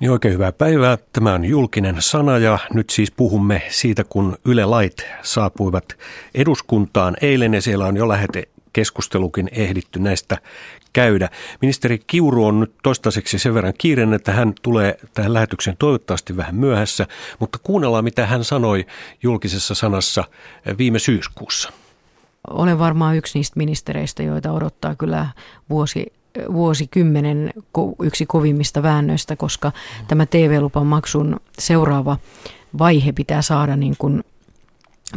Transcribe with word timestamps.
Niin 0.00 0.10
oikein 0.10 0.34
hyvää 0.34 0.52
päivää. 0.52 0.98
Tämä 1.12 1.34
on 1.34 1.44
julkinen 1.44 1.96
sana 1.98 2.38
ja 2.38 2.58
nyt 2.74 2.90
siis 2.90 3.10
puhumme 3.10 3.62
siitä, 3.68 4.04
kun 4.04 4.38
Yle 4.44 4.64
Lait 4.64 5.06
saapuivat 5.22 5.98
eduskuntaan 6.34 7.16
eilen 7.20 7.54
ja 7.54 7.62
siellä 7.62 7.86
on 7.86 7.96
jo 7.96 8.08
lähetekeskustelukin 8.08 9.48
ehditty 9.52 9.98
näistä 9.98 10.38
käydä. 10.92 11.28
Ministeri 11.62 11.98
Kiuru 12.06 12.46
on 12.46 12.60
nyt 12.60 12.72
toistaiseksi 12.82 13.38
sen 13.38 13.54
verran 13.54 13.74
kiireinen, 13.78 14.14
että 14.14 14.32
hän 14.32 14.52
tulee 14.62 14.98
tähän 15.14 15.34
lähetykseen 15.34 15.76
toivottavasti 15.76 16.36
vähän 16.36 16.54
myöhässä, 16.54 17.06
mutta 17.38 17.58
kuunnellaan 17.62 18.04
mitä 18.04 18.26
hän 18.26 18.44
sanoi 18.44 18.86
julkisessa 19.22 19.74
sanassa 19.74 20.24
viime 20.78 20.98
syyskuussa. 20.98 21.72
Olen 22.50 22.78
varmaan 22.78 23.16
yksi 23.16 23.38
niistä 23.38 23.56
ministereistä, 23.56 24.22
joita 24.22 24.52
odottaa 24.52 24.94
kyllä 24.94 25.26
vuosi 25.70 26.12
vuosikymmenen 26.52 27.50
yksi 28.02 28.26
kovimmista 28.26 28.82
väännöistä, 28.82 29.36
koska 29.36 29.72
tämä 30.08 30.26
TV-lupan 30.26 30.86
maksun 30.86 31.40
seuraava 31.58 32.16
vaihe 32.78 33.12
pitää 33.12 33.42
saada 33.42 33.76
niin 33.76 33.94
kuin 33.98 34.24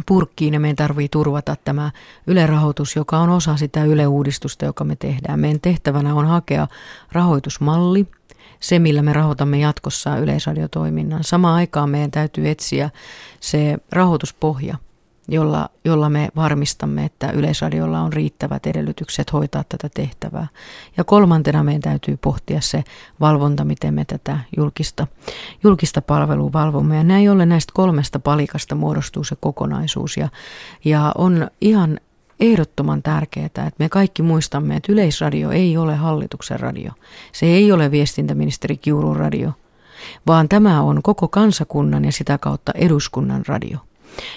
purkkiin 0.06 0.54
ja 0.54 0.60
meidän 0.60 0.76
tarvii 0.76 1.08
turvata 1.08 1.56
tämä 1.64 1.90
ylerahoitus, 2.26 2.96
joka 2.96 3.18
on 3.18 3.30
osa 3.30 3.56
sitä 3.56 3.84
yle-uudistusta, 3.84 4.64
joka 4.64 4.84
me 4.84 4.96
tehdään. 4.96 5.40
Meidän 5.40 5.60
tehtävänä 5.60 6.14
on 6.14 6.26
hakea 6.26 6.68
rahoitusmalli, 7.12 8.06
se 8.60 8.78
millä 8.78 9.02
me 9.02 9.12
rahoitamme 9.12 9.58
jatkossa 9.58 10.16
yleisradiotoiminnan. 10.16 11.24
Samaan 11.24 11.54
aikaan 11.54 11.90
meidän 11.90 12.10
täytyy 12.10 12.48
etsiä 12.48 12.90
se 13.40 13.78
rahoituspohja, 13.92 14.76
jolla, 15.28 15.68
jolla 15.84 16.08
me 16.08 16.28
varmistamme, 16.36 17.04
että 17.04 17.30
Yleisradiolla 17.30 18.00
on 18.00 18.12
riittävät 18.12 18.66
edellytykset 18.66 19.32
hoitaa 19.32 19.64
tätä 19.68 19.88
tehtävää. 19.94 20.46
Ja 20.96 21.04
kolmantena 21.04 21.62
meidän 21.62 21.82
täytyy 21.82 22.16
pohtia 22.16 22.60
se 22.60 22.84
valvonta, 23.20 23.64
miten 23.64 23.94
me 23.94 24.04
tätä 24.04 24.38
julkista, 24.56 25.06
julkista 25.62 26.02
palvelua 26.02 26.52
valvomme. 26.52 26.96
Ja 26.96 27.04
näin 27.04 27.30
ollen 27.30 27.48
näistä 27.48 27.72
kolmesta 27.74 28.18
palikasta 28.18 28.74
muodostuu 28.74 29.24
se 29.24 29.36
kokonaisuus. 29.40 30.16
Ja, 30.16 30.28
ja 30.84 31.12
on 31.18 31.50
ihan 31.60 32.00
ehdottoman 32.40 33.02
tärkeää, 33.02 33.46
että 33.46 33.72
me 33.78 33.88
kaikki 33.88 34.22
muistamme, 34.22 34.76
että 34.76 34.92
Yleisradio 34.92 35.50
ei 35.50 35.76
ole 35.76 35.96
hallituksen 35.96 36.60
radio. 36.60 36.92
Se 37.32 37.46
ei 37.46 37.72
ole 37.72 37.90
viestintäministeri 37.90 38.76
Kiurun 38.76 39.16
radio, 39.16 39.52
vaan 40.26 40.48
tämä 40.48 40.82
on 40.82 41.02
koko 41.02 41.28
kansakunnan 41.28 42.04
ja 42.04 42.12
sitä 42.12 42.38
kautta 42.38 42.72
eduskunnan 42.74 43.42
radio. 43.48 43.78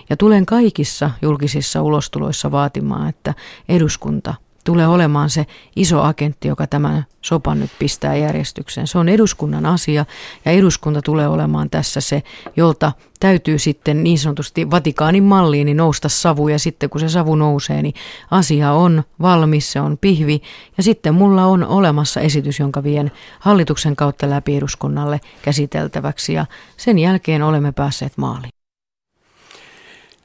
Ja 0.10 0.18
tulen 0.18 0.46
kaikissa 0.46 1.12
julkisissa 1.22 1.82
ulostuloissa 1.82 2.52
vaatimaan, 2.52 3.10
että 3.10 3.34
eduskunta 3.70 4.34
tulee 4.68 4.88
olemaan 4.88 5.30
se 5.30 5.46
iso 5.76 6.02
agentti, 6.02 6.48
joka 6.48 6.68
tämän 6.68 7.06
sopan 7.22 7.60
nyt 7.60 7.72
pistää 7.80 8.16
järjestykseen. 8.16 8.88
Se 8.88 8.98
on 8.98 9.10
eduskunnan 9.10 9.66
asia 9.66 10.06
ja 10.46 10.52
eduskunta 10.52 11.02
tulee 11.02 11.28
olemaan 11.28 11.70
tässä 11.70 12.02
se, 12.02 12.24
jolta 12.58 12.92
täytyy 13.20 13.60
sitten 13.60 14.04
niin 14.04 14.20
sanotusti 14.20 14.72
Vatikaanin 14.72 15.24
malliin 15.24 15.66
niin 15.66 15.78
nousta 15.78 16.10
savu 16.10 16.48
ja 16.48 16.60
sitten 16.60 16.90
kun 16.90 17.02
se 17.02 17.10
savu 17.10 17.36
nousee, 17.36 17.82
niin 17.82 17.94
asia 18.32 18.72
on 18.72 19.04
valmis, 19.22 19.72
se 19.72 19.82
on 19.82 19.98
pihvi 19.98 20.42
ja 20.78 20.84
sitten 20.84 21.14
mulla 21.14 21.46
on 21.46 21.64
olemassa 21.64 22.22
esitys, 22.22 22.60
jonka 22.60 22.84
vien 22.84 23.12
hallituksen 23.40 23.96
kautta 23.96 24.30
läpi 24.30 24.58
eduskunnalle 24.58 25.20
käsiteltäväksi 25.42 26.34
ja 26.34 26.46
sen 26.78 27.00
jälkeen 27.00 27.44
olemme 27.44 27.72
päässeet 27.72 28.14
maaliin. 28.18 28.57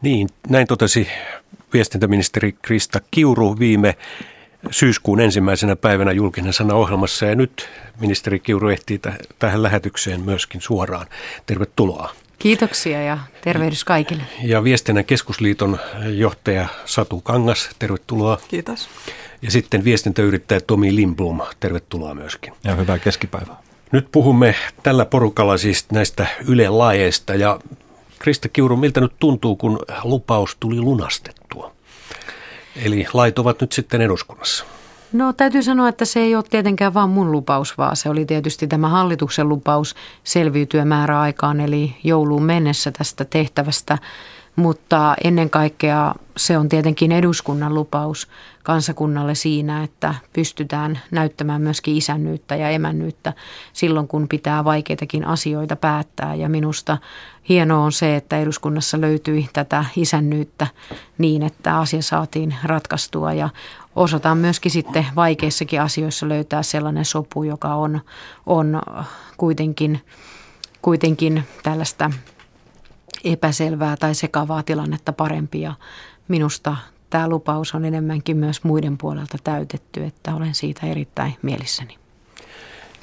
Niin, 0.02 0.28
näin 0.48 0.66
totesi 0.66 1.08
viestintäministeri 1.72 2.52
Krista 2.62 3.00
Kiuru 3.10 3.58
viime 3.58 3.96
syyskuun 4.70 5.20
ensimmäisenä 5.20 5.76
päivänä 5.76 6.12
julkinen 6.12 6.52
sana 6.52 6.74
ohjelmassa 6.74 7.26
ja 7.26 7.34
nyt 7.34 7.68
ministeri 8.00 8.40
Kiuru 8.40 8.68
ehtii 8.68 8.98
t- 8.98 9.06
tähän 9.38 9.62
lähetykseen 9.62 10.20
myöskin 10.20 10.60
suoraan. 10.60 11.06
Tervetuloa. 11.46 12.10
Kiitoksia 12.38 13.02
ja 13.02 13.18
tervehdys 13.40 13.84
kaikille. 13.84 14.22
Ja 14.42 14.64
Viestinnän 14.64 15.04
keskusliiton 15.04 15.78
johtaja 16.08 16.68
Satu 16.84 17.20
Kangas, 17.20 17.70
tervetuloa. 17.78 18.40
Kiitos. 18.48 18.88
Ja 19.42 19.50
sitten 19.50 19.84
viestintäyrittäjä 19.84 20.60
Tomi 20.60 20.96
Limblom, 20.96 21.40
tervetuloa 21.60 22.14
myöskin. 22.14 22.52
Ja 22.64 22.74
hyvää 22.74 22.98
keskipäivää. 22.98 23.56
Nyt 23.92 24.08
puhumme 24.12 24.54
tällä 24.82 25.04
porukalla 25.04 25.58
siis 25.58 25.86
näistä 25.92 26.26
Yle-lajeista 26.48 27.34
ja 27.34 27.58
Krista 28.22 28.48
Kiuru, 28.48 28.76
miltä 28.76 29.00
nyt 29.00 29.12
tuntuu, 29.18 29.56
kun 29.56 29.78
lupaus 30.04 30.56
tuli 30.60 30.80
lunastettua? 30.80 31.72
Eli 32.84 33.06
lait 33.14 33.38
ovat 33.38 33.60
nyt 33.60 33.72
sitten 33.72 34.00
eduskunnassa. 34.00 34.64
No 35.12 35.32
täytyy 35.32 35.62
sanoa, 35.62 35.88
että 35.88 36.04
se 36.04 36.20
ei 36.20 36.34
ole 36.34 36.44
tietenkään 36.50 36.94
vain 36.94 37.10
mun 37.10 37.32
lupaus, 37.32 37.78
vaan 37.78 37.96
se 37.96 38.08
oli 38.08 38.24
tietysti 38.24 38.66
tämä 38.66 38.88
hallituksen 38.88 39.48
lupaus 39.48 39.94
selviytyä 40.24 40.84
määräaikaan, 40.84 41.60
eli 41.60 41.96
jouluun 42.04 42.42
mennessä 42.42 42.90
tästä 42.90 43.24
tehtävästä. 43.24 43.98
Mutta 44.56 45.14
ennen 45.24 45.50
kaikkea 45.50 46.14
se 46.36 46.58
on 46.58 46.68
tietenkin 46.68 47.12
eduskunnan 47.12 47.74
lupaus 47.74 48.28
kansakunnalle 48.62 49.34
siinä, 49.34 49.82
että 49.82 50.14
pystytään 50.32 51.00
näyttämään 51.10 51.62
myöskin 51.62 51.96
isännyyttä 51.96 52.56
ja 52.56 52.68
emännyyttä 52.68 53.32
silloin, 53.72 54.08
kun 54.08 54.28
pitää 54.28 54.64
vaikeitakin 54.64 55.26
asioita 55.26 55.76
päättää. 55.76 56.34
Ja 56.34 56.48
minusta 56.48 56.98
hienoa 57.48 57.84
on 57.84 57.92
se, 57.92 58.16
että 58.16 58.38
eduskunnassa 58.38 59.00
löytyi 59.00 59.48
tätä 59.52 59.84
isännyyttä 59.96 60.66
niin, 61.18 61.42
että 61.42 61.78
asia 61.78 62.02
saatiin 62.02 62.54
ratkaistua 62.64 63.32
ja 63.32 63.48
osataan 63.96 64.38
myöskin 64.38 64.70
sitten 64.70 65.06
vaikeissakin 65.16 65.82
asioissa 65.82 66.28
löytää 66.28 66.62
sellainen 66.62 67.04
sopu, 67.04 67.42
joka 67.42 67.74
on, 67.74 68.00
on 68.46 68.82
kuitenkin, 69.36 70.00
kuitenkin 70.82 71.44
tällaista 71.62 72.10
epäselvää 73.24 73.96
tai 73.96 74.14
sekavaa 74.14 74.62
tilannetta 74.62 75.12
parempi 75.12 75.60
ja 75.60 75.74
minusta 76.28 76.76
tämä 77.10 77.28
lupaus 77.28 77.74
on 77.74 77.84
enemmänkin 77.84 78.36
myös 78.36 78.64
muiden 78.64 78.98
puolelta 78.98 79.38
täytetty, 79.44 80.04
että 80.04 80.34
olen 80.34 80.54
siitä 80.54 80.86
erittäin 80.86 81.36
mielissäni. 81.42 81.98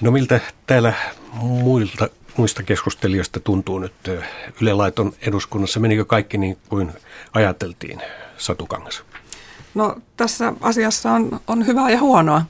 No 0.02 0.12
miltä 0.12 0.40
täällä 0.68 0.94
muilta, 1.34 2.10
muista 2.38 2.64
keskustelijoista 2.64 3.40
tuntuu 3.40 3.80
nyt 3.80 3.94
Yle 4.62 4.74
Laiton 4.74 5.14
eduskunnassa? 5.22 5.80
Menikö 5.80 6.06
kaikki 6.06 6.38
niin 6.38 6.58
kuin 6.70 6.92
ajateltiin, 7.34 8.02
Satu 8.38 8.66
Kangas? 8.66 9.04
No 9.74 9.96
tässä 10.18 10.54
asiassa 10.62 11.12
on, 11.12 11.40
on 11.48 11.68
hyvää 11.68 11.90
ja 11.90 12.00
huonoa. 12.00 12.42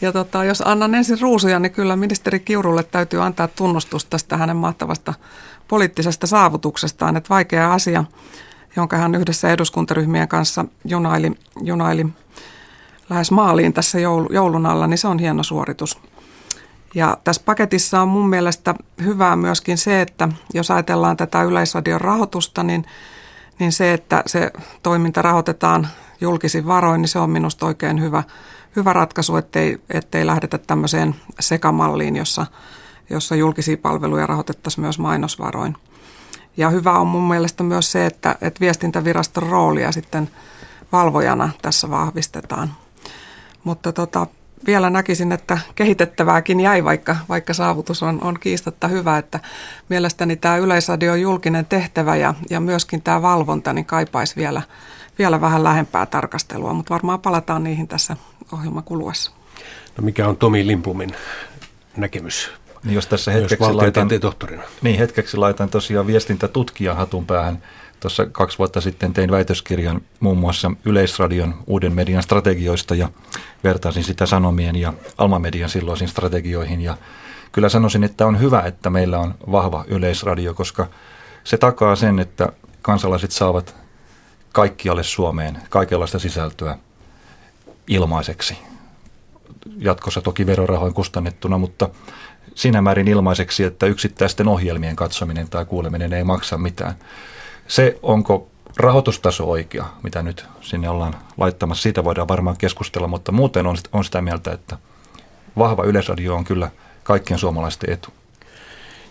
Ja 0.00 0.12
tota, 0.12 0.44
jos 0.44 0.62
annan 0.66 0.94
ensin 0.94 1.20
ruusuja, 1.20 1.58
niin 1.58 1.72
kyllä 1.72 1.96
ministeri 1.96 2.40
Kiurulle 2.40 2.82
täytyy 2.82 3.22
antaa 3.22 3.48
tunnustusta 3.48 4.10
tästä 4.10 4.36
hänen 4.36 4.56
mahtavasta 4.56 5.14
poliittisesta 5.68 6.26
saavutuksestaan, 6.26 7.16
että 7.16 7.28
vaikea 7.28 7.72
asia, 7.72 8.04
jonka 8.76 8.96
hän 8.96 9.14
yhdessä 9.14 9.50
eduskuntaryhmien 9.50 10.28
kanssa 10.28 10.64
junaili, 10.84 11.32
junaili 11.62 12.06
lähes 13.10 13.30
maaliin 13.30 13.72
tässä 13.72 13.98
joulun 14.30 14.66
alla, 14.66 14.86
niin 14.86 14.98
se 14.98 15.08
on 15.08 15.18
hieno 15.18 15.42
suoritus. 15.42 15.98
Ja 16.94 17.18
tässä 17.24 17.42
paketissa 17.44 18.00
on 18.02 18.08
mun 18.08 18.28
mielestä 18.28 18.74
hyvää 19.02 19.36
myöskin 19.36 19.78
se, 19.78 20.00
että 20.00 20.28
jos 20.54 20.70
ajatellaan 20.70 21.16
tätä 21.16 21.42
yleisradion 21.42 22.00
rahoitusta, 22.00 22.62
niin, 22.62 22.84
niin 23.58 23.72
se, 23.72 23.92
että 23.92 24.22
se 24.26 24.50
toiminta 24.82 25.22
rahoitetaan 25.22 25.88
julkisin 26.20 26.66
varoin, 26.66 27.02
niin 27.02 27.08
se 27.08 27.18
on 27.18 27.30
minusta 27.30 27.66
oikein 27.66 28.00
hyvä, 28.00 28.22
hyvä 28.76 28.92
ratkaisu, 28.92 29.36
ettei, 29.36 29.78
ettei 29.90 30.26
lähdetä 30.26 30.58
tämmöiseen 30.58 31.14
sekamalliin, 31.40 32.16
jossa, 32.16 32.46
jossa 33.10 33.36
julkisia 33.36 33.76
palveluja 33.76 34.26
rahoitettaisiin 34.26 34.82
myös 34.82 34.98
mainosvaroin. 34.98 35.76
Ja 36.56 36.70
hyvä 36.70 36.92
on 36.92 37.06
mun 37.06 37.28
mielestä 37.28 37.62
myös 37.62 37.92
se, 37.92 38.06
että, 38.06 38.36
että 38.40 38.60
viestintäviraston 38.60 39.42
roolia 39.42 39.92
sitten 39.92 40.30
valvojana 40.92 41.50
tässä 41.62 41.90
vahvistetaan. 41.90 42.74
Mutta 43.64 43.92
tota, 43.92 44.26
vielä 44.66 44.90
näkisin, 44.90 45.32
että 45.32 45.58
kehitettävääkin 45.74 46.60
jäi, 46.60 46.84
vaikka, 46.84 47.16
vaikka 47.28 47.54
saavutus 47.54 48.02
on, 48.02 48.18
on 48.22 48.40
kiistatta 48.40 48.88
hyvä. 48.88 49.18
Että 49.18 49.40
mielestäni 49.88 50.36
tämä 50.36 50.56
yleisradion 50.56 51.20
julkinen 51.20 51.66
tehtävä 51.66 52.16
ja, 52.16 52.34
ja 52.50 52.60
myöskin 52.60 53.02
tämä 53.02 53.22
valvonta 53.22 53.72
niin 53.72 53.84
kaipaisi 53.84 54.36
vielä, 54.36 54.62
vielä 55.18 55.40
vähän 55.40 55.64
lähempää 55.64 56.06
tarkastelua, 56.06 56.72
mutta 56.72 56.94
varmaan 56.94 57.20
palataan 57.20 57.64
niihin 57.64 57.88
tässä 57.88 58.16
ohjelman 58.52 58.84
kuluessa. 58.84 59.30
No 59.98 60.04
mikä 60.04 60.28
on 60.28 60.36
Tomi 60.36 60.66
Limpumin 60.66 61.16
näkemys 61.96 62.50
niin 62.86 62.94
jos 62.94 63.06
tässä 63.06 63.30
hetkeksi 63.30 63.72
laitan, 63.72 64.08
niin 64.82 64.98
hetkeksi 64.98 65.36
laitan 65.36 65.70
tosiaan 65.70 66.06
viestintätutkija 66.06 66.94
hatun 66.94 67.26
päähän. 67.26 67.62
Tuossa 68.00 68.26
kaksi 68.26 68.58
vuotta 68.58 68.80
sitten 68.80 69.12
tein 69.12 69.30
väitöskirjan 69.30 70.00
muun 70.20 70.38
muassa 70.38 70.70
Yleisradion 70.84 71.54
uuden 71.66 71.92
median 71.92 72.22
strategioista 72.22 72.94
ja 72.94 73.08
vertaisin 73.64 74.04
sitä 74.04 74.26
Sanomien 74.26 74.76
ja 74.76 74.92
Alma-median 75.18 75.68
silloisiin 75.68 76.08
strategioihin. 76.08 76.80
Ja 76.80 76.96
kyllä 77.52 77.68
sanoisin, 77.68 78.04
että 78.04 78.26
on 78.26 78.40
hyvä, 78.40 78.60
että 78.60 78.90
meillä 78.90 79.18
on 79.18 79.34
vahva 79.52 79.84
Yleisradio, 79.88 80.54
koska 80.54 80.86
se 81.44 81.56
takaa 81.56 81.96
sen, 81.96 82.18
että 82.18 82.48
kansalaiset 82.82 83.30
saavat 83.30 83.76
kaikkialle 84.52 85.02
Suomeen 85.02 85.58
kaikenlaista 85.70 86.18
sisältöä 86.18 86.78
ilmaiseksi. 87.88 88.58
Jatkossa 89.78 90.20
toki 90.20 90.46
verorahoin 90.46 90.94
kustannettuna, 90.94 91.58
mutta 91.58 91.88
siinä 92.54 92.82
määrin 92.82 93.08
ilmaiseksi, 93.08 93.64
että 93.64 93.86
yksittäisten 93.86 94.48
ohjelmien 94.48 94.96
katsominen 94.96 95.48
tai 95.48 95.64
kuuleminen 95.64 96.12
ei 96.12 96.24
maksa 96.24 96.58
mitään. 96.58 96.94
Se, 97.68 97.98
onko 98.02 98.48
rahoitustaso 98.76 99.50
oikea, 99.50 99.84
mitä 100.02 100.22
nyt 100.22 100.44
sinne 100.60 100.88
ollaan 100.88 101.14
laittamassa, 101.36 101.82
siitä 101.82 102.04
voidaan 102.04 102.28
varmaan 102.28 102.56
keskustella, 102.56 103.08
mutta 103.08 103.32
muuten 103.32 103.66
on, 103.66 103.76
on 103.92 104.04
sitä 104.04 104.22
mieltä, 104.22 104.52
että 104.52 104.78
vahva 105.58 105.84
yleisradio 105.84 106.34
on 106.34 106.44
kyllä 106.44 106.70
kaikkien 107.02 107.38
suomalaisten 107.38 107.92
etu. 107.92 108.08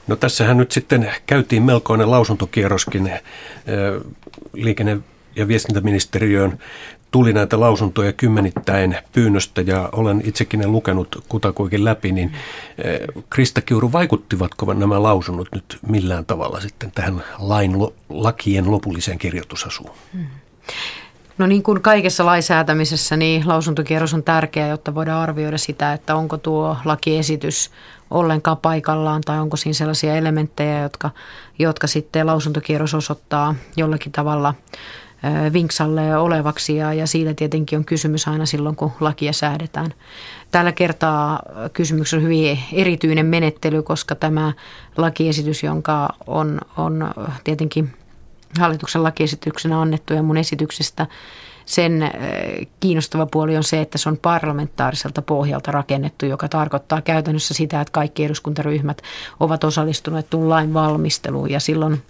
No 0.07 0.16
tässähän 0.16 0.57
nyt 0.57 0.72
sitten 0.72 1.12
käytiin 1.25 1.63
melkoinen 1.63 2.12
lausuntokierroskin 2.12 3.12
liikenne- 4.54 5.00
ja 5.36 5.48
viestintäministeriöön 5.48 6.60
tuli 7.15 7.33
näitä 7.33 7.59
lausuntoja 7.59 8.13
kymmenittäin 8.13 8.97
pyynnöstä 9.12 9.62
ja 9.62 9.89
olen 9.91 10.21
itsekin 10.25 10.59
ne 10.59 10.67
lukenut 10.67 11.23
kutakuinkin 11.29 11.85
läpi, 11.85 12.12
niin 12.12 12.33
Krista 13.29 13.62
Kiuru, 13.62 13.91
vaikuttivatko 13.91 14.73
nämä 14.73 15.03
lausunnot 15.03 15.47
nyt 15.56 15.77
millään 15.88 16.25
tavalla 16.25 16.59
sitten 16.59 16.91
tähän 16.91 17.23
lain, 17.39 17.71
lakien 18.09 18.71
lopulliseen 18.71 19.17
kirjoitusasuun? 19.17 19.91
Hmm. 20.13 20.25
No 21.38 21.47
niin 21.47 21.63
kuin 21.63 21.81
kaikessa 21.81 22.25
lainsäätämisessä, 22.25 23.17
niin 23.17 23.47
lausuntokierros 23.47 24.13
on 24.13 24.23
tärkeä, 24.23 24.67
jotta 24.67 24.95
voidaan 24.95 25.21
arvioida 25.21 25.57
sitä, 25.57 25.94
että 25.94 26.15
onko 26.15 26.38
tuo 26.38 26.77
lakiesitys 26.85 27.71
ollenkaan 28.12 28.57
paikallaan 28.57 29.21
tai 29.25 29.39
onko 29.39 29.57
siinä 29.57 29.73
sellaisia 29.73 30.15
elementtejä, 30.15 30.81
jotka, 30.81 31.09
jotka 31.59 31.88
sitten 31.88 32.27
lausuntokierros 32.27 32.94
osoittaa 32.94 33.56
jollakin 33.77 34.12
tavalla 34.12 34.53
vinksalle 35.54 36.18
olevaksi 36.18 36.75
ja, 36.75 36.94
ja 36.94 37.07
siitä 37.07 37.33
tietenkin 37.33 37.80
on 37.80 37.86
kysymys 37.86 38.27
aina 38.27 38.45
silloin, 38.45 38.75
kun 38.75 38.92
lakia 39.00 39.33
säädetään. 39.33 39.94
Tällä 40.51 40.72
kertaa 40.72 41.39
kysymys 41.74 42.13
on 42.13 42.22
hyvin 42.22 42.60
erityinen 42.74 43.25
menettely, 43.25 43.83
koska 43.83 44.16
tämä 44.16 44.54
lakiesitys, 44.98 45.63
jonka 45.63 46.10
on, 46.27 46.62
on 46.77 47.12
tietenkin 47.44 47.94
hallituksen 48.60 49.04
lakiesityksenä 49.04 49.81
annettu 49.81 50.13
ja 50.13 50.24
mun 50.24 50.38
esityksestä 50.38 51.07
sen 51.66 52.12
kiinnostava 52.80 53.25
puoli 53.25 53.57
on 53.57 53.63
se, 53.63 53.81
että 53.81 53.98
se 53.98 54.10
on 54.10 54.18
parlamentaariselta 54.18 55.22
pohjalta 55.22 55.72
rakennettu, 55.72 56.25
joka 56.25 56.48
tarkoittaa 56.48 57.01
käytännössä 57.01 57.54
sitä, 57.54 57.81
että 57.81 57.92
kaikki 57.92 58.25
eduskuntaryhmät 58.25 59.01
ovat 59.39 59.63
osallistuneet 59.63 60.33
lain 60.33 60.74
valmisteluun 60.74 61.51
ja 61.51 61.60
silloin 61.60 62.04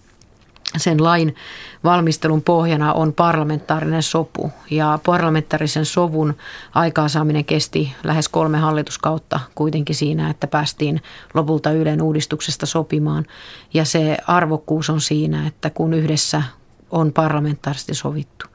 sen 0.77 1.03
lain 1.03 1.35
valmistelun 1.83 2.41
pohjana 2.41 2.93
on 2.93 3.13
parlamentaarinen 3.13 4.03
sopu. 4.03 4.51
Ja 4.71 4.99
parlamentaarisen 5.05 5.85
sovun 5.85 6.35
aikaansaaminen 6.73 7.45
kesti 7.45 7.93
lähes 8.03 8.29
kolme 8.29 8.57
hallituskautta 8.57 9.39
kuitenkin 9.55 9.95
siinä, 9.95 10.29
että 10.29 10.47
päästiin 10.47 11.01
lopulta 11.33 11.71
Ylen 11.71 12.01
uudistuksesta 12.01 12.65
sopimaan. 12.65 13.25
Ja 13.73 13.85
se 13.85 14.17
arvokkuus 14.27 14.89
on 14.89 15.01
siinä, 15.01 15.47
että 15.47 15.69
kun 15.69 15.93
yhdessä 15.93 16.43
on 16.91 17.13
parlamentaarisesti 17.13 17.93
sovittu, 17.93 18.45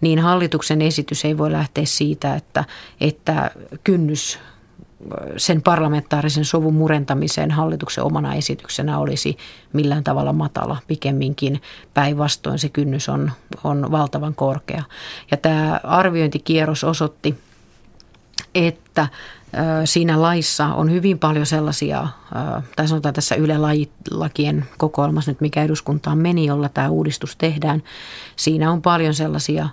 niin 0.00 0.18
hallituksen 0.18 0.82
esitys 0.82 1.24
ei 1.24 1.38
voi 1.38 1.52
lähteä 1.52 1.84
siitä, 1.86 2.34
että, 2.34 2.64
että 3.00 3.50
kynnys 3.84 4.38
sen 5.36 5.62
parlamentaarisen 5.62 6.44
sovun 6.44 6.74
murentamiseen 6.74 7.50
hallituksen 7.50 8.04
omana 8.04 8.34
esityksenä 8.34 8.98
olisi 8.98 9.36
millään 9.72 10.04
tavalla 10.04 10.32
matala. 10.32 10.76
Pikemminkin 10.86 11.62
päinvastoin 11.94 12.58
se 12.58 12.68
kynnys 12.68 13.08
on, 13.08 13.32
on 13.64 13.90
valtavan 13.90 14.34
korkea. 14.34 14.82
Ja 15.30 15.36
tämä 15.36 15.80
arviointikierros 15.84 16.84
osoitti, 16.84 17.38
että 18.54 19.08
siinä 19.84 20.22
laissa 20.22 20.66
on 20.66 20.90
hyvin 20.90 21.18
paljon 21.18 21.46
sellaisia, 21.46 22.08
tai 22.76 22.88
sanotaan 22.88 23.14
tässä 23.14 23.34
Yle 23.34 23.54
lakien 24.10 24.66
kokoelmassa 24.78 25.30
nyt, 25.30 25.40
mikä 25.40 25.62
eduskuntaan 25.62 26.18
meni, 26.18 26.46
jolla 26.46 26.68
tämä 26.68 26.88
uudistus 26.88 27.36
tehdään. 27.36 27.82
Siinä 28.36 28.70
on 28.70 28.82
paljon 28.82 29.14
sellaisia 29.14 29.68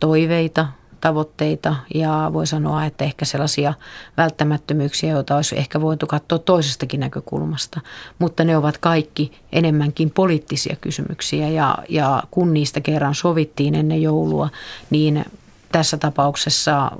toiveita, 0.00 0.66
tavoitteita 1.00 1.76
ja 1.94 2.30
voi 2.32 2.46
sanoa, 2.46 2.84
että 2.84 3.04
ehkä 3.04 3.24
sellaisia 3.24 3.74
välttämättömyyksiä, 4.16 5.10
joita 5.10 5.36
olisi 5.36 5.58
ehkä 5.58 5.80
voitu 5.80 6.06
katsoa 6.06 6.38
toisestakin 6.38 7.00
näkökulmasta. 7.00 7.80
Mutta 8.18 8.44
ne 8.44 8.56
ovat 8.56 8.78
kaikki 8.78 9.32
enemmänkin 9.52 10.10
poliittisia 10.10 10.76
kysymyksiä 10.80 11.48
ja, 11.48 11.78
ja 11.88 12.22
kun 12.30 12.54
niistä 12.54 12.80
kerran 12.80 13.14
sovittiin 13.14 13.74
ennen 13.74 14.02
joulua, 14.02 14.48
niin 14.90 15.24
tässä 15.72 15.96
tapauksessa 15.96 16.84
äh, 16.84 16.90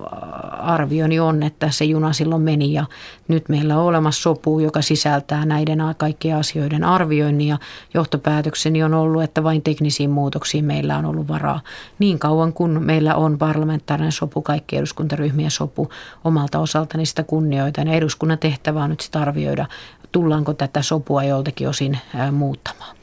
arvioni 0.71 1.21
on, 1.21 1.43
että 1.43 1.71
se 1.71 1.85
juna 1.85 2.13
silloin 2.13 2.43
meni 2.43 2.73
ja 2.73 2.85
nyt 3.29 3.49
meillä 3.49 3.79
on 3.79 3.85
olemassa 3.85 4.23
sopu, 4.23 4.61
joka 4.61 4.83
sisältää 4.83 5.45
näiden 5.45 5.79
kaikkien 5.97 6.37
asioiden 6.37 6.85
arvioinnin 6.85 7.49
ja 7.49 7.59
johtopäätökseni 7.95 8.83
on 8.83 8.95
ollut, 8.95 9.23
että 9.23 9.43
vain 9.43 9.63
teknisiin 9.63 10.11
muutoksiin 10.11 10.65
meillä 10.65 10.99
on 10.99 11.05
ollut 11.05 11.29
varaa. 11.29 11.61
Niin 11.99 12.19
kauan 12.19 12.53
kun 12.53 12.83
meillä 12.85 13.15
on 13.15 13.39
parlamentaarinen 13.39 14.13
sopu, 14.13 14.43
kaikki 14.43 14.77
eduskuntaryhmien 14.77 15.51
sopu 15.51 15.89
omalta 16.25 16.59
osaltani 16.59 17.07
sitä 17.07 17.23
kunnioitan 17.23 17.89
ja 17.89 17.95
eduskunnan 17.95 18.39
tehtävä 18.39 18.85
on 18.85 18.91
nyt 18.91 19.01
sitä 19.01 19.21
arvioida, 19.21 19.67
tullaanko 20.13 20.55
tätä 20.55 20.83
sopua 20.83 21.25
joltakin 21.25 21.69
osin 21.69 21.99
äh, 22.15 22.33
muuttamaan. 22.33 23.00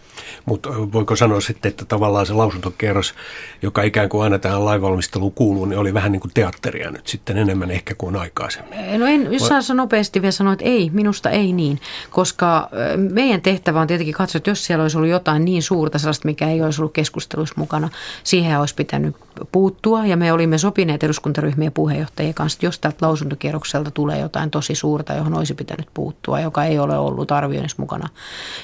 Mutta 0.48 0.70
voiko 0.70 1.16
sanoa 1.16 1.42
sitten, 1.42 1.70
että 1.70 1.86
tavallaan 1.86 2.26
se 2.26 2.34
lausuntokierros, 2.34 3.14
joka 3.62 3.82
ikään 3.82 4.10
kuin 4.10 4.24
aina 4.24 4.40
tähän 4.40 4.66
lainvalmisteluun 4.66 5.32
kuuluu, 5.32 5.66
niin 5.66 5.80
oli 5.80 5.94
vähän 5.94 6.12
niin 6.12 6.20
kuin 6.20 6.32
teatteria 6.34 6.92
nyt 6.92 7.08
sitten 7.08 7.38
enemmän 7.38 7.72
ehkä 7.72 7.96
kuin 7.96 8.16
aikaisemmin? 8.16 9.00
No 9.00 9.06
en, 9.06 9.34
jos 9.34 9.48
saa 9.48 9.76
nopeasti 9.76 10.22
vielä 10.22 10.32
sanoa, 10.32 10.54
että 10.54 10.66
ei, 10.66 10.90
minusta 10.94 11.30
ei 11.30 11.54
niin, 11.54 11.80
koska 12.10 12.70
meidän 13.12 13.42
tehtävä 13.42 13.82
on 13.82 13.88
tietenkin 13.88 14.16
katsoa, 14.16 14.40
että 14.40 14.50
jos 14.50 14.66
siellä 14.66 14.82
olisi 14.82 14.98
ollut 14.98 15.12
jotain 15.12 15.46
niin 15.46 15.64
suurta 15.64 16.00
sellaista, 16.00 16.26
mikä 16.26 16.50
ei 16.50 16.62
olisi 16.62 16.82
ollut 16.82 16.94
keskustelussa 16.94 17.56
mukana, 17.58 17.90
siihen 18.24 18.60
olisi 18.60 18.76
pitänyt 18.76 19.16
puuttua 19.52 20.06
ja 20.06 20.18
me 20.18 20.34
olimme 20.34 20.58
sopineet 20.58 21.04
eduskuntaryhmien 21.04 21.72
puheenjohtajien 21.72 22.34
kanssa, 22.34 22.58
että 22.58 22.66
jos 22.66 22.80
tältä 22.80 22.98
lausuntokierrokselta 23.02 23.92
tulee 23.92 24.20
jotain 24.20 24.52
tosi 24.52 24.76
suurta, 24.76 25.14
johon 25.14 25.34
olisi 25.34 25.54
pitänyt 25.54 25.88
puuttua, 25.94 26.40
joka 26.40 26.64
ei 26.64 26.80
ole 26.80 26.98
ollut 26.98 27.32
arvioinnissa 27.32 27.82
mukana, 27.82 28.10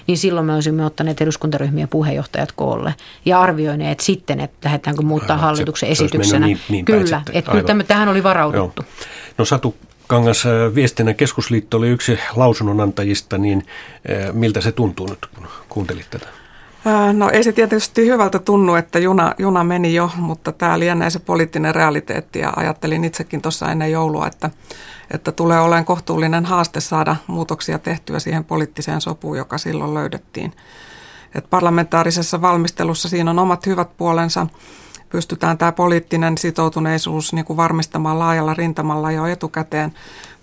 niin 0.08 0.18
silloin 0.18 0.46
me 0.46 0.54
olisimme 0.54 0.86
ottaneet 0.86 1.22
eduskuntaryhmien 1.22 1.88
puheenjohtajat 1.88 2.52
koolle 2.52 2.96
ja 3.26 3.42
arvioineet 3.42 4.00
sitten, 4.00 4.40
että 4.40 4.58
lähdetäänkö 4.64 5.02
muuttaa 5.02 5.36
Aivan, 5.36 5.46
hallituksen 5.46 5.88
se, 5.88 5.92
esityksenä. 5.92 6.46
niin, 6.46 6.60
niin 6.70 6.86
kyllä, 6.86 7.22
että 7.34 7.52
kyllä 7.52 7.84
tähän 7.84 8.10
oli 8.10 8.24
varauduttu. 8.24 8.82
Joo. 8.82 9.08
No 9.38 9.46
Satu 9.46 9.76
Kangas, 10.08 10.46
äh, 10.46 10.76
Viestinnän 10.76 11.16
keskusliitto 11.16 11.78
oli 11.78 11.90
yksi 11.90 12.20
lausunnonantajista, 12.36 13.38
niin 13.38 13.66
äh, 14.10 14.34
miltä 14.34 14.62
se 14.62 14.72
tuntuu 14.72 15.08
nyt, 15.08 15.26
kun 15.36 15.48
kuuntelit 15.70 16.06
tätä? 16.10 16.28
No 17.14 17.30
ei 17.30 17.44
se 17.44 17.52
tietysti 17.52 18.08
hyvältä 18.08 18.40
tunnu, 18.40 18.76
että 18.76 19.00
juna, 19.00 19.34
juna 19.38 19.64
meni 19.64 19.94
jo, 19.94 20.12
mutta 20.18 20.52
tämä 20.52 20.80
lienee 20.80 21.10
se 21.10 21.20
poliittinen 21.20 21.76
realiteetti 21.76 22.40
ja 22.40 22.54
ajattelin 22.56 23.06
itsekin 23.06 23.42
tuossa 23.42 23.72
ennen 23.72 23.92
joulua, 23.92 24.28
että, 24.28 24.50
että 25.12 25.32
tulee 25.32 25.60
olemaan 25.60 25.86
kohtuullinen 25.86 26.46
haaste 26.46 26.80
saada 26.80 27.16
muutoksia 27.28 27.80
tehtyä 27.80 28.20
siihen 28.20 28.44
poliittiseen 28.44 29.02
sopuun, 29.02 29.38
joka 29.38 29.58
silloin 29.58 29.94
löydettiin. 29.94 30.54
Et 31.36 31.50
parlamentaarisessa 31.50 32.42
valmistelussa 32.42 33.10
siinä 33.10 33.32
on 33.32 33.40
omat 33.40 33.66
hyvät 33.66 33.98
puolensa. 33.98 34.48
Pystytään 35.10 35.58
tämä 35.58 35.72
poliittinen 35.72 36.38
sitoutuneisuus 36.38 37.34
niin 37.34 37.46
kuin 37.46 37.58
varmistamaan 37.58 38.20
laajalla 38.20 38.54
rintamalla 38.54 39.12
jo 39.12 39.26
etukäteen, 39.26 39.94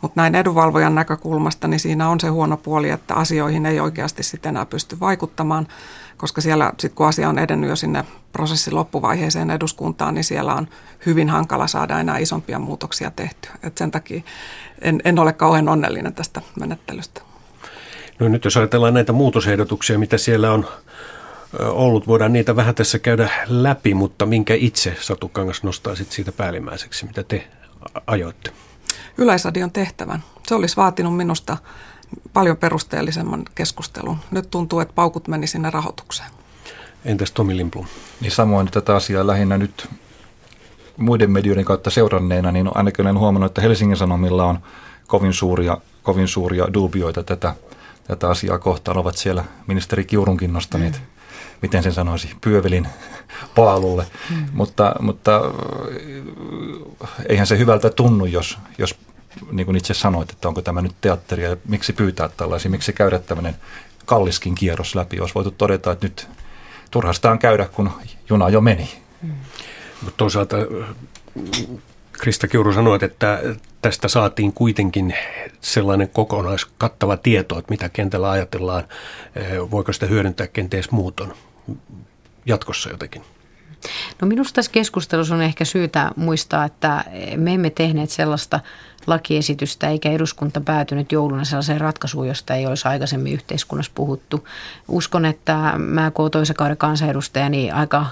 mutta 0.00 0.20
näin 0.20 0.34
edunvalvojan 0.34 0.94
näkökulmasta 0.94 1.68
niin 1.68 1.80
siinä 1.80 2.08
on 2.08 2.20
se 2.20 2.28
huono 2.28 2.56
puoli, 2.56 2.90
että 2.90 3.14
asioihin 3.14 3.66
ei 3.66 3.80
oikeasti 3.80 4.22
sitten 4.22 4.48
enää 4.48 4.66
pysty 4.66 5.00
vaikuttamaan 5.00 5.66
koska 6.20 6.40
siellä 6.40 6.72
sit 6.78 6.94
kun 6.94 7.06
asia 7.06 7.28
on 7.28 7.38
edennyt 7.38 7.70
jo 7.70 7.76
sinne 7.76 8.04
prosessin 8.32 8.74
loppuvaiheeseen 8.74 9.50
eduskuntaan, 9.50 10.14
niin 10.14 10.24
siellä 10.24 10.54
on 10.54 10.68
hyvin 11.06 11.28
hankala 11.28 11.66
saada 11.66 12.00
enää 12.00 12.18
isompia 12.18 12.58
muutoksia 12.58 13.10
tehtyä. 13.10 13.50
Et 13.62 13.78
sen 13.78 13.90
takia 13.90 14.22
en, 14.80 15.00
en 15.04 15.18
ole 15.18 15.32
kauhean 15.32 15.68
onnellinen 15.68 16.14
tästä 16.14 16.42
menettelystä. 16.60 17.20
No 18.18 18.28
nyt 18.28 18.44
jos 18.44 18.56
ajatellaan 18.56 18.94
näitä 18.94 19.12
muutosehdotuksia, 19.12 19.98
mitä 19.98 20.18
siellä 20.18 20.52
on 20.52 20.66
ollut, 21.58 22.06
voidaan 22.06 22.32
niitä 22.32 22.56
vähän 22.56 22.74
tässä 22.74 22.98
käydä 22.98 23.30
läpi, 23.46 23.94
mutta 23.94 24.26
minkä 24.26 24.54
itse 24.54 24.96
Satu 25.00 25.28
Kangas 25.28 25.62
nostaisit 25.62 26.12
siitä 26.12 26.32
päällimmäiseksi, 26.32 27.06
mitä 27.06 27.22
te 27.22 27.48
ajoitte? 28.06 28.50
Yleisradion 29.18 29.70
tehtävän. 29.70 30.22
Se 30.46 30.54
olisi 30.54 30.76
vaatinut 30.76 31.16
minusta 31.16 31.56
paljon 32.32 32.56
perusteellisemman 32.56 33.42
keskustelun. 33.54 34.16
Nyt 34.30 34.50
tuntuu, 34.50 34.80
että 34.80 34.94
paukut 34.94 35.28
meni 35.28 35.46
sinne 35.46 35.70
rahoitukseen. 35.70 36.30
Entäs 37.04 37.32
Tomi 37.32 37.56
Limplum? 37.56 37.86
Niin 38.20 38.32
samoin 38.32 38.70
tätä 38.70 38.96
asiaa 38.96 39.26
lähinnä 39.26 39.58
nyt 39.58 39.88
muiden 40.96 41.30
medioiden 41.30 41.64
kautta 41.64 41.90
seuranneena, 41.90 42.52
niin 42.52 42.70
ainakin 42.74 43.06
olen 43.06 43.18
huomannut, 43.18 43.50
että 43.50 43.60
Helsingin 43.60 43.96
Sanomilla 43.96 44.44
on 44.44 44.58
kovin 45.06 45.32
suuria, 45.32 45.78
kovin 46.02 46.28
suuria 46.28 46.74
dubioita 46.74 47.22
tätä, 47.22 47.54
tätä 48.04 48.28
asiaa 48.28 48.58
kohtaan. 48.58 48.98
Ovat 48.98 49.16
siellä 49.16 49.44
ministeri 49.66 50.04
Kiurunkin 50.04 50.52
nostaneet, 50.52 50.94
mm. 50.94 51.06
miten 51.62 51.82
sen 51.82 51.92
sanoisi, 51.92 52.30
pyövelin 52.40 52.88
paalulle. 53.54 54.06
Mm. 54.30 54.46
Mutta, 54.52 54.94
mutta 55.00 55.40
eihän 57.28 57.46
se 57.46 57.58
hyvältä 57.58 57.90
tunnu, 57.90 58.24
jos, 58.24 58.58
jos 58.78 58.94
niin 59.52 59.66
kuin 59.66 59.76
itse 59.76 59.94
sanoit, 59.94 60.30
että 60.30 60.48
onko 60.48 60.62
tämä 60.62 60.82
nyt 60.82 60.94
teatteria 61.00 61.50
ja 61.50 61.56
miksi 61.68 61.92
pyytää 61.92 62.28
tällaisia, 62.28 62.70
miksi 62.70 62.92
käydä 62.92 63.18
tämmöinen 63.18 63.56
kalliskin 64.04 64.54
kierros 64.54 64.94
läpi. 64.94 65.20
Olisi 65.20 65.34
voitu 65.34 65.50
todeta, 65.50 65.92
että 65.92 66.06
nyt 66.06 66.28
turhastaan 66.90 67.38
käydä, 67.38 67.66
kun 67.66 67.90
juna 68.28 68.48
jo 68.48 68.60
meni. 68.60 68.90
Mm. 69.22 69.32
Mutta 70.02 70.16
toisaalta 70.16 70.56
Krista 72.12 72.48
Kiuru 72.48 72.72
sanoi, 72.72 72.98
että 73.02 73.42
tästä 73.82 74.08
saatiin 74.08 74.52
kuitenkin 74.52 75.14
sellainen 75.60 76.08
kokonaiskattava 76.08 77.16
tieto, 77.16 77.58
että 77.58 77.70
mitä 77.70 77.88
kentällä 77.88 78.30
ajatellaan. 78.30 78.84
Voiko 79.70 79.92
sitä 79.92 80.06
hyödyntää 80.06 80.46
kenties 80.46 80.90
muuton 80.90 81.34
jatkossa 82.46 82.90
jotenkin? 82.90 83.22
No 84.20 84.28
minusta 84.28 84.54
tässä 84.54 84.72
keskustelussa 84.72 85.34
on 85.34 85.42
ehkä 85.42 85.64
syytä 85.64 86.10
muistaa, 86.16 86.64
että 86.64 87.04
me 87.36 87.54
emme 87.54 87.70
tehneet 87.70 88.10
sellaista 88.10 88.60
lakiesitystä 89.06 89.88
eikä 89.88 90.10
eduskunta 90.10 90.60
päätynyt 90.60 91.12
jouluna 91.12 91.44
sellaiseen 91.44 91.80
ratkaisuun, 91.80 92.28
josta 92.28 92.54
ei 92.54 92.66
olisi 92.66 92.88
aikaisemmin 92.88 93.32
yhteiskunnassa 93.32 93.92
puhuttu. 93.94 94.48
Uskon, 94.88 95.24
että 95.24 95.72
mä 95.78 96.10
kun 96.10 96.30
toisen 96.30 96.56
kauden 96.56 96.76
kansanedustaja, 96.76 97.48
niin 97.48 97.74
aika 97.74 98.06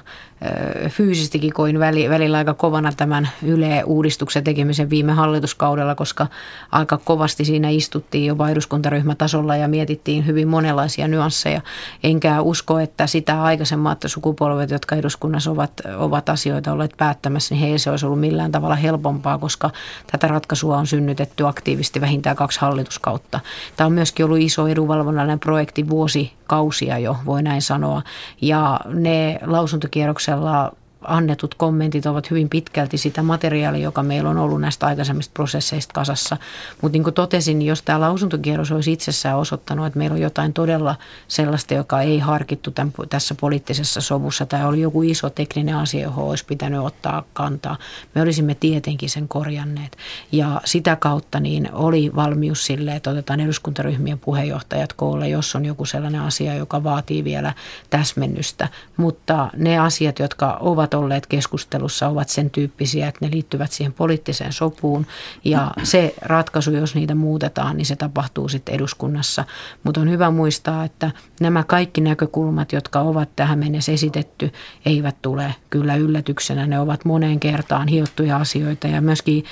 fyysisestikin 0.88 1.52
koin 1.52 1.78
välillä 1.78 2.38
aika 2.38 2.54
kovana 2.54 2.92
tämän 2.96 3.28
Yle-uudistuksen 3.42 4.44
tekemisen 4.44 4.90
viime 4.90 5.12
hallituskaudella, 5.12 5.94
koska 5.94 6.26
aika 6.72 6.98
kovasti 7.04 7.44
siinä 7.44 7.68
istuttiin 7.68 8.26
jopa 8.26 8.48
eduskuntaryhmätasolla 8.48 9.56
ja 9.56 9.68
mietittiin 9.68 10.26
hyvin 10.26 10.48
monenlaisia 10.48 11.08
nyansseja. 11.08 11.60
Enkä 12.02 12.40
usko, 12.40 12.78
että 12.78 13.06
sitä 13.06 13.42
aikaisemmat 13.42 14.02
sukupolvet, 14.06 14.70
jotka 14.70 14.96
eduskunnassa 14.96 15.50
ovat, 15.50 15.72
ovat 15.96 16.28
asioita 16.28 16.72
olleet 16.72 16.94
päättämässä, 16.96 17.54
niin 17.54 17.62
heillä 17.62 17.78
se 17.78 17.90
olisi 17.90 18.06
ollut 18.06 18.20
millään 18.20 18.52
tavalla 18.52 18.76
helpompaa, 18.76 19.38
koska 19.38 19.70
tätä 20.12 20.28
ratkaisua 20.28 20.77
on 20.78 20.86
synnytetty 20.86 21.46
aktiivisesti 21.46 22.00
vähintään 22.00 22.36
kaksi 22.36 22.60
hallituskautta. 22.60 23.40
Tämä 23.76 23.86
on 23.86 23.92
myöskin 23.92 24.24
ollut 24.26 24.38
iso 24.38 24.66
edunvalvonnallinen 24.66 25.40
projekti 25.40 25.88
vuosikausia 25.88 26.98
jo, 26.98 27.16
voi 27.26 27.42
näin 27.42 27.62
sanoa. 27.62 28.02
Ja 28.40 28.80
ne 28.86 29.38
lausuntokierroksella 29.42 30.72
annetut 31.04 31.54
kommentit 31.54 32.06
ovat 32.06 32.30
hyvin 32.30 32.48
pitkälti 32.48 32.98
sitä 32.98 33.22
materiaalia, 33.22 33.82
joka 33.82 34.02
meillä 34.02 34.30
on 34.30 34.38
ollut 34.38 34.60
näistä 34.60 34.86
aikaisemmista 34.86 35.32
prosesseista 35.34 35.92
kasassa. 35.92 36.36
Mutta 36.82 36.92
niin 36.92 37.04
kuin 37.04 37.14
totesin, 37.14 37.62
jos 37.62 37.82
tämä 37.82 38.00
lausuntokierros 38.00 38.72
olisi 38.72 38.92
itsessään 38.92 39.36
osoittanut, 39.36 39.86
että 39.86 39.98
meillä 39.98 40.14
on 40.14 40.20
jotain 40.20 40.52
todella 40.52 40.96
sellaista, 41.28 41.74
joka 41.74 42.00
ei 42.00 42.18
harkittu 42.18 42.70
tämän, 42.70 42.92
tässä 43.08 43.34
poliittisessa 43.40 44.00
sovussa 44.00 44.46
tai 44.46 44.64
oli 44.64 44.80
joku 44.80 45.02
iso 45.02 45.30
tekninen 45.30 45.76
asia, 45.76 46.02
johon 46.02 46.28
olisi 46.28 46.44
pitänyt 46.44 46.80
ottaa 46.80 47.24
kantaa, 47.32 47.76
me 48.14 48.22
olisimme 48.22 48.54
tietenkin 48.54 49.10
sen 49.10 49.28
korjanneet. 49.28 49.96
Ja 50.32 50.60
sitä 50.64 50.96
kautta 50.96 51.40
niin 51.40 51.68
oli 51.72 52.10
valmius 52.16 52.66
sille, 52.66 52.96
että 52.96 53.10
otetaan 53.10 53.40
eduskuntaryhmien 53.40 54.18
puheenjohtajat 54.18 54.92
koolle, 54.92 55.28
jos 55.28 55.54
on 55.54 55.64
joku 55.64 55.84
sellainen 55.84 56.20
asia, 56.20 56.54
joka 56.54 56.84
vaatii 56.84 57.24
vielä 57.24 57.54
täsmennystä. 57.90 58.68
Mutta 58.96 59.50
ne 59.56 59.78
asiat, 59.78 60.18
jotka 60.18 60.56
ovat 60.60 60.87
olleet 60.94 61.26
keskustelussa 61.26 62.08
ovat 62.08 62.28
sen 62.28 62.50
tyyppisiä, 62.50 63.08
että 63.08 63.24
ne 63.26 63.30
liittyvät 63.32 63.72
siihen 63.72 63.92
poliittiseen 63.92 64.52
sopuun 64.52 65.06
ja 65.44 65.70
se 65.82 66.14
ratkaisu, 66.22 66.70
jos 66.70 66.94
niitä 66.94 67.14
muutetaan, 67.14 67.76
niin 67.76 67.86
se 67.86 67.96
tapahtuu 67.96 68.48
sitten 68.48 68.74
eduskunnassa. 68.74 69.44
Mutta 69.84 70.00
on 70.00 70.10
hyvä 70.10 70.30
muistaa, 70.30 70.84
että 70.84 71.10
nämä 71.40 71.64
kaikki 71.64 72.00
näkökulmat, 72.00 72.72
jotka 72.72 73.00
ovat 73.00 73.28
tähän 73.36 73.58
mennessä 73.58 73.92
esitetty, 73.92 74.52
eivät 74.86 75.16
tule 75.22 75.54
kyllä 75.70 75.96
yllätyksenä. 75.96 76.66
Ne 76.66 76.80
ovat 76.80 77.04
moneen 77.04 77.40
kertaan 77.40 77.88
hiottuja 77.88 78.36
asioita 78.36 78.86
ja 78.88 79.00
myöskin 79.00 79.44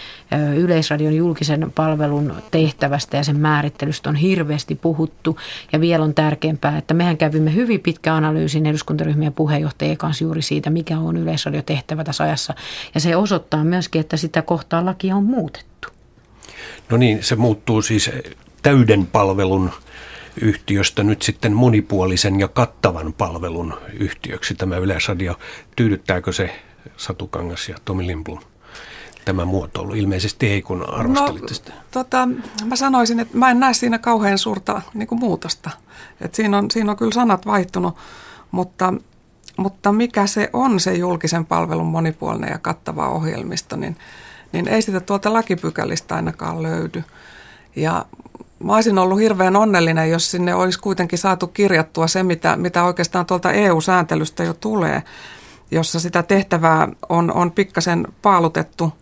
Yleisradion 0.57 1.17
julkisen 1.17 1.73
palvelun 1.75 2.35
tehtävästä 2.51 3.17
ja 3.17 3.25
sen 3.25 3.41
määrittelystä 3.41 4.11
on 4.11 4.17
hirveästi 4.17 4.75
puhuttu 4.75 5.39
ja 5.73 5.81
vielä 5.81 6.05
on 6.05 6.15
tärkeämpää, 6.15 6.79
että 6.79 6.95
mehän 6.95 7.17
kävimme 7.17 7.55
hyvin 7.55 7.81
pitkä 7.81 8.15
analyysin 8.15 8.67
eduskuntaryhmien 8.67 9.33
puheenjohtajien 9.33 9.97
kanssa 9.97 10.25
juuri 10.25 10.43
siitä, 10.43 10.71
mikä 10.71 10.99
on 10.99 11.17
yleisradiotehtävä 11.27 12.05
tässä 12.05 12.25
ajassa. 12.25 12.55
Ja 12.95 13.01
se 13.01 13.17
osoittaa 13.17 13.65
myöskin, 13.65 14.01
että 14.01 14.17
sitä 14.17 14.43
kohtaa 14.43 14.85
lakia 14.85 15.17
on 15.17 15.25
muutettu. 15.25 15.89
No 16.91 16.97
niin, 16.97 17.23
se 17.23 17.37
muuttuu 17.37 17.83
siis 17.83 18.11
täyden 18.63 19.07
palvelun 19.07 19.71
yhtiöstä 20.41 21.03
nyt 21.03 21.23
sitten 21.23 21.53
monipuolisen 21.53 22.41
ja 22.41 22.49
kattavan 22.49 23.13
palvelun 23.13 23.75
yhtiöksi 23.93 24.55
tämä 24.55 24.77
Yleisradio. 24.77 25.39
Tyydyttääkö 25.77 26.33
se 26.33 26.63
Satu 26.97 27.27
Kangas 27.27 27.69
ja 27.69 27.77
Tomi 27.85 28.07
Limblom? 28.07 28.41
tämä 29.27 29.45
muotoilu? 29.45 29.95
Ilmeisesti 29.95 30.47
ei, 30.47 30.63
kun 30.63 30.89
arvostelitte 30.89 31.51
no, 31.51 31.55
sitä. 31.55 31.73
Tota, 31.91 32.29
mä 32.65 32.77
sanoisin, 32.77 33.21
että 33.21 33.39
mä 33.39 33.51
en 33.51 33.61
näe 33.61 33.75
siinä 33.75 33.99
kauhean 33.99 34.39
suurta 34.39 34.83
niin 34.95 35.07
kuin 35.07 35.19
muutosta. 35.19 35.71
Et 36.21 36.35
siinä, 36.35 36.59
on, 36.59 36.71
siinä 36.71 36.91
on 36.91 36.97
kyllä 36.97 37.13
sanat 37.13 37.47
vaihtunut, 37.47 37.97
mutta 38.51 38.95
mutta 39.57 39.93
mikä 39.93 40.27
se 40.27 40.51
on 40.53 40.81
se 40.81 40.95
julkisen 40.95 41.47
palvelun 41.47 41.87
monipuolinen 41.87 42.51
ja 42.51 42.59
kattava 42.59 43.09
ohjelmisto, 43.09 43.77
niin, 43.77 43.97
niin 44.53 44.69
ei 44.69 44.83
sitä 44.83 45.01
tuolta 45.01 45.33
lakipykälistä 45.33 46.15
ainakaan 46.15 46.63
löydy. 46.63 47.05
Ja 47.77 48.05
mä 48.59 48.75
olisin 48.75 48.99
ollut 48.99 49.19
hirveän 49.19 49.57
onnellinen, 49.57 50.11
jos 50.11 50.31
sinne 50.31 50.55
olisi 50.55 50.81
kuitenkin 50.81 51.19
saatu 51.19 51.47
kirjattua 51.47 52.07
se, 52.07 52.23
mitä, 52.23 52.57
mitä 52.57 52.85
oikeastaan 52.85 53.27
tuolta 53.27 53.53
EU-sääntelystä 53.53 54.45
jo 54.45 54.55
tulee, 54.55 55.03
jossa 55.71 56.01
sitä 56.01 56.23
tehtävää 56.23 56.89
on, 57.09 57.33
on 57.33 57.51
pikkasen 57.51 58.09
paalutettu 58.23 58.93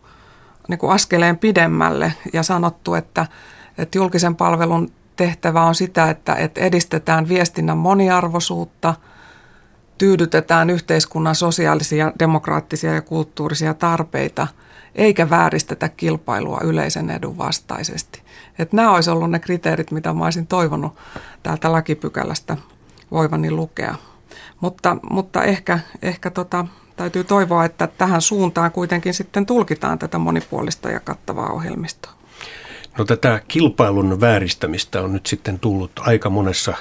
niin 0.69 0.79
kuin 0.79 0.93
askeleen 0.93 1.39
pidemmälle 1.39 2.13
ja 2.33 2.43
sanottu, 2.43 2.95
että, 2.95 3.27
että 3.79 3.99
julkisen 3.99 4.37
palvelun 4.37 4.93
tehtävä 5.17 5.63
on 5.63 5.75
sitä, 5.75 6.11
että, 6.11 6.35
että 6.35 6.61
edistetään 6.61 7.29
viestinnän 7.29 7.79
moniarvoisuutta– 7.79 8.95
tyydytetään 9.99 10.71
yhteiskunnan 10.71 11.35
sosiaalisia, 11.35 12.13
demokraattisia 12.19 12.95
ja 12.95 13.03
kulttuurisia 13.03 13.75
tarpeita, 13.75 14.47
eikä 14.95 15.31
vääristetä 15.31 15.89
kilpailua 15.89 16.61
yleisen 16.65 17.11
edun 17.11 17.39
vastaisesti. 17.39 18.23
Että 18.59 18.77
nämä 18.77 18.95
olisi 18.95 19.11
ollut 19.11 19.31
ne 19.31 19.39
kriteerit, 19.39 19.91
mitä 19.91 20.13
mä 20.13 20.25
olisin 20.25 20.47
toivonut 20.47 20.97
täältä 21.43 21.73
lakipykälästä 21.73 22.57
voivani 23.11 23.51
lukea. 23.51 23.95
Mutta, 24.61 24.97
mutta 25.11 25.43
ehkä, 25.43 25.79
ehkä 26.03 26.31
tota, 26.31 26.67
täytyy 26.97 27.25
toivoa, 27.25 27.65
että 27.65 27.87
tähän 27.87 28.23
suuntaan 28.23 28.73
kuitenkin 28.73 29.15
sitten 29.15 29.47
tulkitaan 29.47 29.99
tätä 29.99 30.19
monipuolista 30.19 30.91
ja 30.91 31.01
kattavaa 31.01 31.51
ohjelmistoa. 31.51 32.13
No 32.99 33.05
tätä 33.05 33.41
kilpailun 33.49 34.21
vääristämistä 34.21 35.03
on 35.03 35.13
nyt 35.13 35.27
sitten 35.27 35.59
tullut 35.59 35.91
aika 35.99 36.31
monessa 36.31 36.75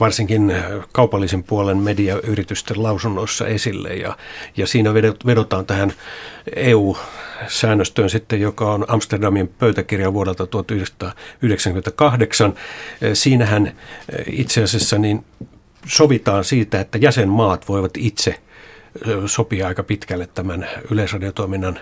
varsinkin 0.00 0.50
äh, 0.50 0.64
kaupallisen 0.92 1.42
puolen 1.42 1.76
mediayritysten 1.76 2.82
lausunnoissa 2.82 3.46
esille. 3.46 3.88
Ja, 3.88 4.16
ja 4.56 4.66
siinä 4.66 4.94
vedotaan 5.26 5.66
tähän 5.66 5.92
EU-säännöstöön 6.56 8.10
sitten, 8.10 8.40
joka 8.40 8.72
on 8.72 8.84
Amsterdamin 8.88 9.48
pöytäkirja 9.48 10.12
vuodelta 10.12 10.46
1998. 10.46 12.50
Äh, 12.50 12.54
siinähän 13.12 13.66
äh, 13.66 13.74
itse 14.26 14.62
asiassa 14.62 14.98
niin 14.98 15.24
sovitaan 15.86 16.44
siitä, 16.44 16.80
että 16.80 16.98
jäsenmaat 16.98 17.68
voivat 17.68 17.92
itse– 17.96 18.38
sopii 19.26 19.62
aika 19.62 19.82
pitkälle 19.82 20.28
tämän 20.34 20.68
yleisradiotoiminnan 20.90 21.78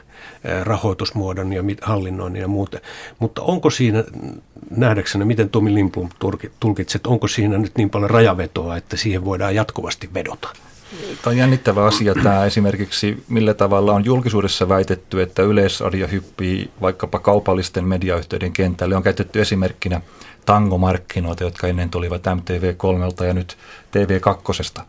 rahoitusmuodon 0.63 1.53
ja 1.53 1.63
hallinnoinnin 1.83 2.43
ja 2.43 2.49
muuta. 2.49 2.79
Mutta 3.19 3.43
onko 3.43 3.71
siinä 3.71 4.05
nähdäkseni, 4.71 5.25
miten 5.25 5.51
Tomi 5.51 5.75
Limplum 5.75 6.09
tulkitset, 6.61 7.07
onko 7.07 7.29
siinä 7.29 7.59
nyt 7.59 7.73
niin 7.77 7.91
paljon 7.91 8.11
rajavetoa, 8.11 8.77
että 8.77 8.97
siihen 8.97 9.25
voidaan 9.25 9.55
jatkuvasti 9.55 10.11
vedota? 10.15 10.49
Tämä 11.23 11.33
on 11.33 11.37
jännittävä 11.37 11.85
asia 11.85 12.15
tämä 12.23 12.45
esimerkiksi, 12.45 13.25
millä 13.29 13.55
tavalla 13.55 13.93
on 13.93 14.05
julkisuudessa 14.05 14.69
väitetty, 14.69 15.23
että 15.23 15.43
yleisradio 15.43 16.07
hyppii 16.07 16.71
vaikkapa 16.81 17.19
kaupallisten 17.19 17.85
mediayhteyden 17.85 18.53
kentälle. 18.53 18.97
On 18.97 19.03
käytetty 19.03 19.41
esimerkkinä 19.41 20.01
tangomarkkinoita, 20.51 21.45
jotka 21.45 21.67
ennen 21.67 21.91
tulivat 21.91 22.23
MTV3 22.27 23.25
ja 23.25 23.35
nyt 23.35 23.57
TV2. 23.97 24.83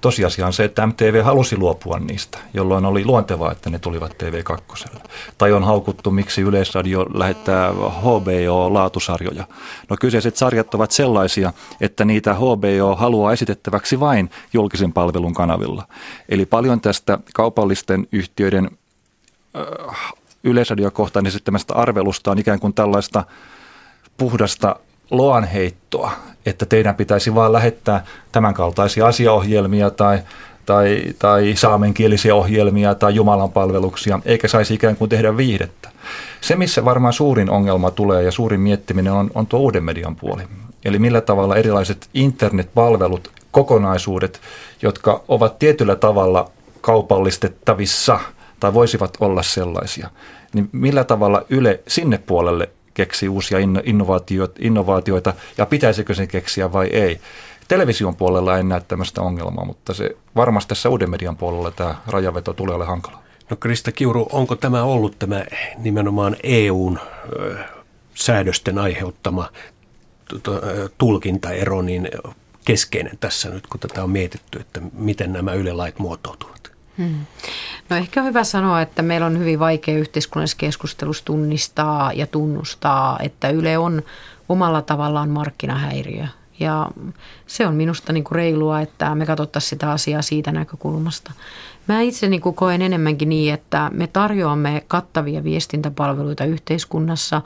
Tosiasia 0.00 0.46
on 0.46 0.52
se, 0.52 0.64
että 0.64 0.86
MTV 0.86 1.22
halusi 1.24 1.56
luopua 1.56 1.98
niistä, 1.98 2.38
jolloin 2.54 2.84
oli 2.84 3.04
luontevaa, 3.04 3.52
että 3.52 3.70
ne 3.70 3.78
tulivat 3.78 4.16
TV2. 4.22 4.98
Tai 5.38 5.52
on 5.52 5.64
haukuttu, 5.64 6.10
miksi 6.10 6.40
Yleisradio 6.40 7.06
lähettää 7.14 7.70
HBO-laatusarjoja. 7.72 9.44
No 9.90 9.96
kyseiset 10.00 10.36
sarjat 10.36 10.74
ovat 10.74 10.90
sellaisia, 10.90 11.52
että 11.80 12.04
niitä 12.04 12.34
HBO 12.34 12.96
haluaa 12.96 13.32
esitettäväksi 13.32 14.00
vain 14.00 14.30
julkisen 14.52 14.92
palvelun 14.92 15.34
kanavilla. 15.34 15.88
Eli 16.28 16.46
paljon 16.46 16.80
tästä 16.80 17.18
kaupallisten 17.34 18.06
yhtiöiden 18.12 18.70
äh, 19.56 20.14
yleisradiokohtaan 20.44 21.26
esittämästä 21.26 21.74
arvelusta 21.74 22.30
on 22.30 22.38
ikään 22.38 22.60
kuin 22.60 22.74
tällaista 22.74 23.24
puhdasta 24.16 24.76
loanheittoa, 25.10 26.12
että 26.46 26.66
teidän 26.66 26.94
pitäisi 26.94 27.34
vaan 27.34 27.52
lähettää 27.52 28.04
tämänkaltaisia 28.32 29.06
asiaohjelmia 29.06 29.90
tai, 29.90 30.18
tai, 30.66 31.02
tai 31.18 31.52
saamenkielisiä 31.56 32.34
ohjelmia 32.34 32.94
tai 32.94 33.14
Jumalan 33.14 33.52
palveluksia, 33.52 34.20
eikä 34.24 34.48
saisi 34.48 34.74
ikään 34.74 34.96
kuin 34.96 35.08
tehdä 35.08 35.36
viihdettä. 35.36 35.88
Se, 36.40 36.56
missä 36.56 36.84
varmaan 36.84 37.12
suurin 37.12 37.50
ongelma 37.50 37.90
tulee 37.90 38.22
ja 38.22 38.32
suurin 38.32 38.60
miettiminen 38.60 39.12
on, 39.12 39.30
on 39.34 39.46
tuo 39.46 39.60
uuden 39.60 39.84
median 39.84 40.16
puoli. 40.16 40.42
Eli 40.84 40.98
millä 40.98 41.20
tavalla 41.20 41.56
erilaiset 41.56 42.08
internetpalvelut, 42.14 43.30
kokonaisuudet, 43.50 44.40
jotka 44.82 45.24
ovat 45.28 45.58
tietyllä 45.58 45.96
tavalla 45.96 46.50
kaupallistettavissa 46.80 48.20
tai 48.60 48.74
voisivat 48.74 49.16
olla 49.20 49.42
sellaisia, 49.42 50.10
niin 50.54 50.68
millä 50.72 51.04
tavalla 51.04 51.44
Yle 51.48 51.80
sinne 51.88 52.18
puolelle 52.18 52.70
keksii 52.98 53.28
uusia 53.28 53.58
innovaatioita, 53.84 54.54
innovaatioita 54.58 55.34
ja 55.58 55.66
pitäisikö 55.66 56.14
sen 56.14 56.28
keksiä 56.28 56.72
vai 56.72 56.86
ei. 56.86 57.20
Television 57.68 58.16
puolella 58.16 58.58
en 58.58 58.68
näe 58.68 58.80
tämmöistä 58.88 59.22
ongelmaa, 59.22 59.64
mutta 59.64 59.94
se 59.94 60.16
varmasti 60.36 60.68
tässä 60.68 60.88
uuden 60.88 61.10
median 61.10 61.36
puolella 61.36 61.70
tämä 61.70 61.94
rajaveto 62.06 62.52
tulee 62.52 62.74
olemaan 62.74 62.88
hankala. 62.88 63.22
No 63.50 63.56
Krista 63.56 63.92
Kiuru, 63.92 64.28
onko 64.32 64.56
tämä 64.56 64.82
ollut 64.82 65.18
tämä 65.18 65.44
nimenomaan 65.78 66.36
EUn 66.42 66.98
säädösten 68.14 68.78
aiheuttama 68.78 69.48
tulkintaero 70.98 71.82
niin 71.82 72.08
keskeinen 72.64 73.18
tässä 73.20 73.50
nyt, 73.50 73.66
kun 73.66 73.80
tätä 73.80 74.04
on 74.04 74.10
mietitty, 74.10 74.60
että 74.60 74.80
miten 74.92 75.32
nämä 75.32 75.52
ylelait 75.52 75.98
muotoutuvat? 75.98 76.72
Hmm. 76.98 77.26
No 77.88 77.96
ehkä 77.96 78.20
on 78.20 78.26
hyvä 78.26 78.44
sanoa, 78.44 78.80
että 78.80 79.02
meillä 79.02 79.26
on 79.26 79.38
hyvin 79.38 79.58
vaikea 79.58 79.98
yhteiskunnallisessa 79.98 80.58
keskustelussa 80.58 81.24
tunnistaa 81.24 82.12
ja 82.12 82.26
tunnustaa, 82.26 83.18
että 83.22 83.48
Yle 83.48 83.78
on 83.78 84.02
omalla 84.48 84.82
tavallaan 84.82 85.28
markkinahäiriö. 85.28 86.26
Ja 86.60 86.90
se 87.46 87.66
on 87.66 87.74
minusta 87.74 88.12
niin 88.12 88.24
kuin 88.24 88.36
reilua, 88.36 88.80
että 88.80 89.14
me 89.14 89.26
katsottaisiin 89.26 89.70
sitä 89.70 89.90
asiaa 89.90 90.22
siitä 90.22 90.52
näkökulmasta. 90.52 91.32
Mä 91.88 92.00
itse 92.00 92.28
niin 92.28 92.40
kuin 92.40 92.54
koen 92.54 92.82
enemmänkin 92.82 93.28
niin, 93.28 93.54
että 93.54 93.90
me 93.94 94.06
tarjoamme 94.06 94.84
kattavia 94.88 95.44
viestintäpalveluita 95.44 96.44
yhteiskunnassa 96.44 97.42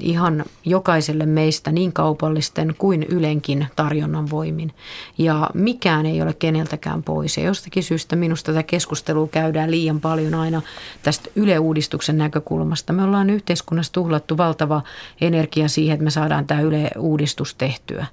ihan 0.00 0.44
jokaiselle 0.64 1.26
meistä 1.26 1.72
niin 1.72 1.92
kaupallisten 1.92 2.74
kuin 2.78 3.02
ylenkin 3.02 3.66
tarjonnan 3.76 4.30
voimin. 4.30 4.72
Ja 5.18 5.50
mikään 5.54 6.06
ei 6.06 6.22
ole 6.22 6.34
keneltäkään 6.34 7.02
pois. 7.02 7.36
Ja 7.36 7.44
jostakin 7.44 7.82
syystä 7.82 8.16
minusta 8.16 8.52
tätä 8.52 8.62
keskustelua 8.62 9.28
käydään 9.28 9.70
liian 9.70 10.00
paljon 10.00 10.34
aina 10.34 10.62
tästä 11.02 11.30
Yle-uudistuksen 11.36 12.18
näkökulmasta. 12.18 12.92
Me 12.92 13.02
ollaan 13.02 13.30
yhteiskunnassa 13.30 13.92
tuhlattu 13.92 14.36
valtava 14.36 14.82
energia 15.20 15.68
siihen, 15.68 15.94
että 15.94 16.04
me 16.04 16.10
saadaan 16.10 16.46
tämä 16.46 16.60
Yle-uudistus 16.60 17.54
tehtyä. 17.54 18.06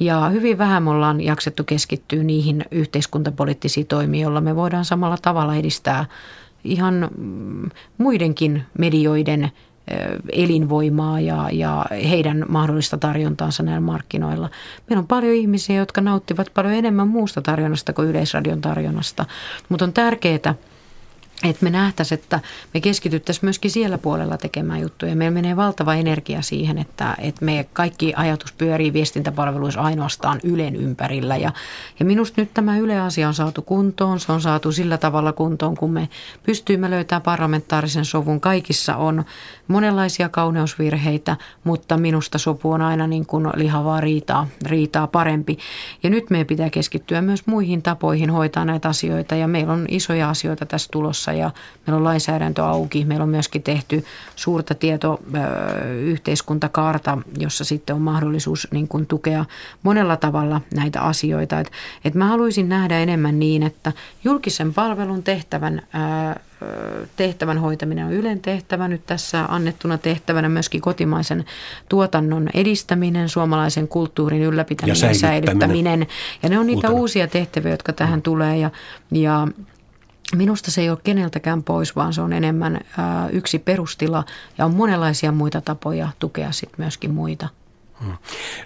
Ja 0.00 0.28
hyvin 0.28 0.58
vähän 0.58 0.82
me 0.82 0.90
ollaan 0.90 1.20
jaksettu 1.20 1.64
keskittyä 1.64 2.22
niihin 2.22 2.64
yhteiskuntapoliittisiin 2.70 3.86
toimiin, 3.86 4.22
joilla 4.22 4.40
me 4.40 4.56
voidaan 4.56 4.84
samalla 4.84 5.18
tavalla 5.22 5.56
edistää 5.56 6.04
ihan 6.64 7.08
muidenkin 7.98 8.62
medioiden 8.78 9.52
elinvoimaa 10.32 11.20
ja, 11.20 11.48
ja 11.52 11.86
heidän 12.10 12.44
mahdollista 12.48 12.98
tarjontaansa 12.98 13.62
näillä 13.62 13.80
markkinoilla. 13.80 14.50
Meillä 14.88 15.00
on 15.00 15.06
paljon 15.06 15.34
ihmisiä, 15.34 15.76
jotka 15.76 16.00
nauttivat 16.00 16.50
paljon 16.54 16.74
enemmän 16.74 17.08
muusta 17.08 17.42
tarjonnasta 17.42 17.92
kuin 17.92 18.08
yleisradion 18.08 18.60
tarjonnasta, 18.60 19.24
mutta 19.68 19.84
on 19.84 19.92
tärkeää, 19.92 20.54
että 21.44 21.64
me 21.64 21.70
nähtäisiin, 21.70 22.18
että 22.18 22.40
me 22.74 22.80
keskityttäisiin 22.80 23.46
myöskin 23.46 23.70
siellä 23.70 23.98
puolella 23.98 24.38
tekemään 24.38 24.80
juttuja. 24.80 25.16
Meillä 25.16 25.34
menee 25.34 25.56
valtava 25.56 25.94
energia 25.94 26.42
siihen, 26.42 26.78
että, 26.78 27.16
että 27.18 27.44
me 27.44 27.66
kaikki 27.72 28.12
ajatus 28.16 28.52
pyörii 28.52 28.92
viestintäpalveluissa 28.92 29.80
ainoastaan 29.80 30.40
Ylen 30.42 30.76
ympärillä. 30.76 31.36
Ja, 31.36 31.52
ja 31.98 32.04
minusta 32.04 32.40
nyt 32.40 32.54
tämä 32.54 32.78
Yle-asia 32.78 33.28
on 33.28 33.34
saatu 33.34 33.62
kuntoon. 33.62 34.20
Se 34.20 34.32
on 34.32 34.40
saatu 34.40 34.72
sillä 34.72 34.98
tavalla 34.98 35.32
kuntoon, 35.32 35.76
kun 35.76 35.90
me 35.90 36.08
pystyimme 36.42 36.90
löytämään 36.90 37.22
parlamentaarisen 37.22 38.04
sovun. 38.04 38.40
Kaikissa 38.40 38.96
on 38.96 39.24
monenlaisia 39.68 40.28
kauneusvirheitä, 40.28 41.36
mutta 41.64 41.96
minusta 41.96 42.38
sopu 42.38 42.70
on 42.70 42.82
aina 42.82 43.06
niin 43.06 43.26
kuin 43.26 43.46
lihavaa 43.54 44.00
riitaa, 44.00 44.46
riitaa 44.66 45.06
parempi. 45.06 45.58
Ja 46.02 46.10
nyt 46.10 46.30
meidän 46.30 46.46
pitää 46.46 46.70
keskittyä 46.70 47.22
myös 47.22 47.46
muihin 47.46 47.82
tapoihin 47.82 48.30
hoitaa 48.30 48.64
näitä 48.64 48.88
asioita. 48.88 49.34
Ja 49.34 49.48
meillä 49.48 49.72
on 49.72 49.84
isoja 49.88 50.28
asioita 50.30 50.66
tässä 50.66 50.88
tulossa 50.92 51.27
tulossa 51.28 51.32
ja 51.32 51.50
meillä 51.86 51.96
on 51.96 52.04
lainsäädäntö 52.04 52.64
auki. 52.64 53.04
Meillä 53.04 53.22
on 53.22 53.28
myöskin 53.28 53.62
tehty 53.62 54.04
suurta 54.36 54.74
tietoyhteiskuntakaarta, 54.74 57.18
jossa 57.38 57.64
sitten 57.64 57.96
on 57.96 58.02
mahdollisuus 58.02 58.68
niin 58.70 58.88
kuin 58.88 59.06
tukea 59.06 59.44
monella 59.82 60.16
tavalla 60.16 60.60
näitä 60.74 61.00
asioita. 61.00 61.60
Et, 61.60 61.70
et 62.04 62.14
mä 62.14 62.26
haluaisin 62.26 62.68
nähdä 62.68 62.98
enemmän 62.98 63.38
niin, 63.38 63.62
että 63.62 63.92
julkisen 64.24 64.74
palvelun 64.74 65.22
tehtävän 65.22 65.82
tehtävän 67.16 67.58
hoitaminen 67.58 68.06
on 68.06 68.12
Ylen 68.12 68.40
tehtävä 68.40 68.88
nyt 68.88 69.06
tässä 69.06 69.44
annettuna 69.48 69.98
tehtävänä 69.98 70.48
myöskin 70.48 70.80
kotimaisen 70.80 71.44
tuotannon 71.88 72.48
edistäminen, 72.54 73.28
suomalaisen 73.28 73.88
kulttuurin 73.88 74.42
ylläpitäminen 74.42 75.00
ja, 75.00 75.08
ja 75.08 75.14
säilyttäminen. 75.14 76.06
Ja 76.42 76.48
ne 76.48 76.58
on 76.58 76.66
niitä 76.66 76.88
Uutena. 76.88 77.00
uusia 77.00 77.28
tehtäviä, 77.28 77.70
jotka 77.70 77.92
tähän 77.92 78.18
mm. 78.18 78.22
tulee 78.22 78.56
ja, 78.56 78.70
ja 79.10 79.48
Minusta 80.36 80.70
se 80.70 80.80
ei 80.80 80.90
ole 80.90 80.98
keneltäkään 81.04 81.62
pois, 81.62 81.96
vaan 81.96 82.12
se 82.12 82.20
on 82.20 82.32
enemmän 82.32 82.80
yksi 83.32 83.58
perustila 83.58 84.24
ja 84.58 84.64
on 84.64 84.74
monenlaisia 84.74 85.32
muita 85.32 85.60
tapoja 85.60 86.08
tukea 86.18 86.52
sitten 86.52 86.80
myöskin 86.84 87.14
muita. 87.14 87.48
Hmm. 88.04 88.16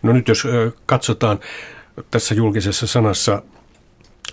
No 0.03 0.12
nyt 0.12 0.29
jos 0.29 0.46
katsotaan 0.87 1.40
tässä 2.11 2.35
julkisessa 2.35 2.87
sanassa 2.87 3.42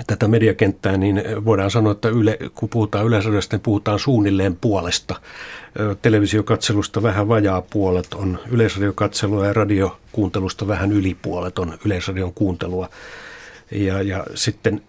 tätä 0.07 0.27
mediakenttää, 0.27 0.97
niin 0.97 1.23
voidaan 1.45 1.71
sanoa, 1.71 1.91
että 1.91 2.09
yle, 2.09 2.37
kun 2.53 2.69
puhutaan 2.69 3.05
yleisradiosta, 3.05 3.55
niin 3.55 3.63
puhutaan 3.63 3.99
suunnilleen 3.99 4.55
puolesta. 4.55 5.15
Televisiokatselusta 6.01 7.03
vähän 7.03 7.27
vajaa 7.27 7.61
puolet 7.61 8.13
on 8.13 8.39
yleisradiokatselua 8.51 9.45
ja 9.45 9.53
radiokuuntelusta 9.53 10.67
vähän 10.67 10.91
yli 10.91 11.17
puolet 11.21 11.59
on 11.59 11.77
yleisradion 11.85 12.33
kuuntelua. 12.33 12.89
Ja, 13.71 14.01
ja 14.01 14.25
sitten 14.35 14.81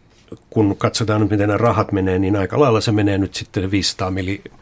kun 0.50 0.76
katsotaan 0.76 1.20
nyt, 1.20 1.30
miten 1.30 1.48
nämä 1.48 1.58
rahat 1.58 1.92
menee, 1.92 2.18
niin 2.18 2.36
aika 2.36 2.60
lailla 2.60 2.80
se 2.80 2.92
menee 2.92 3.18
nyt 3.18 3.34
sitten 3.34 3.70
500 3.70 4.10
mili- 4.10 4.52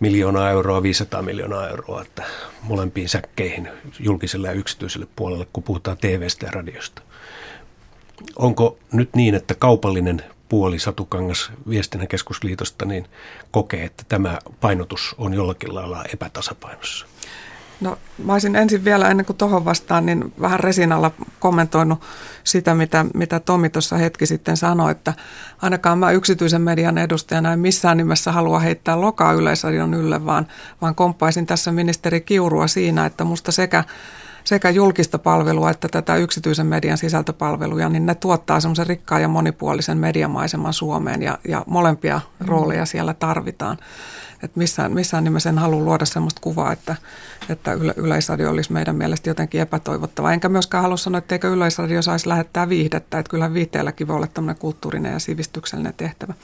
miljoonaa 0.00 0.50
euroa, 0.50 0.82
500 0.82 1.22
miljoonaa 1.22 1.68
euroa, 1.68 2.02
että 2.02 2.24
molempiin 2.62 3.08
säkkeihin 3.08 3.68
julkiselle 4.00 4.48
ja 4.48 4.52
yksityiselle 4.52 5.06
puolelle, 5.16 5.46
kun 5.52 5.62
puhutaan 5.62 5.96
TVstä 5.96 6.46
ja 6.46 6.52
radiosta. 6.52 7.02
Onko 8.36 8.78
nyt 8.92 9.14
niin, 9.14 9.34
että 9.34 9.54
kaupallinen 9.54 10.22
puoli 10.48 10.78
Satukangas 10.78 11.52
viestinnän 11.68 12.08
keskusliitosta 12.08 12.84
niin 12.84 13.06
kokee, 13.50 13.84
että 13.84 14.04
tämä 14.08 14.38
painotus 14.60 15.14
on 15.18 15.34
jollakin 15.34 15.74
lailla 15.74 16.04
epätasapainossa? 16.12 17.06
No 17.80 17.98
mä 18.24 18.32
olisin 18.32 18.56
ensin 18.56 18.84
vielä 18.84 19.08
ennen 19.08 19.26
kuin 19.26 19.36
tuohon 19.36 19.64
vastaan, 19.64 20.06
niin 20.06 20.32
vähän 20.40 20.60
resinalla 20.60 21.10
kommentoinut 21.40 22.00
sitä, 22.44 22.74
mitä, 22.74 23.06
mitä 23.14 23.40
Tomi 23.40 23.70
tuossa 23.70 23.96
hetki 23.96 24.26
sitten 24.26 24.56
sanoi, 24.56 24.90
että 24.90 25.12
ainakaan 25.62 25.98
mä 25.98 26.10
yksityisen 26.10 26.62
median 26.62 26.98
edustajana 26.98 27.52
en 27.52 27.58
missään 27.58 27.96
nimessä 27.96 28.32
halua 28.32 28.58
heittää 28.58 29.00
lokaa 29.00 29.32
yleisradion 29.32 29.94
ylle, 29.94 30.26
vaan, 30.26 30.46
vaan 30.82 30.94
komppaisin 30.94 31.46
tässä 31.46 31.72
ministeri 31.72 32.20
Kiurua 32.20 32.66
siinä, 32.66 33.06
että 33.06 33.24
musta 33.24 33.52
sekä 33.52 33.84
sekä 34.44 34.70
julkista 34.70 35.18
palvelua 35.18 35.70
että 35.70 35.88
tätä 35.88 36.16
yksityisen 36.16 36.66
median 36.66 36.98
sisältöpalveluja, 36.98 37.88
niin 37.88 38.06
ne 38.06 38.14
tuottaa 38.14 38.60
semmoisen 38.60 38.86
rikkaan 38.86 39.22
ja 39.22 39.28
monipuolisen 39.28 39.98
mediamaiseman 39.98 40.72
Suomeen 40.72 41.22
ja, 41.22 41.38
ja 41.48 41.64
molempia 41.66 42.20
mm. 42.38 42.46
rooleja 42.46 42.86
siellä 42.86 43.14
tarvitaan. 43.14 43.78
Et 44.44 44.56
missään, 44.56 44.92
missään 44.92 45.24
nimessä 45.24 45.48
en 45.48 45.58
halua 45.58 45.80
luoda 45.80 46.04
sellaista 46.04 46.40
kuvaa, 46.40 46.72
että, 46.72 46.96
että 47.48 47.72
yle, 47.72 47.94
yleisradio 47.96 48.50
olisi 48.50 48.72
meidän 48.72 48.96
mielestä 48.96 49.30
jotenkin 49.30 49.60
epätoivottava. 49.60 50.32
Enkä 50.32 50.48
myöskään 50.48 50.82
halua 50.82 50.96
sanoa, 50.96 51.18
että 51.18 51.34
eikö 51.34 51.48
yleisradio 51.48 52.02
saisi 52.02 52.28
lähettää 52.28 52.68
viihdettä, 52.68 53.18
että 53.18 53.30
kyllä 53.30 53.54
viihteelläkin 53.54 54.08
voi 54.08 54.16
olla 54.16 54.26
tämmöinen 54.26 54.60
kulttuurinen 54.60 55.12
ja 55.12 55.18
sivistyksellinen 55.18 55.94
tehtävä. 55.96 56.34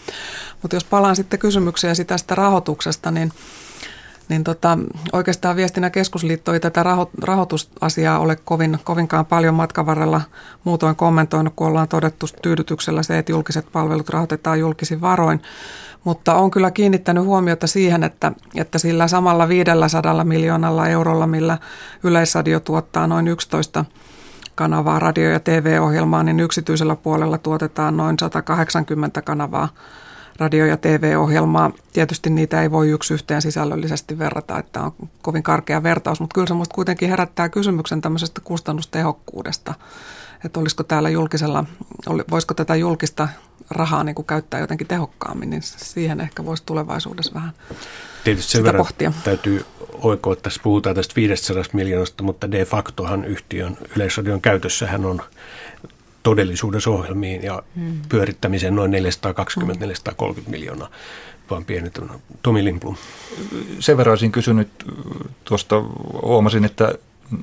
Mutta 0.62 0.76
jos 0.76 0.84
palaan 0.84 1.16
sitten 1.16 1.38
kysymykseen 1.38 1.96
tästä 2.06 2.34
rahoituksesta, 2.34 3.10
niin 3.10 3.32
niin 4.30 4.44
tota, 4.44 4.78
oikeastaan 5.12 5.56
viestinnän 5.56 5.92
keskusliitto 5.92 6.52
ei 6.52 6.60
tätä 6.60 6.82
raho- 6.82 7.10
rahoitusasiaa 7.22 8.18
ole 8.18 8.36
kovin, 8.36 8.78
kovinkaan 8.84 9.26
paljon 9.26 9.54
matkan 9.54 9.86
varrella 9.86 10.20
muutoin 10.64 10.96
kommentoinut, 10.96 11.52
kun 11.56 11.66
ollaan 11.66 11.88
todettu 11.88 12.26
tyydytyksellä 12.42 13.02
se, 13.02 13.18
että 13.18 13.32
julkiset 13.32 13.72
palvelut 13.72 14.08
rahoitetaan 14.08 14.60
julkisin 14.60 15.00
varoin. 15.00 15.42
Mutta 16.04 16.34
on 16.34 16.50
kyllä 16.50 16.70
kiinnittänyt 16.70 17.24
huomiota 17.24 17.66
siihen, 17.66 18.02
että, 18.02 18.32
että 18.54 18.78
sillä 18.78 19.08
samalla 19.08 19.48
500 19.48 20.24
miljoonalla 20.24 20.88
eurolla, 20.88 21.26
millä 21.26 21.58
Yleisradio 22.02 22.60
tuottaa 22.60 23.06
noin 23.06 23.28
11 23.28 23.84
kanavaa 24.54 24.98
radio- 24.98 25.30
ja 25.30 25.40
TV-ohjelmaa, 25.40 26.22
niin 26.22 26.40
yksityisellä 26.40 26.96
puolella 26.96 27.38
tuotetaan 27.38 27.96
noin 27.96 28.18
180 28.18 29.22
kanavaa 29.22 29.68
radio- 30.40 30.66
ja 30.66 30.76
TV-ohjelmaa. 30.76 31.70
Tietysti 31.92 32.30
niitä 32.30 32.62
ei 32.62 32.70
voi 32.70 32.88
yksi 32.88 33.14
yhteen 33.14 33.42
sisällöllisesti 33.42 34.18
verrata, 34.18 34.58
että 34.58 34.80
on 34.80 34.92
kovin 35.22 35.42
karkea 35.42 35.82
vertaus, 35.82 36.20
mutta 36.20 36.34
kyllä 36.34 36.46
se 36.46 36.54
musta 36.54 36.74
kuitenkin 36.74 37.08
herättää 37.08 37.48
kysymyksen 37.48 38.00
tämmöisestä 38.00 38.40
kustannustehokkuudesta, 38.44 39.74
että 40.44 40.60
olisiko 40.60 40.82
täällä 40.82 41.10
julkisella, 41.10 41.64
voisiko 42.30 42.54
tätä 42.54 42.76
julkista 42.76 43.28
rahaa 43.70 44.04
niin 44.04 44.14
kuin 44.14 44.26
käyttää 44.26 44.60
jotenkin 44.60 44.86
tehokkaammin, 44.86 45.50
niin 45.50 45.62
siihen 45.62 46.20
ehkä 46.20 46.44
voisi 46.44 46.62
tulevaisuudessa 46.66 47.34
vähän 47.34 47.52
Tietysti 48.24 48.52
sen 48.52 48.64
verran 48.64 48.84
pohtia. 48.84 49.12
täytyy 49.24 49.64
oikoa, 49.92 50.32
että 50.32 50.42
tässä 50.42 50.60
puhutaan 50.62 50.96
tästä 50.96 51.16
500 51.16 51.62
miljoonasta, 51.72 52.22
mutta 52.22 52.50
de 52.50 52.64
factohan 52.64 53.24
yhtiön 53.24 53.78
yleisradion 53.96 54.40
käytössähän 54.40 55.04
on 55.04 55.22
todellisuudessa 56.22 56.90
ohjelmiin 56.90 57.42
ja 57.42 57.62
hmm. 57.76 58.00
pyörittämiseen 58.08 58.76
noin 58.76 58.92
420-430 58.92 58.96
hmm. 59.60 60.44
miljoonaa, 60.46 60.88
vaan 61.50 61.64
pienet 61.64 61.98
on. 61.98 62.20
Tomi 62.42 62.64
Lindblom. 62.64 62.96
Sen 63.78 63.96
verran 63.96 64.12
olisin 64.12 64.32
kysynyt 64.32 64.68
tuosta, 65.44 65.82
huomasin, 66.22 66.64
että 66.64 66.94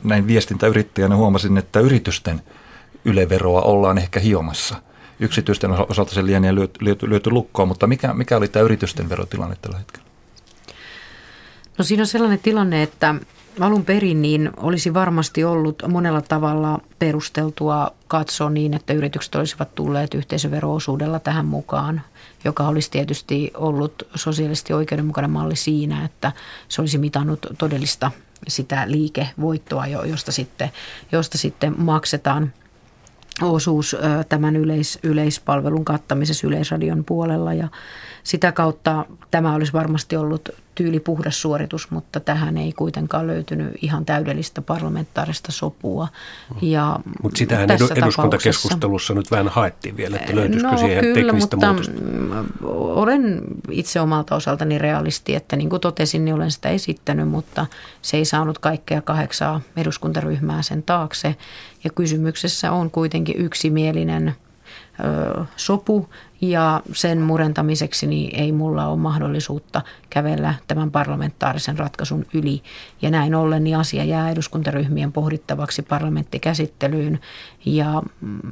näin 0.04 0.28
viestintäyrittäjänä 0.28 1.16
huomasin, 1.16 1.58
että 1.58 1.80
yritysten 1.80 2.42
yleveroa 3.06 3.62
ollaan 3.62 3.98
ehkä 3.98 4.20
hiomassa. 4.20 4.76
Yksityisten 5.20 5.72
osalta 5.72 6.14
se 6.14 6.26
lienee 6.26 6.56
lyöty, 6.56 6.86
lyöty, 6.86 7.10
lyöty 7.10 7.30
lukkoon, 7.32 7.68
mutta 7.68 7.88
mikä, 7.88 8.14
mikä 8.14 8.38
oli 8.38 8.48
tämä 8.48 8.66
yritysten 8.66 9.10
verotilanne 9.10 9.56
tällä 9.62 9.78
hetkellä? 9.78 10.08
No 11.78 11.84
siinä 11.84 12.02
on 12.04 12.08
sellainen 12.08 12.40
tilanne, 12.40 12.84
että 12.84 13.16
alun 13.60 13.86
perin 13.86 14.22
niin 14.22 14.50
olisi 14.58 14.94
varmasti 14.94 15.44
ollut 15.44 15.84
monella 15.88 16.22
tavalla 16.22 16.80
perusteltua 17.00 17.92
katsoa 18.08 18.50
niin, 18.50 18.74
että 18.74 18.94
yritykset 18.94 19.36
olisivat 19.36 19.76
tulleet 19.76 20.14
yhteisöveroosuudella 20.14 21.20
tähän 21.20 21.46
mukaan, 21.46 22.02
joka 22.44 22.68
olisi 22.68 22.92
tietysti 22.92 23.52
ollut 23.54 24.08
sosiaalisesti 24.16 24.74
oikeudenmukainen 24.74 25.32
malli 25.32 25.56
siinä, 25.56 26.06
että 26.06 26.32
se 26.68 26.82
olisi 26.82 26.98
mitannut 26.98 27.46
todellista 27.58 28.12
sitä 28.48 28.84
liikevoittoa, 28.92 29.88
josta 29.88 30.32
sitten, 30.32 30.72
josta 31.12 31.38
sitten 31.38 31.76
maksetaan 31.78 32.54
osuus 33.42 33.96
tämän 34.30 34.56
yleis, 34.56 35.00
yleispalvelun 35.04 35.86
kattamisessa 35.86 36.48
yleisradion 36.48 37.04
puolella. 37.04 37.54
Ja 37.54 37.68
sitä 38.24 38.52
kautta 38.52 39.06
tämä 39.32 39.56
olisi 39.56 39.74
varmasti 39.74 40.16
ollut 40.16 40.50
tyyli 40.78 41.00
puhdas 41.00 41.42
suoritus, 41.42 41.92
mutta 41.92 42.20
tähän 42.20 42.58
ei 42.58 42.74
kuitenkaan 42.74 43.28
löytynyt 43.28 43.74
ihan 43.82 44.06
täydellistä 44.06 44.62
parlamentaarista 44.62 45.52
sopua. 45.52 46.08
Ja 46.62 47.00
mutta 47.24 47.38
sitähän 47.38 47.70
eduskuntakeskustelussa 47.96 49.14
nyt 49.14 49.32
vähän 49.32 49.48
haettiin 49.48 49.98
vielä, 49.98 50.18
että 50.18 50.36
löytyisikö 50.36 50.72
no, 50.72 50.78
siihen 50.78 51.04
kyllä, 51.04 51.14
teknistä 51.14 51.56
mutta 51.56 51.68
muutosta? 51.68 51.92
olen 52.72 53.42
itse 53.72 54.02
omalta 54.02 54.36
osaltani 54.36 54.78
realisti, 54.78 55.36
että 55.36 55.56
niin 55.56 55.70
kuin 55.70 55.82
totesin, 55.82 56.26
niin 56.26 56.36
olen 56.36 56.52
sitä 56.52 56.70
esittänyt, 56.70 57.28
mutta 57.28 57.66
se 58.02 58.18
ei 58.18 58.26
saanut 58.26 58.60
kaikkea 58.60 59.02
kahdeksaa 59.02 59.62
eduskuntaryhmää 59.78 60.62
sen 60.62 60.84
taakse. 60.84 61.36
Ja 61.84 61.90
kysymyksessä 61.90 62.72
on 62.72 62.92
kuitenkin 62.92 63.36
yksimielinen 63.38 64.36
sopu, 65.56 66.10
ja 66.42 66.82
sen 66.94 67.22
murentamiseksi 67.22 68.08
niin 68.08 68.36
ei 68.36 68.52
mulla 68.52 68.88
ole 68.88 68.98
mahdollisuutta 68.98 69.82
kävellä 70.10 70.54
tämän 70.68 70.92
parlamentaarisen 70.92 71.78
ratkaisun 71.78 72.26
yli. 72.34 72.64
Ja 73.02 73.10
näin 73.10 73.36
ollen 73.36 73.64
niin 73.64 73.78
asia 73.78 74.04
jää 74.04 74.32
eduskuntaryhmien 74.32 75.12
pohdittavaksi 75.12 75.82
parlamenttikäsittelyyn. 75.82 77.20
Ja 77.66 78.04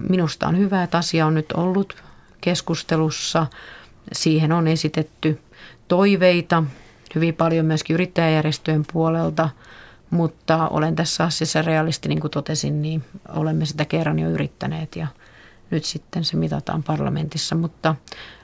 minusta 0.09 0.47
on 0.47 0.57
hyvä, 0.57 0.83
että 0.83 0.97
asia 0.97 1.25
on 1.25 1.33
nyt 1.33 1.51
ollut 1.51 2.03
keskustelussa. 2.41 3.47
Siihen 4.11 4.51
on 4.51 4.67
esitetty 4.67 5.39
toiveita 5.87 6.63
hyvin 7.15 7.33
paljon 7.33 7.65
myöskin 7.65 7.93
yrittäjäjärjestöjen 7.93 8.85
puolelta, 8.93 9.49
mutta 10.09 10.67
olen 10.67 10.95
tässä 10.95 11.23
asiassa 11.23 11.61
realisti, 11.61 12.09
niin 12.09 12.19
kuin 12.19 12.31
totesin, 12.31 12.81
niin 12.81 13.03
olemme 13.29 13.65
sitä 13.65 13.85
kerran 13.85 14.19
jo 14.19 14.29
yrittäneet 14.29 14.95
ja– 14.95 15.07
nyt 15.71 15.85
sitten 15.85 16.23
se 16.23 16.37
mitataan 16.37 16.83
parlamentissa, 16.83 17.55
mutta 17.55 17.95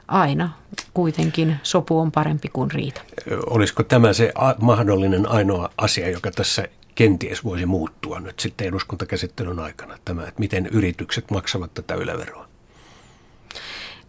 aina 0.08 0.50
kuitenkin 0.94 1.56
sopu 1.64 2.00
on 2.00 2.12
parempi 2.12 2.50
kuin 2.54 2.72
riita. 2.72 3.02
Olisiko 3.50 3.84
tämä 3.84 4.14
se 4.14 4.34
mahdollinen 4.62 5.30
ainoa 5.30 5.70
asia, 5.78 6.10
joka 6.10 6.32
tässä 6.32 6.68
kenties 6.96 7.44
voisi 7.44 7.66
muuttua 7.66 8.20
nyt 8.20 8.40
sitten 8.40 8.68
eduskuntakäsittelyn 8.68 9.60
aikana, 9.60 9.98
tämä, 10.06 10.22
että 10.22 10.40
miten 10.40 10.68
yritykset 10.68 11.32
maksavat 11.32 11.74
tätä 11.74 11.96
yleveroa? 11.96 12.48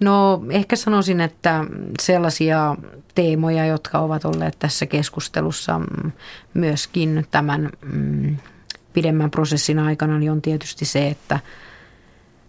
No 0.01 0.43
ehkä 0.51 0.77
sanoisin, 0.77 1.21
että 1.21 1.65
sellaisia 2.03 2.77
teemoja, 3.15 3.67
jotka 3.67 3.99
ovat 3.99 4.25
olleet 4.25 4.59
tässä 4.59 4.87
keskustelussa 4.87 5.81
myöskin 6.55 7.27
tämän 7.31 7.71
mm, 7.93 8.37
pidemmän 8.93 9.31
prosessin 9.31 9.79
aikana, 9.79 10.19
niin 10.19 10.33
on 10.33 10.43
tietysti 10.43 10.85
se, 10.85 11.09
että– 11.09 11.39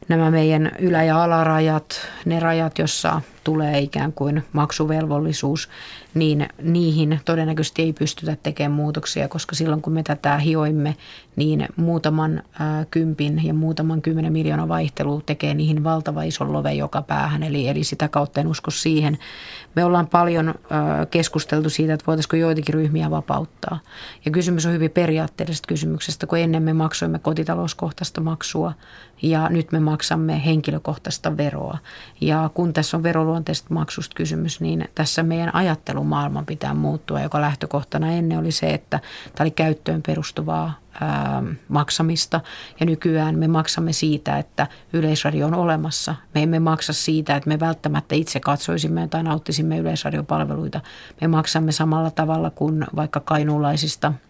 nämä 0.10 0.32
meidän 0.32 0.72
ylä- 0.80 1.04
ja 1.04 1.24
alarajat, 1.24 2.08
ne 2.26 2.40
rajat, 2.40 2.80
jossa 2.80 3.22
tulee 3.44 3.80
ikään 3.80 4.14
kuin 4.14 4.44
maksuvelvollisuus, 4.54 5.70
niin 6.14 6.48
niihin 6.62 7.20
todennäköisesti 7.26 7.82
ei 7.82 7.94
pystytä 7.94 8.38
tekemään 8.44 8.72
muutoksia, 8.72 9.28
koska 9.28 9.56
silloin 9.56 9.82
kun 9.82 9.94
me 9.94 10.04
tätä 10.04 10.38
hioimme, 10.38 10.96
niin 11.36 11.68
muutaman 11.76 12.44
ää, 12.60 12.86
kympin 12.92 13.46
ja 13.46 13.54
muutaman 13.54 14.02
kymmenen 14.02 14.34
miljoonan 14.34 14.68
vaihtelu 14.68 15.22
tekee 15.26 15.54
niihin 15.54 15.84
valtava 15.84 16.24
ison 16.24 16.54
love 16.54 16.74
joka 16.74 17.02
päähän, 17.02 17.44
eli, 17.44 17.68
eli 17.68 17.84
sitä 17.84 18.08
kautta 18.08 18.42
en 18.42 18.48
usko 18.48 18.72
siihen. 18.72 19.18
Me 19.76 19.86
ollaan 19.86 20.08
paljon 20.08 20.54
keskusteltu 21.12 21.70
siitä, 21.70 21.94
että 21.94 22.06
voitaisiinko 22.08 22.36
joitakin 22.36 22.74
ryhmiä 22.74 23.12
vapauttaa. 23.12 23.80
Ja 24.26 24.32
kysymys 24.32 24.66
on 24.66 24.74
hyvin 24.74 24.92
periaatteellisesta 24.92 25.68
kysymyksestä, 25.68 26.28
kun 26.28 26.38
ennen 26.38 26.64
me 26.64 26.74
maksoimme 26.74 27.20
kotitalouskohtaista 27.20 28.22
maksua 28.22 28.74
ja 29.22 29.50
nyt 29.50 29.72
me 29.72 29.80
maksamme 29.80 30.46
henkilökohtaista 30.46 31.38
veroa. 31.38 31.78
Ja 32.22 32.50
kun 32.54 32.74
tässä 32.74 32.98
on 32.98 33.04
veroluonteista 33.34 33.74
maksusta 33.74 34.16
kysymys, 34.16 34.62
niin 34.62 34.88
tässä 34.96 35.24
meidän 35.24 35.56
ajattelumaailman 35.56 36.46
pitää 36.46 36.74
muuttua, 36.74 37.22
joka 37.22 37.42
lähtökohtana 37.42 38.12
ennen 38.12 38.40
oli 38.40 38.52
se, 38.52 38.70
että 38.70 39.00
tämä 39.36 39.44
oli 39.46 39.52
käyttöön 39.52 40.02
perustuvaa 40.02 40.80
maksamista 41.68 42.42
ja 42.80 42.86
nykyään 42.86 43.40
me 43.40 43.48
maksamme 43.48 43.94
siitä, 43.94 44.38
että 44.38 44.68
yleisradio 44.94 45.48
on 45.48 45.54
olemassa. 45.54 46.16
Me 46.36 46.44
emme 46.44 46.60
maksa 46.60 46.94
siitä, 46.94 47.36
että 47.36 47.50
me 47.50 47.60
välttämättä 47.60 48.16
itse 48.16 48.40
katsoisimme 48.40 49.08
tai 49.08 49.24
nauttisimme 49.24 49.78
yleisradiopalveluita. 49.78 50.82
Me 51.22 51.28
maksamme 51.28 51.72
samalla 51.72 52.12
tavalla 52.12 52.50
kuin 52.50 52.86
vaikka 52.96 53.20
kainuulaisista– 53.20 54.14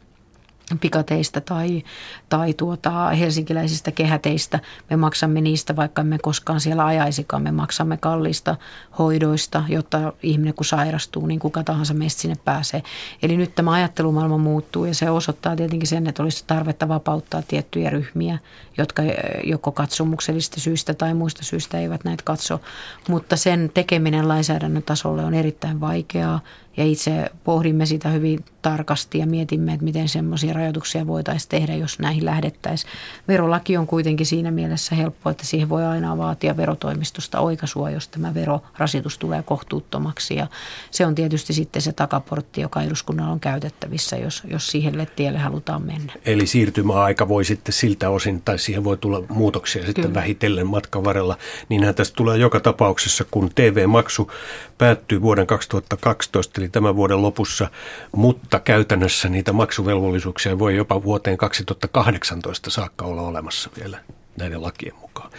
pikateista 0.81 1.41
tai, 1.41 1.83
tai 2.29 2.53
tuota 2.53 3.09
helsinkiläisistä 3.09 3.91
kehäteistä. 3.91 4.59
Me 4.89 4.95
maksamme 4.95 5.41
niistä, 5.41 5.75
vaikka 5.75 6.01
emme 6.01 6.17
koskaan 6.17 6.59
siellä 6.59 6.85
ajaisikaan. 6.85 7.43
Me 7.43 7.51
maksamme 7.51 7.97
kallista 7.97 8.55
hoidoista, 8.99 9.63
jotta 9.67 10.13
ihminen 10.23 10.53
kun 10.53 10.65
sairastuu, 10.65 11.25
niin 11.25 11.39
kuka 11.39 11.63
tahansa 11.63 11.93
meistä 11.93 12.21
sinne 12.21 12.37
pääsee. 12.45 12.83
Eli 13.23 13.37
nyt 13.37 13.55
tämä 13.55 13.71
ajattelumaailma 13.71 14.37
muuttuu 14.37 14.85
ja 14.85 14.95
se 14.95 15.09
osoittaa 15.09 15.55
tietenkin 15.55 15.87
sen, 15.87 16.07
että 16.07 16.23
olisi 16.23 16.43
tarvetta 16.47 16.87
vapauttaa 16.87 17.41
tiettyjä 17.47 17.89
ryhmiä, 17.89 18.39
jotka 18.77 19.03
joko 19.43 19.71
katsomuksellisista 19.71 20.59
syistä 20.59 20.93
tai 20.93 21.13
muista 21.13 21.43
syistä 21.43 21.79
eivät 21.79 22.03
näitä 22.03 22.23
katso. 22.23 22.61
Mutta 23.09 23.37
sen 23.37 23.71
tekeminen 23.73 24.27
lainsäädännön 24.27 24.83
tasolle 24.83 25.25
on 25.25 25.33
erittäin 25.33 25.79
vaikeaa 25.79 26.39
ja 26.77 26.85
itse 26.85 27.25
pohdimme 27.43 27.85
sitä 27.85 28.09
hyvin 28.09 28.45
tarkasti 28.61 29.19
ja 29.19 29.27
mietimme, 29.27 29.73
että 29.73 29.83
miten 29.83 30.09
semmoisia 30.09 30.53
rajoituksia 30.53 31.07
voitaisiin 31.07 31.49
tehdä, 31.49 31.75
jos 31.75 31.99
näihin 31.99 32.25
lähdettäisiin. 32.25 32.91
Verolaki 33.27 33.77
on 33.77 33.87
kuitenkin 33.87 34.25
siinä 34.25 34.51
mielessä 34.51 34.95
helppo, 34.95 35.29
että 35.29 35.45
siihen 35.45 35.69
voi 35.69 35.85
aina 35.85 36.17
vaatia 36.17 36.57
verotoimistosta 36.57 37.39
oikaisua, 37.39 37.89
jos 37.89 38.07
tämä 38.07 38.33
verorasitus 38.33 39.17
tulee 39.17 39.43
kohtuuttomaksi. 39.43 40.35
Ja 40.35 40.47
se 40.91 41.05
on 41.05 41.15
tietysti 41.15 41.53
sitten 41.53 41.81
se 41.81 41.91
takaportti, 41.91 42.61
joka 42.61 42.81
eduskunnalla 42.81 43.31
on 43.31 43.39
käytettävissä, 43.39 44.17
jos, 44.17 44.43
jos 44.47 44.67
siihen 44.67 45.07
tielle 45.15 45.39
halutaan 45.39 45.81
mennä. 45.81 46.13
Eli 46.25 46.47
siirtymäaika 46.47 47.27
voi 47.27 47.45
sitten 47.45 47.73
siltä 47.73 48.09
osin, 48.09 48.41
tai 48.41 48.59
siihen 48.59 48.83
voi 48.83 48.97
tulla 48.97 49.23
muutoksia 49.29 49.85
sitten 49.85 50.03
Kyllä. 50.03 50.15
vähitellen 50.15 50.67
matkan 50.67 51.03
varrella. 51.03 51.37
Niinhän 51.69 51.95
tästä 51.95 52.15
tulee 52.15 52.37
joka 52.37 52.59
tapauksessa, 52.59 53.25
kun 53.31 53.49
TV-maksu 53.55 54.31
päättyy 54.77 55.21
vuoden 55.21 55.47
2012, 55.47 56.61
eli 56.63 56.69
tämän 56.69 56.95
vuoden 56.95 57.21
lopussa, 57.21 57.69
mutta 58.15 58.59
käytännössä 58.59 59.29
niitä 59.29 59.53
maksuvelvollisuuksia 59.53 60.59
voi 60.59 60.75
jopa 60.75 61.03
vuoteen 61.03 61.37
2018 61.37 62.69
saakka 62.69 63.05
olla 63.05 63.21
olemassa 63.21 63.69
vielä 63.79 63.99
näiden 64.37 64.61
lakien 64.61 64.95
mukaan. 65.01 65.31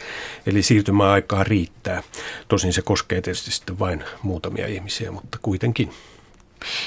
Eli 0.46 0.62
siirtymäaikaa 0.62 1.44
riittää. 1.44 2.02
Tosin 2.48 2.72
se 2.72 2.82
koskee 2.82 3.20
tietysti 3.20 3.50
sitten 3.50 3.78
vain 3.78 4.04
muutamia 4.22 4.66
ihmisiä, 4.66 5.10
mutta 5.10 5.38
kuitenkin. 5.42 5.90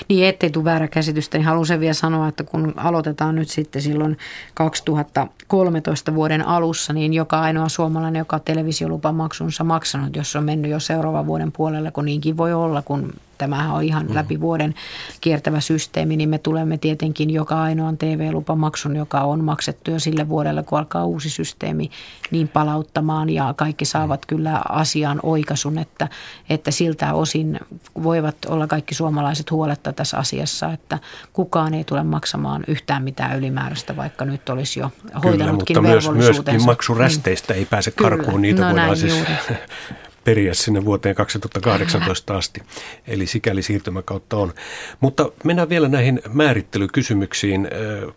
Niin 0.09 0.25
ettei 0.25 0.49
tule 0.49 0.63
väärä 0.63 0.87
käsitystä, 0.87 1.37
niin 1.37 1.45
haluan 1.45 1.65
sen 1.65 1.79
vielä 1.79 1.93
sanoa, 1.93 2.27
että 2.27 2.43
kun 2.43 2.73
aloitetaan 2.77 3.35
nyt 3.35 3.49
sitten 3.49 3.81
silloin 3.81 4.17
2013 4.53 6.15
vuoden 6.15 6.47
alussa, 6.47 6.93
niin 6.93 7.13
joka 7.13 7.41
ainoa 7.41 7.69
suomalainen, 7.69 8.19
joka 8.19 8.35
on 8.35 8.41
televisiolupamaksunsa 8.45 9.63
maksanut, 9.63 10.15
jos 10.15 10.35
on 10.35 10.43
mennyt 10.43 10.71
jo 10.71 10.79
seuraavan 10.79 11.25
vuoden 11.25 11.51
puolelle, 11.51 11.91
kun 11.91 12.05
niinkin 12.05 12.37
voi 12.37 12.53
olla, 12.53 12.81
kun 12.81 13.13
tämähän 13.37 13.71
on 13.71 13.83
ihan 13.83 14.05
mm. 14.05 14.15
läpi 14.15 14.41
vuoden 14.41 14.75
kiertävä 15.21 15.59
systeemi, 15.59 16.17
niin 16.17 16.29
me 16.29 16.37
tulemme 16.37 16.77
tietenkin 16.77 17.29
joka 17.29 17.61
ainoan 17.61 17.97
TV-lupamaksun, 17.97 18.95
joka 18.95 19.21
on 19.21 19.43
maksettu 19.43 19.91
jo 19.91 19.99
sille 19.99 20.29
vuodelle, 20.29 20.63
kun 20.63 20.79
alkaa 20.79 21.05
uusi 21.05 21.29
systeemi, 21.29 21.91
niin 22.31 22.47
palauttamaan 22.47 23.29
ja 23.29 23.53
kaikki 23.57 23.85
saavat 23.85 24.21
mm. 24.21 24.27
kyllä 24.27 24.61
asian 24.69 25.19
oikaisun, 25.23 25.77
että, 25.77 26.07
että 26.49 26.71
siltä 26.71 27.13
osin 27.13 27.59
voivat 28.03 28.35
olla 28.45 28.67
kaikki 28.67 28.95
suomalaiset 28.95 29.51
huoletta 29.51 29.93
tässä 29.93 30.17
asiassa, 30.17 30.71
että 30.73 30.99
kukaan 31.33 31.73
ei 31.73 31.83
tule 31.83 32.03
maksamaan 32.03 32.63
yhtään 32.67 33.03
mitään 33.03 33.37
ylimääräistä, 33.37 33.95
vaikka 33.95 34.25
nyt 34.25 34.49
olisi 34.49 34.79
jo 34.79 34.91
hoitanutkin 35.23 35.75
Kyllä, 35.75 35.93
mutta 35.93 36.11
myös, 36.11 36.27
myöskin 36.27 36.65
maksurästeistä 36.65 37.53
niin. 37.53 37.59
ei 37.59 37.65
pääse 37.65 37.91
karkuun, 37.91 38.25
Kyllä. 38.25 38.41
niitä 38.41 38.61
no, 38.61 38.69
voidaan 38.69 38.97
siis 38.97 39.13
periä 40.27 40.53
sinne 40.53 40.85
vuoteen 40.85 41.15
2018 41.15 42.37
asti. 42.37 42.61
Eli 43.07 43.27
sikäli 43.27 43.61
siirtymäkautta 43.61 44.37
on. 44.37 44.53
Mutta 44.99 45.31
mennään 45.43 45.69
vielä 45.69 45.87
näihin 45.87 46.21
määrittelykysymyksiin. 46.33 47.69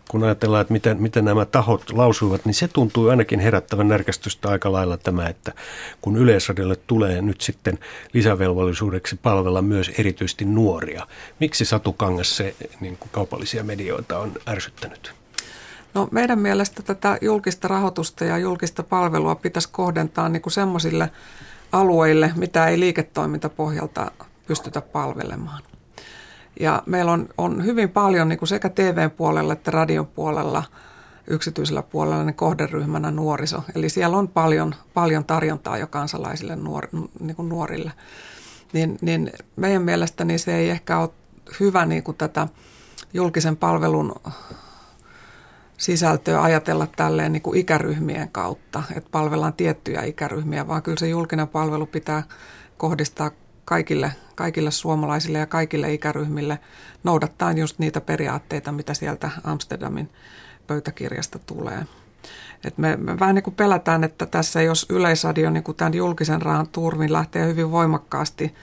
Kun 0.09 0.23
ajatellaan, 0.23 0.61
että 0.61 0.73
miten, 0.73 1.01
miten 1.01 1.25
nämä 1.25 1.45
tahot 1.45 1.91
lausuivat, 1.91 2.45
niin 2.45 2.53
se 2.53 2.67
tuntuu 2.67 3.09
ainakin 3.09 3.39
herättävän 3.39 3.87
närkästystä 3.87 4.49
aika 4.49 4.71
lailla 4.71 4.97
tämä, 4.97 5.27
että 5.27 5.53
kun 6.01 6.17
Yleisradiolle 6.17 6.75
tulee 6.75 7.21
nyt 7.21 7.41
sitten 7.41 7.79
lisävelvollisuudeksi 8.13 9.19
palvella 9.23 9.61
myös 9.61 9.91
erityisesti 9.97 10.45
nuoria. 10.45 11.07
Miksi 11.39 11.65
Satu 11.65 11.93
Kangas 11.93 12.37
se 12.37 12.55
niin 12.79 12.97
kuin 12.97 13.09
kaupallisia 13.11 13.63
medioita 13.63 14.19
on 14.19 14.31
ärsyttänyt? 14.49 15.13
No 15.93 16.07
meidän 16.11 16.39
mielestä 16.39 16.83
tätä 16.83 17.17
julkista 17.21 17.67
rahoitusta 17.67 18.25
ja 18.25 18.37
julkista 18.37 18.83
palvelua 18.83 19.35
pitäisi 19.35 19.69
kohdentaa 19.71 20.29
niin 20.29 20.41
kuin 20.41 20.53
semmoisille 20.53 21.09
alueille, 21.71 22.31
mitä 22.35 22.67
ei 22.67 22.79
liiketoimintapohjalta 22.79 24.11
pystytä 24.47 24.81
palvelemaan. 24.81 25.63
Ja 26.59 26.83
meillä 26.85 27.11
on, 27.11 27.29
on 27.37 27.65
hyvin 27.65 27.89
paljon 27.89 28.29
niin 28.29 28.39
kuin 28.39 28.49
sekä 28.49 28.69
TV-puolella 28.69 29.53
että 29.53 29.71
radion 29.71 30.07
puolella, 30.07 30.63
yksityisellä 31.27 31.81
puolella 31.81 32.23
niin 32.23 32.33
kohderyhmänä 32.33 33.11
nuoriso. 33.11 33.63
Eli 33.75 33.89
siellä 33.89 34.17
on 34.17 34.27
paljon, 34.27 34.75
paljon 34.93 35.25
tarjontaa 35.25 35.77
jo 35.77 35.87
kansalaisille 35.87 36.55
nuor, 36.55 36.87
niin 37.19 37.35
kuin 37.35 37.49
nuorille. 37.49 37.91
Niin, 38.73 38.97
niin 39.01 39.31
meidän 39.55 39.81
mielestä 39.81 40.25
niin 40.25 40.39
se 40.39 40.55
ei 40.55 40.69
ehkä 40.69 40.99
ole 40.99 41.09
hyvä 41.59 41.85
niin 41.85 42.03
kuin 42.03 42.17
tätä 42.17 42.47
julkisen 43.13 43.57
palvelun 43.57 44.15
sisältöä 45.81 46.41
ajatella 46.41 46.87
tälleen 46.87 47.31
niin 47.31 47.41
kuin 47.41 47.59
ikäryhmien 47.59 48.29
kautta, 48.31 48.83
että 48.95 49.09
palvellaan 49.11 49.53
tiettyjä 49.53 50.01
ikäryhmiä, 50.01 50.67
vaan 50.67 50.81
kyllä 50.81 50.97
se 50.97 51.09
julkinen 51.09 51.47
palvelu 51.47 51.85
pitää 51.85 52.23
kohdistaa 52.77 53.31
kaikille, 53.65 54.11
kaikille 54.35 54.71
suomalaisille 54.71 55.37
ja 55.37 55.45
kaikille 55.45 55.93
ikäryhmille 55.93 56.59
noudattaen 57.03 57.57
just 57.57 57.79
niitä 57.79 58.01
periaatteita, 58.01 58.71
mitä 58.71 58.93
sieltä 58.93 59.31
Amsterdamin 59.43 60.09
pöytäkirjasta 60.67 61.39
tulee. 61.39 61.85
Et 62.65 62.77
me, 62.77 62.95
me 62.95 63.19
vähän 63.19 63.35
niin 63.35 63.43
kuin 63.43 63.55
pelätään, 63.55 64.03
että 64.03 64.25
tässä 64.25 64.61
jos 64.61 64.85
Yleisradio 64.89 65.49
niin 65.49 65.63
kuin 65.63 65.77
tämän 65.77 65.93
julkisen 65.93 66.41
rahan 66.41 66.67
turvin 66.67 67.13
lähtee 67.13 67.47
hyvin 67.47 67.71
voimakkaasti 67.71 68.55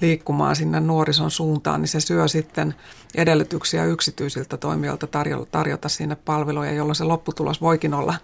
liikkumaan 0.00 0.56
sinne 0.56 0.80
nuorison 0.80 1.30
suuntaan, 1.30 1.80
niin 1.80 1.88
se 1.88 2.00
syö 2.00 2.28
sitten 2.28 2.74
edellytyksiä 3.14 3.84
yksityisiltä 3.84 4.56
toimijoilta 4.56 5.06
tarjota, 5.06 5.46
tarjota 5.50 5.88
sinne 5.88 6.16
palveluja, 6.16 6.72
jolloin 6.72 6.96
se 6.96 7.04
lopputulos 7.04 7.60
voikin 7.60 7.94
olla 7.94 8.14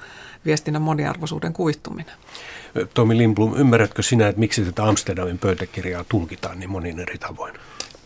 viestinnän 0.45 0.83
moniarvoisuuden 0.83 1.53
kuihtuminen. 1.53 2.15
Tomi 2.95 3.19
Lindblom, 3.19 3.55
ymmärrätkö 3.57 4.03
sinä, 4.03 4.29
että 4.29 4.41
miksi 4.41 4.65
tätä 4.65 4.85
Amsterdamin 4.85 5.39
pöytäkirjaa 5.39 6.05
tulkitaan 6.09 6.61
niin 6.61 6.71
monin 6.71 6.99
eri 6.99 7.19
tavoin? 7.19 7.55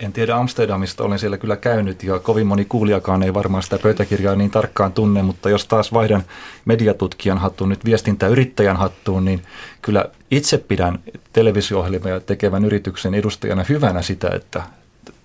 En 0.00 0.12
tiedä 0.12 0.37
Amsterdamista, 0.37 1.04
olen 1.04 1.18
siellä 1.18 1.38
kyllä 1.38 1.56
käynyt 1.56 2.02
ja 2.02 2.18
kovin 2.18 2.46
moni 2.46 2.64
kuulijakaan 2.64 3.22
ei 3.22 3.35
varmaan 3.35 3.62
sitä 3.62 3.78
pöytäkirjaa 3.82 4.37
niin 4.37 4.50
tarkkaan 4.50 4.92
tunne, 4.92 5.22
mutta 5.22 5.50
jos 5.50 5.66
taas 5.66 5.92
vaihdan 5.92 6.22
mediatutkijan 6.64 7.38
hattuun 7.38 7.70
nyt 7.70 7.85
viestintäyrittäjän 7.85 8.76
hattuun, 8.76 9.24
niin 9.24 9.42
kyllä 9.82 10.04
itse 10.30 10.59
pidän 10.59 10.98
televisio 11.32 11.87
tekevän 12.26 12.64
yrityksen 12.64 13.14
edustajana 13.14 13.64
hyvänä 13.68 14.02
sitä, 14.02 14.28
että, 14.28 14.62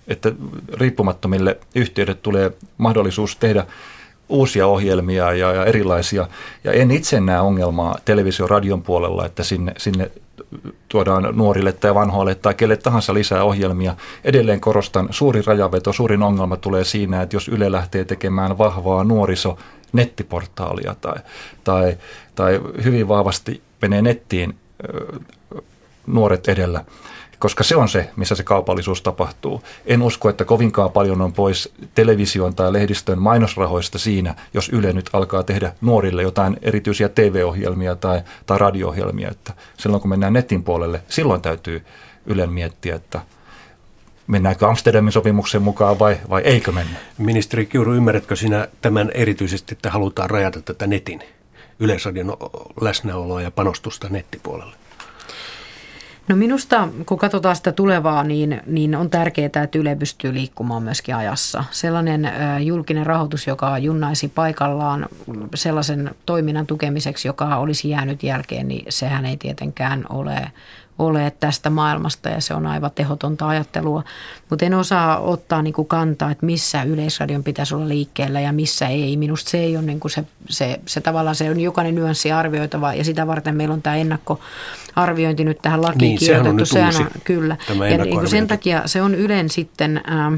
että 0.07 0.31
riippumattomille 0.73 1.57
yhtiöille 1.75 2.15
tulee 2.15 2.51
mahdollisuus 2.77 3.36
tehdä 3.36 3.65
uusia 4.29 4.67
ohjelmia 4.67 5.34
ja, 5.34 5.53
ja 5.53 5.65
erilaisia. 5.65 6.27
Ja 6.63 6.71
en 6.71 6.91
itse 6.91 7.19
näe 7.19 7.39
ongelmaa 7.39 7.97
televisio-radion 8.05 8.81
puolella, 8.81 9.25
että 9.25 9.43
sinne, 9.43 9.73
sinne 9.77 10.12
tuodaan 10.89 11.27
nuorille 11.33 11.71
tai 11.71 11.95
vanhoille 11.95 12.35
tai 12.35 12.53
kelle 12.53 12.77
tahansa 12.77 13.13
lisää 13.13 13.43
ohjelmia. 13.43 13.95
Edelleen 14.23 14.61
korostan, 14.61 15.07
suuri 15.11 15.41
rajaveto, 15.45 15.93
suurin 15.93 16.23
ongelma 16.23 16.57
tulee 16.57 16.83
siinä, 16.83 17.21
että 17.21 17.35
jos 17.35 17.47
Yle 17.47 17.71
lähtee 17.71 18.05
tekemään 18.05 18.57
vahvaa 18.57 19.03
nuoriso 19.03 19.57
nettiportaalia 19.93 20.95
tai, 21.01 21.15
tai, 21.63 21.97
tai 22.35 22.61
hyvin 22.83 23.07
vahvasti 23.07 23.61
menee 23.81 24.01
nettiin 24.01 24.55
nuoret 26.07 26.47
edellä, 26.47 26.85
koska 27.41 27.63
se 27.63 27.75
on 27.75 27.89
se, 27.89 28.10
missä 28.15 28.36
se 28.36 28.43
kaupallisuus 28.43 29.01
tapahtuu. 29.01 29.63
En 29.86 30.01
usko, 30.01 30.30
että 30.30 30.45
kovinkaan 30.45 30.91
paljon 30.91 31.21
on 31.21 31.34
pois 31.34 31.73
television 31.95 32.56
tai 32.56 32.73
lehdistön 32.73 33.19
mainosrahoista 33.19 33.99
siinä, 33.99 34.36
jos 34.54 34.69
Yle 34.69 34.93
nyt 34.93 35.10
alkaa 35.13 35.43
tehdä 35.43 35.73
nuorille 35.82 36.21
jotain 36.21 36.58
erityisiä 36.62 37.10
TV-ohjelmia 37.10 37.95
tai, 37.95 38.21
tai 38.45 38.58
radio-ohjelmia. 38.58 39.30
Että 39.32 39.54
silloin 39.77 40.01
kun 40.01 40.10
mennään 40.10 40.34
netin 40.34 40.63
puolelle, 40.63 41.01
silloin 41.08 41.41
täytyy 41.41 41.86
Ylen 42.25 42.49
miettiä, 42.49 42.95
että 42.95 43.21
mennäänkö 44.27 44.67
Amsterdamin 44.67 45.12
sopimuksen 45.12 45.62
mukaan 45.62 45.99
vai, 45.99 46.17
vai 46.30 46.41
eikö 46.41 46.71
mennä? 46.71 46.99
Ministeri 47.17 47.65
Kiuru, 47.65 47.93
ymmärrätkö 47.93 48.36
sinä 48.36 48.67
tämän 48.82 49.12
erityisesti, 49.13 49.73
että 49.73 49.91
halutaan 49.91 50.30
rajata 50.30 50.62
tätä 50.62 50.88
netin 50.88 51.23
yleisradion 51.80 52.38
läsnäoloa 52.82 53.41
ja 53.41 53.51
panostusta 53.51 54.10
nettipuolelle? 54.10 54.81
No 56.27 56.36
minusta, 56.36 56.88
kun 57.05 57.17
katsotaan 57.17 57.55
sitä 57.55 57.71
tulevaa, 57.71 58.23
niin, 58.23 58.62
niin 58.65 58.95
on 58.95 59.10
tärkeää, 59.10 59.45
että 59.45 59.79
Yle 59.79 59.95
pystyy 59.95 60.34
liikkumaan 60.34 60.84
myöskin 60.84 61.15
ajassa. 61.15 61.63
Sellainen 61.71 62.31
julkinen 62.60 63.05
rahoitus, 63.05 63.47
joka 63.47 63.77
junnaisi 63.77 64.27
paikallaan 64.27 65.05
sellaisen 65.55 66.12
toiminnan 66.25 66.67
tukemiseksi, 66.67 67.27
joka 67.27 67.57
olisi 67.57 67.89
jäänyt 67.89 68.23
jälkeen, 68.23 68.67
niin 68.67 68.86
sehän 68.89 69.25
ei 69.25 69.38
tietenkään 69.38 70.05
ole 70.10 70.51
ole 71.01 71.33
tästä 71.39 71.69
maailmasta 71.69 72.29
ja 72.29 72.41
se 72.41 72.53
on 72.53 72.67
aivan 72.67 72.91
tehotonta 72.95 73.47
ajattelua. 73.47 74.03
Mutta 74.49 74.65
en 74.65 74.73
osaa 74.73 75.19
ottaa 75.19 75.61
niinku 75.61 75.83
kantaa, 75.83 76.31
että 76.31 76.45
missä 76.45 76.83
yleisradion 76.83 77.43
pitäisi 77.43 77.75
olla 77.75 77.87
liikkeellä 77.87 78.39
ja 78.39 78.51
missä 78.51 78.87
ei. 78.87 79.17
Minusta 79.17 79.49
se 79.49 79.57
ei 79.57 79.77
ole 79.77 79.85
niinku 79.85 80.09
se, 80.09 80.23
se, 80.49 80.79
se 80.85 81.01
tavallaan 81.01 81.35
se 81.35 81.49
on 81.49 81.59
jokainen 81.59 81.95
nyanssi 81.95 82.31
arvioitava 82.31 82.93
ja 82.93 83.03
sitä 83.03 83.27
varten 83.27 83.55
meillä 83.55 83.73
on 83.73 83.81
tämä 83.81 83.95
ennakkoarviointi 83.95 85.43
nyt 85.43 85.59
tähän 85.61 85.81
lakiin 85.81 85.99
niin, 85.99 86.19
kirjoitettu. 86.19 86.65
Sehän 86.65 86.95
on, 86.95 87.01
nyt 87.01 87.09
uusi, 87.09 87.17
on 87.17 87.21
kyllä. 87.23 87.57
Ja 87.91 87.97
niin 87.97 88.27
sen 88.27 88.47
takia 88.47 88.81
se 88.85 89.01
on 89.01 89.15
Ylen 89.15 89.49
sitten... 89.49 90.01
Ähm, 90.11 90.35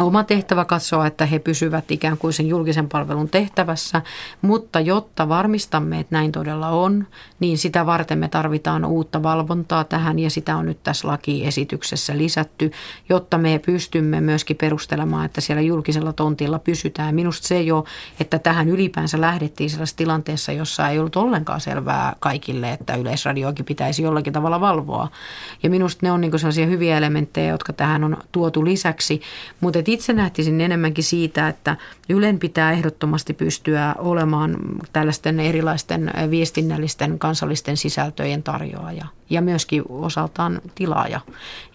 Oma 0.00 0.24
tehtävä 0.24 0.64
katsoa, 0.64 1.06
että 1.06 1.26
he 1.26 1.38
pysyvät 1.38 1.90
ikään 1.90 2.18
kuin 2.18 2.32
sen 2.32 2.48
julkisen 2.48 2.88
palvelun 2.88 3.28
tehtävässä, 3.28 4.02
mutta 4.42 4.80
jotta 4.80 5.28
varmistamme, 5.28 6.00
että 6.00 6.16
näin 6.16 6.32
todella 6.32 6.68
on, 6.68 7.06
niin 7.40 7.58
sitä 7.58 7.86
varten 7.86 8.18
me 8.18 8.28
tarvitaan 8.28 8.84
uutta 8.84 9.22
valvontaa 9.22 9.84
tähän 9.84 10.18
ja 10.18 10.30
sitä 10.30 10.56
on 10.56 10.66
nyt 10.66 10.82
tässä 10.82 11.08
lakiesityksessä 11.08 12.18
lisätty, 12.18 12.70
jotta 13.08 13.38
me 13.38 13.60
pystymme 13.66 14.20
myöskin 14.20 14.56
perustelemaan, 14.56 15.26
että 15.26 15.40
siellä 15.40 15.60
julkisella 15.60 16.12
tontilla 16.12 16.58
pysytään. 16.58 17.14
Minusta 17.14 17.48
se 17.48 17.62
jo, 17.62 17.84
että 18.20 18.38
tähän 18.38 18.68
ylipäänsä 18.68 19.20
lähdettiin 19.20 19.70
sellaisessa 19.70 19.96
tilanteessa, 19.96 20.52
jossa 20.52 20.88
ei 20.88 20.98
ollut 20.98 21.16
ollenkaan 21.16 21.60
selvää 21.60 22.16
kaikille, 22.20 22.72
että 22.72 22.94
yleisradioakin 22.94 23.64
pitäisi 23.64 24.02
jollakin 24.02 24.32
tavalla 24.32 24.60
valvoa. 24.60 25.08
Ja 25.62 25.70
minusta 25.70 26.06
ne 26.06 26.12
on 26.12 26.20
niin 26.20 26.38
sellaisia 26.38 26.66
hyviä 26.66 26.98
elementtejä, 26.98 27.50
jotka 27.50 27.72
tähän 27.72 28.04
on 28.04 28.16
tuotu 28.32 28.64
lisäksi, 28.64 29.20
mutta 29.60 29.82
itse 29.90 30.12
nähtisin 30.12 30.60
enemmänkin 30.60 31.04
siitä, 31.04 31.48
että 31.48 31.76
Ylen 32.08 32.38
pitää 32.38 32.72
ehdottomasti 32.72 33.34
pystyä 33.34 33.94
olemaan 33.98 34.56
tällaisten 34.92 35.40
erilaisten 35.40 36.12
viestinnällisten 36.30 37.18
kansallisten 37.18 37.76
sisältöjen 37.76 38.42
tarjoaja 38.42 39.06
ja 39.30 39.42
myöskin 39.42 39.82
osaltaan 39.88 40.60
tilaaja. 40.74 41.20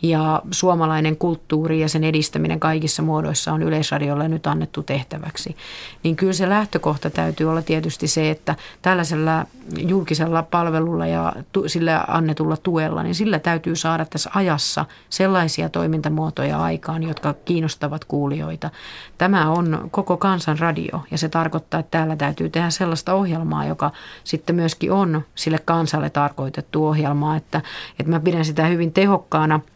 Ja 0.02 0.42
suomalainen 0.52 1.18
kulttuuri 1.18 1.80
ja 1.80 1.90
sen 1.90 2.04
edistäminen 2.04 2.60
kaikissa 2.60 3.04
muodoissa 3.04 3.54
on 3.54 3.64
Yleisradiolle 3.64 4.28
nyt 4.28 4.48
annettu 4.48 4.84
tehtäväksi. 4.84 5.56
Niin 6.04 6.16
kyllä 6.16 6.34
se 6.34 6.50
lähtökohta 6.50 7.10
täytyy 7.10 7.50
olla 7.50 7.62
tietysti 7.62 8.08
se, 8.08 8.30
että 8.30 8.56
tällaisella 8.82 9.46
julkisella 9.78 10.44
palvelulla 10.44 11.08
ja 11.08 11.34
sillä 11.68 12.06
annetulla 12.08 12.58
tuella, 12.58 13.04
niin 13.04 13.16
sillä 13.16 13.40
täytyy 13.40 13.76
saada 13.76 14.06
tässä 14.06 14.30
ajassa 14.34 14.86
sellaisia 15.10 15.70
toimintamuotoja 15.70 16.62
aikaan, 16.62 17.04
jotka 17.04 17.34
kiinnostavat 17.46 18.06
kuulijoita. 18.06 18.70
Tämä 19.18 19.52
on 19.52 19.88
koko 19.92 20.18
kansan 20.18 20.60
radio 20.60 21.04
ja 21.12 21.18
se 21.18 21.30
tarkoittaa, 21.30 21.80
että 21.80 21.98
täällä 21.98 22.16
täytyy 22.16 22.50
tehdä 22.50 22.70
sellaista 22.70 23.14
ohjelmaa, 23.14 23.66
joka 23.66 23.92
sitten 24.24 24.56
myöskin 24.56 24.92
on 24.92 25.22
sille 25.36 25.60
kansalle 25.66 26.10
tarkoitettu 26.10 26.88
ohjelmaa, 26.88 27.36
että, 27.46 27.62
että 28.00 28.12
mä 28.12 28.20
pidän 28.20 28.46
sitä 28.46 28.66
hyvin 28.66 28.94
tehokkaana– 28.94 29.60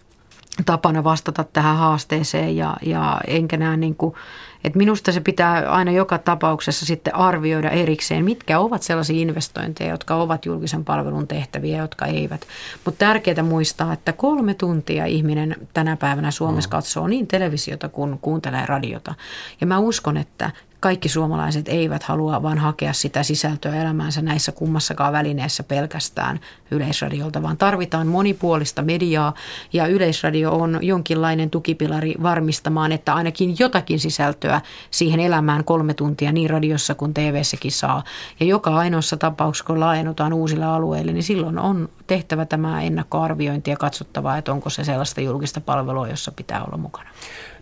tapana 0.65 1.03
vastata 1.03 1.43
tähän 1.43 1.77
haasteeseen 1.77 2.55
ja, 2.55 2.77
ja 2.81 3.21
enkä 3.27 3.57
näe 3.57 3.77
niin 3.77 3.95
kuin, 3.95 4.15
että 4.63 4.77
minusta 4.77 5.11
se 5.11 5.21
pitää 5.21 5.71
aina 5.71 5.91
joka 5.91 6.17
tapauksessa 6.17 6.85
sitten 6.85 7.15
arvioida 7.15 7.69
erikseen, 7.69 8.25
mitkä 8.25 8.59
ovat 8.59 8.83
sellaisia 8.83 9.21
investointeja, 9.21 9.89
jotka 9.89 10.15
ovat 10.15 10.45
julkisen 10.45 10.85
palvelun 10.85 11.27
tehtäviä, 11.27 11.77
jotka 11.77 12.05
eivät. 12.05 12.41
Mutta 12.85 12.99
tärkeää 12.99 13.43
muistaa, 13.43 13.93
että 13.93 14.13
kolme 14.13 14.53
tuntia 14.53 15.05
ihminen 15.05 15.55
tänä 15.73 15.97
päivänä 15.97 16.31
Suomessa 16.31 16.67
mm. 16.67 16.71
katsoo 16.71 17.07
niin 17.07 17.27
televisiota 17.27 17.89
kuin 17.89 18.19
kuuntelee 18.21 18.65
radiota. 18.65 19.15
Ja 19.61 19.67
mä 19.67 19.79
uskon, 19.79 20.17
että 20.17 20.51
kaikki 20.79 21.09
suomalaiset 21.09 21.67
eivät 21.67 22.03
halua 22.03 22.43
vaan 22.43 22.57
hakea 22.57 22.93
sitä 22.93 23.23
sisältöä 23.23 23.75
elämäänsä 23.75 24.21
näissä 24.21 24.51
kummassakaan 24.51 25.13
välineessä 25.13 25.63
pelkästään 25.63 26.39
yleisradiolta, 26.71 27.43
vaan 27.43 27.57
tarvitaan 27.57 28.07
monipuolista 28.07 28.81
mediaa 28.81 29.33
ja 29.73 29.87
yleisradio 29.87 30.51
on 30.51 30.79
jonkinlainen 30.81 31.49
tukipilari 31.49 32.15
varmistamaan, 32.23 32.91
että 32.91 33.13
ainakin 33.13 33.55
jotakin 33.59 33.99
sisältöä 33.99 34.61
siihen 34.91 35.19
elämään 35.19 35.63
kolme 35.63 35.93
tuntia 35.93 36.31
niin 36.31 36.49
radiossa 36.49 36.95
kuin 36.95 37.13
TV-säkin 37.13 37.71
saa. 37.71 38.03
Ja 38.39 38.45
joka 38.45 38.77
ainoassa 38.77 39.17
tapauksessa, 39.17 39.65
kun 39.65 39.79
laajennutaan 39.79 40.33
uusille 40.33 40.65
alueille, 40.65 41.11
niin 41.13 41.23
silloin 41.23 41.59
on 41.59 41.89
tehtävä 42.07 42.45
tämä 42.45 42.81
ennakkoarviointi 42.81 43.71
ja 43.71 43.77
katsottava, 43.77 44.37
että 44.37 44.51
onko 44.51 44.69
se 44.69 44.83
sellaista 44.83 45.21
julkista 45.21 45.61
palvelua, 45.61 46.07
jossa 46.07 46.31
pitää 46.31 46.63
olla 46.63 46.77
mukana. 46.77 47.09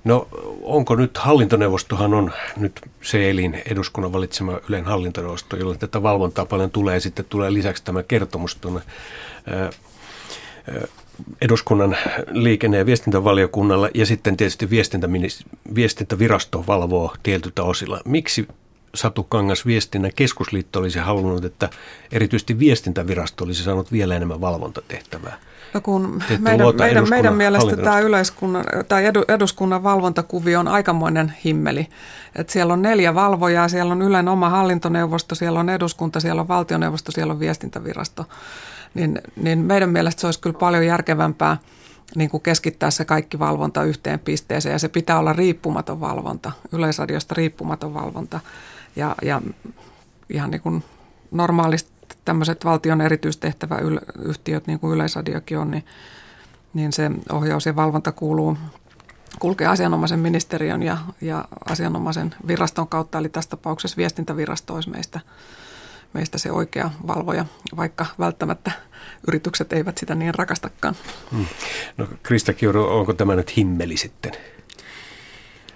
No 0.08 0.28
onko 0.62 0.96
nyt 0.96 1.18
hallintoneuvostohan 1.18 2.14
on 2.14 2.32
nyt 2.58 2.82
se 3.02 3.30
elin 3.30 3.62
eduskunnan 3.66 4.14
valitsema 4.14 4.60
Ylen 4.70 4.86
hallintoneuvosto, 4.86 5.58
jolloin 5.58 5.80
tätä 5.80 6.04
valvontaa 6.04 6.46
paljon 6.46 6.72
tulee 6.72 6.94
ja 6.94 7.02
sitten 7.02 7.26
tulee 7.30 7.54
lisäksi 7.54 7.84
tämä 7.84 8.04
kertomus 8.04 8.56
tuonne 8.56 8.82
eduskunnan 11.42 11.98
liikenne- 12.32 12.78
ja 12.78 12.86
viestintävaliokunnalla 12.86 13.90
ja 13.94 14.06
sitten 14.06 14.38
tietysti 14.38 14.70
viestintävirasto 15.76 16.64
valvoo 16.68 17.14
tietyltä 17.24 17.64
osilla. 17.64 18.02
Miksi 18.06 18.48
Satu 18.96 19.24
Kangas 19.24 19.66
viestinnän 19.66 20.12
keskusliitto 20.16 20.80
olisi 20.80 21.00
halunnut, 21.00 21.46
että 21.46 21.70
erityisesti 22.12 22.60
viestintävirasto 22.60 23.44
olisi 23.44 23.64
saanut 23.64 23.92
vielä 23.92 24.16
enemmän 24.16 24.42
valvontatehtävää? 24.42 25.38
No 25.74 25.82
kun 25.82 26.24
meidän, 26.40 26.76
meidän, 26.78 27.10
meidän 27.10 27.36
mielestä 27.36 27.78
tämä 27.78 28.00
yleiskunnan, 28.00 28.66
tai 28.88 29.04
eduskunnan 29.28 29.84
valvontakuvio 29.84 30.60
on 30.60 30.68
aikamoinen 30.68 31.34
himmeli. 31.46 31.88
Et 32.36 32.50
siellä 32.50 32.74
on 32.74 32.82
neljä 32.82 33.16
valvojaa, 33.16 33.68
siellä 33.68 33.92
on 33.92 34.02
Ylen 34.02 34.28
oma 34.28 34.50
hallintoneuvosto, 34.50 35.36
siellä 35.36 35.60
on 35.60 35.70
eduskunta, 35.70 36.20
siellä 36.20 36.42
on 36.42 36.48
valtioneuvosto, 36.48 37.12
siellä 37.12 37.34
on 37.34 37.40
viestintävirasto. 37.40 38.26
Niin, 38.94 39.22
niin 39.36 39.60
meidän 39.60 39.90
mielestä 39.90 40.22
se 40.22 40.28
olisi 40.28 40.42
kyllä 40.42 40.58
paljon 40.60 40.86
järkevämpää 40.86 41.58
niin 42.16 42.30
kuin 42.30 42.44
keskittää 42.44 42.92
se 42.92 43.06
kaikki 43.06 43.40
valvonta 43.40 43.84
yhteen 43.84 44.20
pisteeseen 44.20 44.74
ja 44.74 44.80
se 44.80 44.90
pitää 44.90 45.20
olla 45.20 45.34
riippumaton 45.34 46.00
valvonta, 46.00 46.52
yleisradiosta 46.72 47.36
riippumaton 47.38 47.94
valvonta 47.94 48.40
ja, 48.98 49.16
ja 49.22 49.42
ihan 50.30 50.52
niin 50.52 50.62
kuin 50.62 50.84
normaalisti 51.32 51.92
tämmöiset 52.26 52.66
valtion 52.66 53.02
erityistehtäväyhtiöt, 53.02 54.68
niin 54.68 54.80
kuin 54.80 54.96
Yleisradiokin 54.96 55.58
on, 55.58 55.72
niin, 55.72 55.86
niin 56.74 56.94
se 56.94 57.12
ohjaus 57.32 57.66
ja 57.66 57.76
valvonta 57.76 58.12
kuuluu 58.12 58.58
kulkee 59.40 59.68
asianomaisen 59.68 60.20
ministeriön 60.20 60.84
ja, 60.84 60.98
ja 61.22 61.46
asianomaisen 61.70 62.36
viraston 62.48 62.88
kautta, 62.88 63.18
eli 63.18 63.30
tässä 63.30 63.50
tapauksessa 63.50 63.98
viestintävirasto 63.98 64.74
olisi 64.74 64.90
meistä, 64.90 65.20
meistä 66.14 66.38
se 66.38 66.52
oikea 66.52 66.92
valvoja, 67.08 67.46
vaikka 67.76 68.06
välttämättä 68.20 68.72
yritykset 69.28 69.74
eivät 69.74 69.98
sitä 69.98 70.16
niin 70.16 70.36
rakastakaan. 70.36 70.96
Hmm. 71.32 71.46
No 71.98 72.08
Krista 72.24 72.54
Kiuru, 72.54 72.84
onko 72.84 73.14
tämä 73.14 73.36
nyt 73.36 73.58
himmeli 73.58 73.98
sitten? 73.98 74.32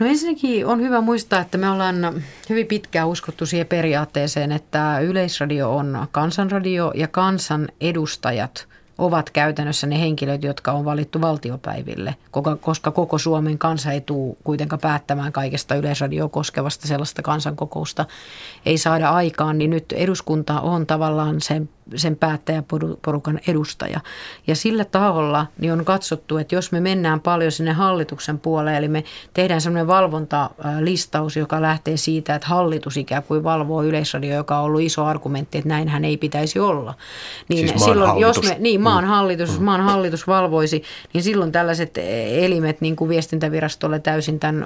No 0.01 0.07
ensinnäkin 0.07 0.65
on 0.65 0.81
hyvä 0.81 1.01
muistaa, 1.01 1.39
että 1.41 1.57
me 1.57 1.69
ollaan 1.69 2.23
hyvin 2.49 2.67
pitkään 2.67 3.07
uskottu 3.07 3.45
siihen 3.45 3.67
periaatteeseen, 3.67 4.51
että 4.51 4.99
Yleisradio 4.99 5.75
on 5.75 6.07
kansanradio 6.11 6.91
ja 6.95 7.07
kansan 7.07 7.67
edustajat 7.81 8.67
ovat 8.97 9.29
käytännössä 9.29 9.87
ne 9.87 9.99
henkilöt, 9.99 10.43
jotka 10.43 10.71
on 10.71 10.85
valittu 10.85 11.21
valtiopäiville, 11.21 12.15
koska 12.61 12.91
koko 12.91 13.17
Suomen 13.17 13.57
kansa 13.57 13.91
ei 13.91 14.01
tule 14.01 14.35
kuitenkaan 14.43 14.79
päättämään 14.79 15.31
kaikesta 15.31 15.75
yleisradioa 15.75 16.29
koskevasta 16.29 16.87
sellaista 16.87 17.21
kansankokousta 17.21 18.05
ei 18.65 18.77
saada 18.77 19.09
aikaan, 19.09 19.57
niin 19.57 19.69
nyt 19.69 19.91
eduskunta 19.91 20.61
on 20.61 20.87
tavallaan 20.87 21.41
sen 21.41 21.69
sen 21.95 22.15
päättäjäporukan 22.15 23.39
edustaja. 23.47 23.99
Ja 24.47 24.55
sillä 24.55 24.85
taholla 24.85 25.47
niin 25.57 25.73
on 25.73 25.85
katsottu, 25.85 26.37
että 26.37 26.55
jos 26.55 26.71
me 26.71 26.79
mennään 26.79 27.19
paljon 27.19 27.51
sinne 27.51 27.71
hallituksen 27.73 28.39
puolelle, 28.39 28.77
eli 28.77 28.87
me 28.87 29.03
tehdään 29.33 29.61
sellainen 29.61 29.87
valvontalistaus, 29.87 31.37
joka 31.37 31.61
lähtee 31.61 31.97
siitä, 31.97 32.35
että 32.35 32.47
hallitus 32.47 32.97
ikään 32.97 33.23
kuin 33.23 33.43
valvoo 33.43 33.83
yleisradio, 33.83 34.35
joka 34.35 34.57
on 34.57 34.63
ollut 34.63 34.81
iso 34.81 35.05
argumentti, 35.05 35.57
että 35.57 35.69
näinhän 35.69 36.05
ei 36.05 36.17
pitäisi 36.17 36.59
olla. 36.59 36.93
Niin 37.49 37.67
siis 37.67 37.83
silloin, 37.83 38.09
hallitus. 38.09 38.37
jos 38.37 38.49
me, 38.49 38.57
niin, 38.59 38.81
maan 38.81 39.03
mm. 39.03 39.09
hallitus, 39.09 39.49
mm. 39.49 39.53
jos 39.53 39.61
maan 39.61 39.81
hallitus 39.81 40.27
valvoisi, 40.27 40.83
niin 41.13 41.23
silloin 41.23 41.51
tällaiset 41.51 41.97
elimet, 42.31 42.81
niin 42.81 42.95
kuin 42.95 43.09
viestintävirastolle 43.09 43.99
täysin 43.99 44.39
tämän 44.39 44.65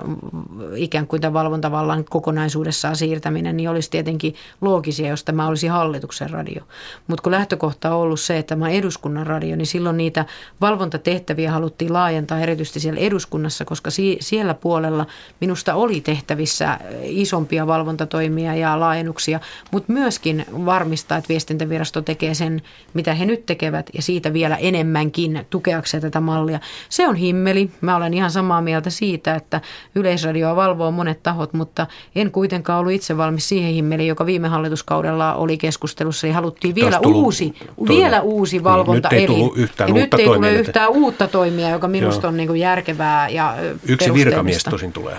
ikään 0.75 1.07
kuin 1.07 1.21
tämän 1.21 1.33
valvontavallan 1.33 2.05
kokonaisuudessaan 2.05 2.95
siirtäminen, 2.95 3.57
niin 3.57 3.69
olisi 3.69 3.91
tietenkin 3.91 4.35
loogisia, 4.61 5.09
jos 5.09 5.23
tämä 5.23 5.47
olisi 5.47 5.67
hallituksen 5.67 6.29
radio. 6.29 6.63
Mutta 7.07 7.14
kun 7.21 7.31
lähtökohta 7.31 7.95
on 7.95 8.01
ollut 8.01 8.19
se, 8.19 8.37
että 8.37 8.55
tämä 8.55 8.69
eduskunnan 8.69 9.27
radio, 9.27 9.55
niin 9.55 9.67
silloin 9.67 9.97
niitä 9.97 10.25
valvontatehtäviä 10.61 11.51
haluttiin 11.51 11.93
laajentaa 11.93 12.39
erityisesti 12.39 12.79
siellä 12.79 12.99
eduskunnassa, 12.99 13.65
koska 13.65 13.91
si- 13.91 14.17
siellä 14.21 14.53
puolella 14.53 15.05
minusta 15.41 15.75
oli 15.75 16.01
tehtävissä 16.01 16.79
isompia 17.03 17.67
valvontatoimia 17.67 18.55
ja 18.55 18.79
laajennuksia, 18.79 19.39
mutta 19.71 19.93
myöskin 19.93 20.45
varmistaa, 20.65 21.17
että 21.17 21.29
viestintävirasto 21.29 22.01
tekee 22.01 22.33
sen, 22.33 22.61
mitä 22.93 23.13
he 23.13 23.25
nyt 23.25 23.45
tekevät 23.45 23.89
ja 23.93 24.01
siitä 24.01 24.33
vielä 24.33 24.55
enemmänkin 24.55 25.45
tukeakseen 25.49 26.01
tätä 26.01 26.19
mallia. 26.19 26.59
Se 26.89 27.07
on 27.07 27.15
himmeli. 27.15 27.69
Mä 27.81 27.95
olen 27.95 28.13
ihan 28.13 28.31
samaa 28.31 28.61
mieltä 28.61 28.89
siitä, 28.89 29.35
että 29.35 29.61
yleisradioa 29.95 30.55
valvoo 30.55 30.91
monet 30.91 31.23
tahot, 31.23 31.53
mutta 31.53 31.87
en 32.15 32.31
kuitenkaan 32.31 32.79
ollut 32.79 32.93
itse 32.93 33.17
valmis 33.17 33.49
siihen 33.49 33.73
himmeliin, 33.73 34.07
joka 34.07 34.25
viime 34.25 34.47
hallituskaudella 34.47 35.33
oli 35.33 35.57
keskustelussa 35.57 36.27
ja 36.27 36.33
haluttiin 36.33 36.75
vielä 36.75 36.99
vielä 37.07 37.25
uusi, 37.25 37.53
vielä 37.87 38.21
uusi 38.21 38.63
valvontaelin. 38.63 39.29
Niin, 39.29 39.45
nyt 39.45 39.57
ei 39.57 39.63
yhtään 39.63 39.87
ja 39.87 39.93
nyt 39.93 40.13
ei 40.13 40.25
tule 40.25 40.53
yhtään 40.53 40.89
uutta 40.89 41.27
toimia, 41.27 41.69
joka 41.69 41.87
minusta 41.87 42.25
Joo. 42.25 42.29
on 42.29 42.37
niin 42.37 42.47
kuin 42.47 42.59
järkevää 42.59 43.29
ja 43.29 43.55
Yksi 43.87 44.13
virkamies 44.13 44.63
tosin 44.63 44.93
tulee. 44.93 45.17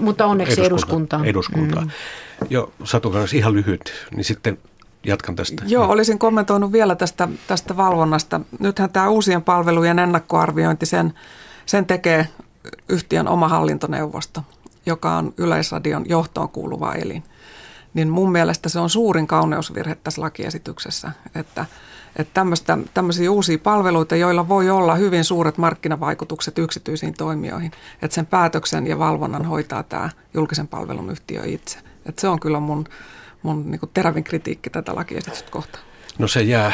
Mutta 0.00 0.26
onneksi 0.26 0.64
eduskuntaan. 0.64 1.24
Eduskuntaan. 1.24 1.84
Mm. 1.84 2.46
Joo, 2.50 2.72
Satu 2.84 3.12
ihan 3.34 3.52
lyhyt, 3.52 3.92
niin 4.16 4.24
sitten 4.24 4.58
jatkan 5.06 5.36
tästä. 5.36 5.62
Joo, 5.66 5.86
olisin 5.88 6.18
kommentoinut 6.18 6.72
vielä 6.72 6.94
tästä, 6.94 7.28
tästä 7.46 7.76
valvonnasta. 7.76 8.40
Nythän 8.58 8.90
tämä 8.90 9.08
uusien 9.08 9.42
palvelujen 9.42 9.98
ennakkoarviointi, 9.98 10.86
sen, 10.86 11.14
sen 11.66 11.86
tekee 11.86 12.28
yhtiön 12.88 13.28
oma 13.28 13.48
hallintoneuvosto, 13.48 14.40
joka 14.86 15.16
on 15.16 15.34
Yleisradion 15.36 16.04
johtoon 16.08 16.48
kuuluva 16.48 16.94
elin– 16.94 17.22
niin 17.94 18.08
mun 18.08 18.32
mielestä 18.32 18.68
se 18.68 18.78
on 18.78 18.90
suurin 18.90 19.26
kauneusvirhe 19.26 19.94
tässä 19.94 20.22
lakiesityksessä, 20.22 21.12
että, 21.34 21.66
että 22.16 22.44
tämmöisiä 22.94 23.30
uusia 23.30 23.58
palveluita, 23.58 24.16
joilla 24.16 24.48
voi 24.48 24.70
olla 24.70 24.94
hyvin 24.94 25.24
suuret 25.24 25.58
markkinavaikutukset 25.58 26.58
yksityisiin 26.58 27.14
toimijoihin, 27.14 27.72
että 28.02 28.14
sen 28.14 28.26
päätöksen 28.26 28.86
ja 28.86 28.98
valvonnan 28.98 29.44
hoitaa 29.44 29.82
tämä 29.82 30.10
julkisen 30.34 30.68
palvelun 30.68 31.10
yhtiö 31.10 31.42
itse. 31.44 31.78
Että 32.06 32.20
se 32.20 32.28
on 32.28 32.40
kyllä 32.40 32.60
mun, 32.60 32.84
mun 33.42 33.70
niin 33.70 33.80
terävin 33.94 34.24
kritiikki 34.24 34.70
tätä 34.70 34.94
lakiesitystä 34.94 35.50
kohtaan. 35.50 35.84
No 36.18 36.28
se 36.28 36.42
jää 36.42 36.72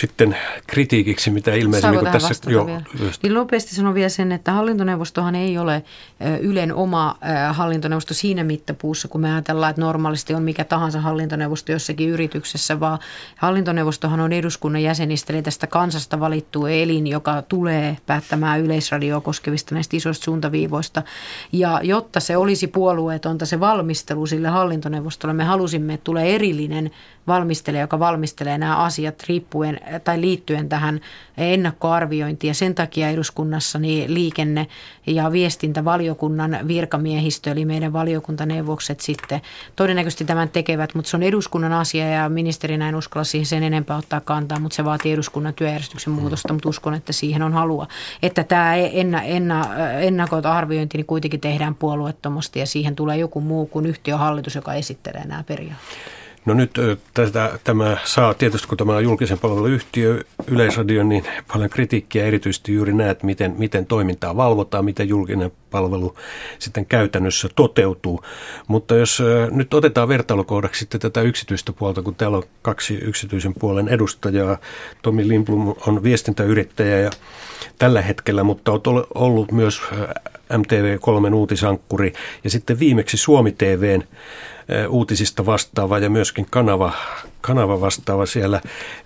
sitten 0.00 0.36
kritiikiksi, 0.66 1.30
mitä 1.30 1.54
ilmeisemmin 1.54 2.00
niin 2.00 2.12
tässä... 2.12 2.50
Jo, 2.50 2.66
niin 3.22 3.34
nopeasti 3.34 3.74
sanon 3.74 3.94
vielä 3.94 4.08
sen, 4.08 4.32
että 4.32 4.52
hallintoneuvostohan 4.52 5.34
ei 5.34 5.58
ole 5.58 5.82
Ylen 6.40 6.74
oma 6.74 7.16
hallintoneuvosto 7.52 8.14
siinä 8.14 8.44
mittapuussa, 8.44 9.08
kun 9.08 9.20
me 9.20 9.32
ajatellaan, 9.32 9.70
että 9.70 9.82
normaalisti 9.82 10.34
on 10.34 10.42
mikä 10.42 10.64
tahansa 10.64 11.00
hallintoneuvosto 11.00 11.72
jossakin 11.72 12.08
yrityksessä, 12.08 12.80
vaan 12.80 12.98
hallintoneuvostohan 13.36 14.20
on 14.20 14.32
eduskunnan 14.32 14.82
jäsenistä, 14.82 15.32
eli 15.32 15.42
tästä 15.42 15.66
kansasta 15.66 16.20
valittu 16.20 16.66
elin, 16.66 17.06
joka 17.06 17.42
tulee 17.42 17.96
päättämään 18.06 18.60
yleisradioa 18.60 19.20
koskevista 19.20 19.74
näistä 19.74 19.96
isoista 19.96 20.24
suuntaviivoista. 20.24 21.02
Ja 21.52 21.80
jotta 21.82 22.20
se 22.20 22.36
olisi 22.36 22.66
puolueetonta 22.66 23.46
se 23.46 23.60
valmistelu 23.60 24.26
sille 24.26 24.48
hallintoneuvostolle, 24.48 25.34
me 25.34 25.44
halusimme, 25.44 25.94
että 25.94 26.04
tulee 26.04 26.34
erillinen 26.34 26.90
valmistelija, 27.26 27.80
joka 27.80 27.98
valmistelee 27.98 28.58
nämä 28.58 28.76
asiat 28.76 29.24
riippuen 29.28 29.80
tai 30.04 30.20
liittyen 30.20 30.68
tähän 30.68 31.00
ennakkoarviointiin. 31.36 32.48
Ja 32.48 32.54
sen 32.54 32.74
takia 32.74 33.10
eduskunnassa 33.10 33.78
niin 33.78 34.14
liikenne- 34.14 34.66
ja 35.06 35.32
viestintävaliokunnan 35.32 36.58
virkamiehistö, 36.68 37.50
eli 37.50 37.64
meidän 37.64 37.92
valiokuntaneuvokset 37.92 39.00
sitten 39.00 39.40
todennäköisesti 39.76 40.24
tämän 40.24 40.48
tekevät, 40.48 40.94
mutta 40.94 41.10
se 41.10 41.16
on 41.16 41.22
eduskunnan 41.22 41.72
asia 41.72 42.08
ja 42.08 42.28
ministerinä 42.28 42.88
en 42.88 42.94
uskalla 42.94 43.24
siihen 43.24 43.46
sen 43.46 43.62
enempää 43.62 43.96
ottaa 43.96 44.20
kantaa, 44.20 44.60
mutta 44.60 44.76
se 44.76 44.84
vaatii 44.84 45.12
eduskunnan 45.12 45.54
työjärjestyksen 45.54 46.12
muutosta, 46.12 46.52
mutta 46.52 46.68
uskon, 46.68 46.94
että 46.94 47.12
siihen 47.12 47.42
on 47.42 47.52
halua. 47.52 47.86
Että 48.22 48.44
tämä 48.44 48.74
enna, 48.74 49.22
enna, 49.22 49.64
ennakkoarviointi 50.00 50.98
niin 50.98 51.06
kuitenkin 51.06 51.40
tehdään 51.40 51.74
puolueettomasti 51.74 52.58
ja 52.58 52.66
siihen 52.66 52.96
tulee 52.96 53.16
joku 53.16 53.40
muu 53.40 53.66
kuin 53.66 53.86
yhtiöhallitus, 53.86 54.54
joka 54.54 54.74
esittelee 54.74 55.26
nämä 55.26 55.42
periaatteet. 55.42 56.17
No 56.48 56.54
nyt 56.54 56.70
tätä, 57.14 57.58
tämä 57.64 57.96
saa 58.04 58.34
tietysti, 58.34 58.68
kun 58.68 58.78
tämä 58.78 58.96
on 58.96 59.04
julkisen 59.04 59.38
palvelun 59.38 59.70
yhtiö, 59.70 60.24
Yleisradio, 60.46 61.04
niin 61.04 61.24
paljon 61.52 61.70
kritiikkiä 61.70 62.24
erityisesti 62.24 62.74
juuri 62.74 62.92
näet, 62.92 63.22
miten, 63.22 63.54
miten 63.58 63.86
toimintaa 63.86 64.36
valvotaan, 64.36 64.84
miten 64.84 65.08
julkinen 65.08 65.50
palvelu 65.70 66.14
sitten 66.58 66.86
käytännössä 66.86 67.48
toteutuu. 67.56 68.22
Mutta 68.68 68.96
jos 68.96 69.22
nyt 69.50 69.74
otetaan 69.74 70.08
vertailukohdaksi 70.08 70.78
sitten 70.78 71.00
tätä 71.00 71.22
yksityistä 71.22 71.72
puolta, 71.72 72.02
kun 72.02 72.14
täällä 72.14 72.36
on 72.36 72.42
kaksi 72.62 72.94
yksityisen 72.94 73.54
puolen 73.58 73.88
edustajaa. 73.88 74.58
Tomi 75.02 75.28
Lindblom 75.28 75.74
on 75.86 76.02
viestintäyrittäjä 76.02 76.98
ja 76.98 77.10
tällä 77.78 78.02
hetkellä, 78.02 78.44
mutta 78.44 78.72
on 78.72 78.80
ollut 79.14 79.52
myös 79.52 79.80
MTV3 80.52 81.34
uutisankkuri 81.34 82.12
ja 82.44 82.50
sitten 82.50 82.78
viimeksi 82.78 83.16
Suomi 83.16 83.52
TVn 83.52 84.04
uutisista 84.88 85.46
vastaava 85.46 85.98
ja 85.98 86.10
myöskin 86.10 86.46
kanava, 86.50 86.92
kanava 87.40 87.80
vastaava 87.80 88.26
siellä 88.26 88.60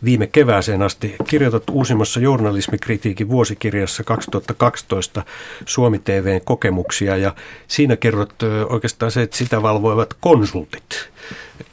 viime 0.05 0.27
kevääseen 0.27 0.83
asti. 0.83 1.17
Kirjoitat 1.29 1.63
uusimmassa 1.71 2.21
journalismikritiikin 2.21 3.29
vuosikirjassa 3.29 4.05
2012 4.05 5.23
Suomi 5.67 5.99
TVn 5.99 6.41
kokemuksia 6.45 7.17
ja 7.17 7.35
siinä 7.69 7.97
kerrot 7.97 8.35
oikeastaan 8.69 9.13
se, 9.13 9.23
että 9.23 9.37
sitä 9.37 9.63
valvoivat 9.63 10.15
konsultit. 10.21 11.11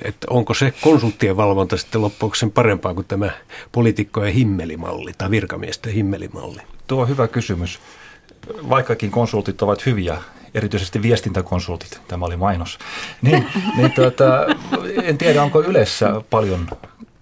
Että 0.01 0.27
onko 0.29 0.53
se 0.53 0.73
konsulttien 0.81 1.37
valvonta 1.37 1.77
sitten 1.77 2.01
loppujen 2.01 2.35
sen 2.35 2.51
parempaa 2.51 2.93
kuin 2.93 3.07
tämä 3.07 3.29
poliitikkojen 3.71 4.33
himmelimalli 4.33 5.11
tai 5.17 5.29
virkamiesten 5.29 5.93
himmelimalli? 5.93 6.61
Tuo 6.87 7.01
on 7.01 7.09
hyvä 7.09 7.27
kysymys. 7.27 7.79
Vaikkakin 8.69 9.11
konsultit 9.11 9.61
ovat 9.61 9.85
hyviä 9.85 10.17
erityisesti 10.53 11.01
viestintäkonsultit, 11.01 12.01
tämä 12.07 12.25
oli 12.25 12.37
mainos, 12.37 12.79
niin, 13.21 13.45
niin 13.77 13.91
tuota, 13.91 14.45
en 15.03 15.17
tiedä, 15.17 15.43
onko 15.43 15.61
yleensä 15.61 16.21
paljon 16.29 16.67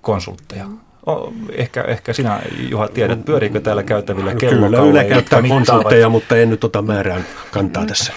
konsultteja. 0.01 0.65
O, 1.07 1.34
ehkä, 1.51 1.82
ehkä 1.82 2.13
sinä, 2.13 2.41
Juha, 2.69 2.88
tiedät, 2.88 3.25
pyöriikö 3.25 3.59
täällä 3.59 3.84
käytävillä 3.84 4.36
kellokalle? 4.36 4.78
Kyllä, 4.78 4.89
Yle 4.89 5.03
käyttää 5.03 5.41
konsultteja, 5.47 6.09
mutta 6.09 6.38
en 6.38 6.49
nyt 6.49 6.63
ota 6.63 6.82
määrään 6.82 7.25
kantaa 7.51 7.86
tässä. 7.86 8.13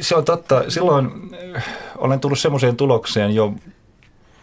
Se 0.00 0.16
on 0.16 0.24
totta. 0.24 0.64
Silloin 0.68 1.10
eh, 1.54 1.64
olen 1.96 2.20
tullut 2.20 2.38
semmoiseen 2.38 2.76
tulokseen 2.76 3.34
jo 3.34 3.54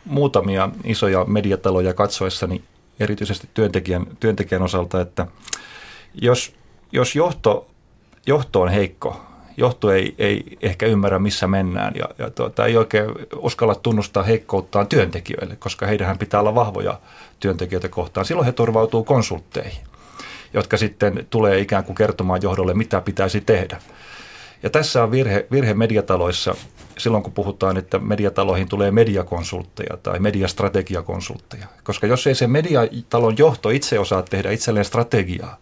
muutamia 0.05 0.69
isoja 0.83 1.25
mediataloja 1.25 1.93
katsoessani, 1.93 2.63
erityisesti 2.99 3.49
työntekijän, 3.53 4.05
työntekijän 4.19 4.61
osalta, 4.61 5.01
että 5.01 5.27
jos, 6.21 6.53
jos 6.91 7.15
johto 7.15 7.67
johto 8.25 8.61
on 8.61 8.69
heikko. 8.69 9.21
Johto 9.57 9.91
ei, 9.91 10.15
ei 10.17 10.57
ehkä 10.61 10.85
ymmärrä, 10.85 11.19
missä 11.19 11.47
mennään 11.47 11.93
ja, 11.95 12.05
ja 12.17 12.29
tuota, 12.29 12.65
ei 12.65 12.77
oikein 12.77 13.05
uskalla 13.35 13.75
tunnustaa 13.75 14.23
heikkouttaan 14.23 14.87
työntekijöille, 14.87 15.55
koska 15.55 15.85
heidän 15.85 16.17
pitää 16.17 16.39
olla 16.39 16.55
vahvoja 16.55 16.99
työntekijöitä 17.39 17.89
kohtaan. 17.89 18.25
Silloin 18.25 18.45
he 18.45 18.51
turvautuu 18.51 19.03
konsultteihin, 19.03 19.83
jotka 20.53 20.77
sitten 20.77 21.27
tulee 21.29 21.59
ikään 21.59 21.83
kuin 21.83 21.95
kertomaan 21.95 22.41
johdolle, 22.43 22.73
mitä 22.73 23.01
pitäisi 23.01 23.41
tehdä. 23.41 23.81
Ja 24.63 24.69
tässä 24.69 25.03
on 25.03 25.11
virhe, 25.11 25.45
virhe 25.51 25.73
mediataloissa 25.73 26.55
silloin, 26.97 27.23
kun 27.23 27.33
puhutaan, 27.33 27.77
että 27.77 27.99
mediataloihin 27.99 28.69
tulee 28.69 28.91
mediakonsultteja 28.91 29.97
tai 30.03 30.19
mediastrategiakonsultteja. 30.19 31.67
Koska 31.83 32.07
jos 32.07 32.27
ei 32.27 32.35
se 32.35 32.47
mediatalon 32.47 33.37
johto 33.37 33.69
itse 33.69 33.99
osaa 33.99 34.21
tehdä 34.21 34.51
itselleen 34.51 34.85
strategiaa, 34.85 35.57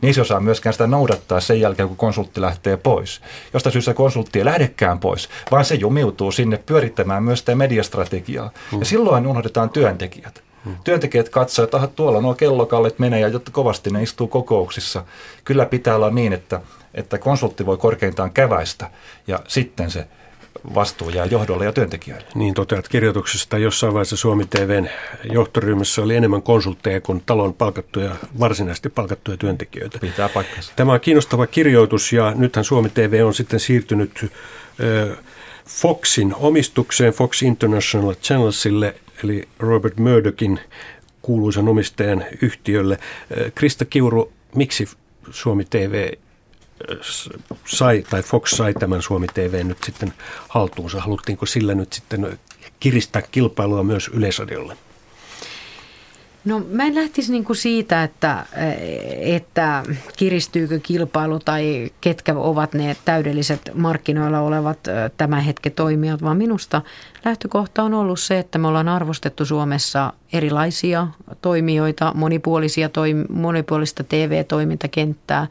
niin 0.00 0.14
se 0.14 0.20
osaa 0.20 0.40
myöskään 0.40 0.72
sitä 0.72 0.86
noudattaa 0.86 1.40
sen 1.40 1.60
jälkeen, 1.60 1.88
kun 1.88 1.96
konsultti 1.96 2.40
lähtee 2.40 2.76
pois. 2.76 3.20
Josta 3.54 3.70
syystä 3.70 3.94
konsultti 3.94 4.38
ei 4.38 4.44
lähdekään 4.44 4.98
pois, 4.98 5.28
vaan 5.50 5.64
se 5.64 5.74
jumiutuu 5.74 6.32
sinne 6.32 6.62
pyörittämään 6.66 7.22
myös 7.22 7.38
sitä 7.38 7.54
mediastrategiaa. 7.54 8.50
Hmm. 8.70 8.80
Ja 8.80 8.86
silloin 8.86 9.26
unohdetaan 9.26 9.70
työntekijät. 9.70 10.42
Hmm. 10.64 10.76
Työntekijät 10.84 11.28
katsovat, 11.28 11.74
että 11.74 11.86
tuolla 11.86 12.20
nuo 12.20 12.34
kellokallet 12.34 12.98
menee 12.98 13.20
ja 13.20 13.28
jotta 13.28 13.50
kovasti 13.50 13.90
ne 13.90 14.02
istuu 14.02 14.28
kokouksissa. 14.28 15.04
Kyllä 15.44 15.66
pitää 15.66 15.96
olla 15.96 16.10
niin, 16.10 16.32
että, 16.32 16.60
että 16.94 17.18
konsultti 17.18 17.66
voi 17.66 17.76
korkeintaan 17.76 18.30
käväistä 18.30 18.90
ja 19.26 19.40
sitten 19.48 19.90
se 19.90 20.06
vastuu 20.74 21.10
jää 21.10 21.26
johdolle 21.26 21.64
ja 21.64 21.72
työntekijöille. 21.72 22.26
Niin 22.34 22.54
toteat 22.54 22.88
kirjoituksesta. 22.88 23.58
Jossain 23.58 23.94
vaiheessa 23.94 24.16
Suomi 24.16 24.46
TVn 24.46 24.88
johtoryhmässä 25.32 26.02
oli 26.02 26.16
enemmän 26.16 26.42
konsultteja 26.42 27.00
kuin 27.00 27.22
talon 27.26 27.54
palkattuja, 27.54 28.16
varsinaisesti 28.40 28.88
palkattuja 28.88 29.36
työntekijöitä. 29.36 29.98
Pitää 29.98 30.28
paikkansa. 30.28 30.72
Tämä 30.76 30.92
on 30.92 31.00
kiinnostava 31.00 31.46
kirjoitus 31.46 32.12
ja 32.12 32.32
nythän 32.36 32.64
Suomi 32.64 32.88
TV 32.88 33.22
on 33.26 33.34
sitten 33.34 33.60
siirtynyt 33.60 34.26
ö, 34.80 35.16
Foxin 35.68 36.34
omistukseen, 36.34 37.12
Fox 37.12 37.42
International 37.42 38.14
Channelsille, 38.14 38.94
eli 39.24 39.48
Robert 39.58 39.98
Murdochin 39.98 40.60
kuuluisan 41.22 41.68
omistajan 41.68 42.24
yhtiölle. 42.42 42.98
Krista 43.54 43.84
Kiuru, 43.84 44.32
miksi 44.54 44.88
Suomi 45.30 45.64
TV 45.64 46.12
sai, 47.66 48.04
tai 48.10 48.22
Fox 48.22 48.50
sai 48.50 48.74
tämän 48.74 49.02
Suomi 49.02 49.26
TV 49.34 49.64
nyt 49.64 49.78
sitten 49.84 50.12
haltuunsa? 50.48 51.00
Haluttiinko 51.00 51.46
sillä 51.46 51.74
nyt 51.74 51.92
sitten 51.92 52.38
kiristää 52.80 53.22
kilpailua 53.22 53.82
myös 53.82 54.08
Yleisradiolle? 54.08 54.76
No 56.44 56.62
mä 56.70 56.84
en 56.84 56.94
lähtisi 56.94 57.32
niin 57.32 57.44
kuin 57.44 57.56
siitä, 57.56 58.02
että, 58.02 58.46
että 59.20 59.84
kiristyykö 60.16 60.80
kilpailu 60.82 61.38
tai 61.38 61.90
ketkä 62.00 62.34
ovat 62.34 62.74
ne 62.74 62.96
täydelliset 63.04 63.70
markkinoilla 63.74 64.40
olevat 64.40 64.78
tämän 65.16 65.40
hetken 65.42 65.72
toimijat, 65.72 66.22
vaan 66.22 66.36
minusta 66.36 66.82
lähtökohta 67.24 67.82
on 67.82 67.94
ollut 67.94 68.20
se, 68.20 68.38
että 68.38 68.58
me 68.58 68.68
ollaan 68.68 68.88
arvostettu 68.88 69.44
Suomessa 69.44 70.12
erilaisia 70.32 71.08
toimijoita, 71.42 72.12
monipuolisia 72.14 72.88
toim- 72.88 73.32
monipuolista 73.32 74.04
TV-toimintakenttää 74.04 75.46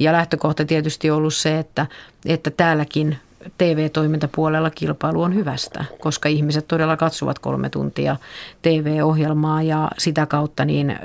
ja 0.00 0.12
lähtökohta 0.12 0.64
tietysti 0.64 1.10
on 1.10 1.16
ollut 1.16 1.34
se, 1.34 1.58
että, 1.58 1.86
että 2.26 2.50
täälläkin 2.50 3.18
TV-toimintapuolella 3.58 4.70
kilpailu 4.70 5.22
on 5.22 5.34
hyvästä, 5.34 5.84
koska 6.00 6.28
ihmiset 6.28 6.68
todella 6.68 6.96
katsovat 6.96 7.38
kolme 7.38 7.70
tuntia 7.70 8.16
TV-ohjelmaa 8.62 9.62
ja 9.62 9.90
sitä 9.98 10.26
kautta 10.26 10.64
niin 10.64 10.90
ö, 10.90 10.96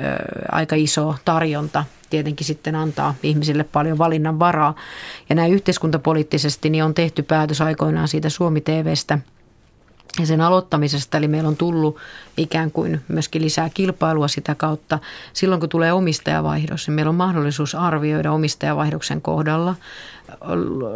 aika 0.52 0.76
iso 0.76 1.16
tarjonta 1.26 1.86
tietenkin 2.10 2.48
sitten 2.48 2.76
antaa 2.76 3.16
ihmisille 3.24 3.64
paljon 3.64 3.98
valinnan 3.98 4.40
varaa. 4.40 4.76
Ja 5.30 5.36
näin 5.36 5.54
yhteiskuntapoliittisesti 5.54 6.70
niin 6.70 6.84
on 6.84 6.94
tehty 6.94 7.24
päätös 7.24 7.62
aikoinaan 7.62 8.08
siitä 8.08 8.30
Suomi-TVstä– 8.30 9.20
ja 10.20 10.26
sen 10.26 10.42
aloittamisesta. 10.42 11.18
Eli 11.18 11.28
meillä 11.28 11.50
on 11.50 11.58
tullut 11.58 11.98
ikään 12.38 12.72
kuin 12.72 13.02
myöskin 13.08 13.42
lisää 13.42 13.70
kilpailua 13.74 14.28
sitä 14.28 14.56
kautta. 14.56 15.00
Silloin 15.34 15.60
kun 15.60 15.70
tulee 15.70 15.94
omistajavaihdos, 15.94 16.88
niin 16.88 16.96
meillä 16.96 17.10
on 17.10 17.16
mahdollisuus 17.16 17.76
arvioida 17.76 18.32
omistajavaihdoksen 18.32 19.22
kohdalla, 19.22 19.76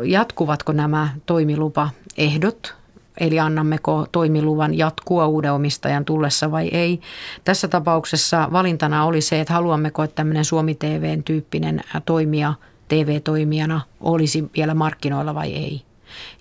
jatkuvatko 0.04 0.72
nämä 0.72 1.10
toimilupaehdot 1.26 2.80
Eli 3.20 3.40
annammeko 3.40 4.08
toimiluvan 4.12 4.78
jatkua 4.78 5.28
uuden 5.28 5.54
omistajan 5.54 6.06
tullessa 6.06 6.52
vai 6.52 6.68
ei. 6.68 7.02
Tässä 7.44 7.68
tapauksessa 7.68 8.48
valintana 8.52 9.06
oli 9.06 9.22
se, 9.22 9.42
että 9.42 9.54
haluammeko, 9.54 10.04
että 10.04 10.16
tämmöinen 10.16 10.46
Suomi 10.46 10.76
TVn 10.76 11.24
tyyppinen 11.24 11.82
toimija 12.06 12.54
TV-toimijana 12.88 13.82
olisi 14.02 14.50
vielä 14.56 14.74
markkinoilla 14.74 15.36
vai 15.36 15.54
ei. 15.54 15.82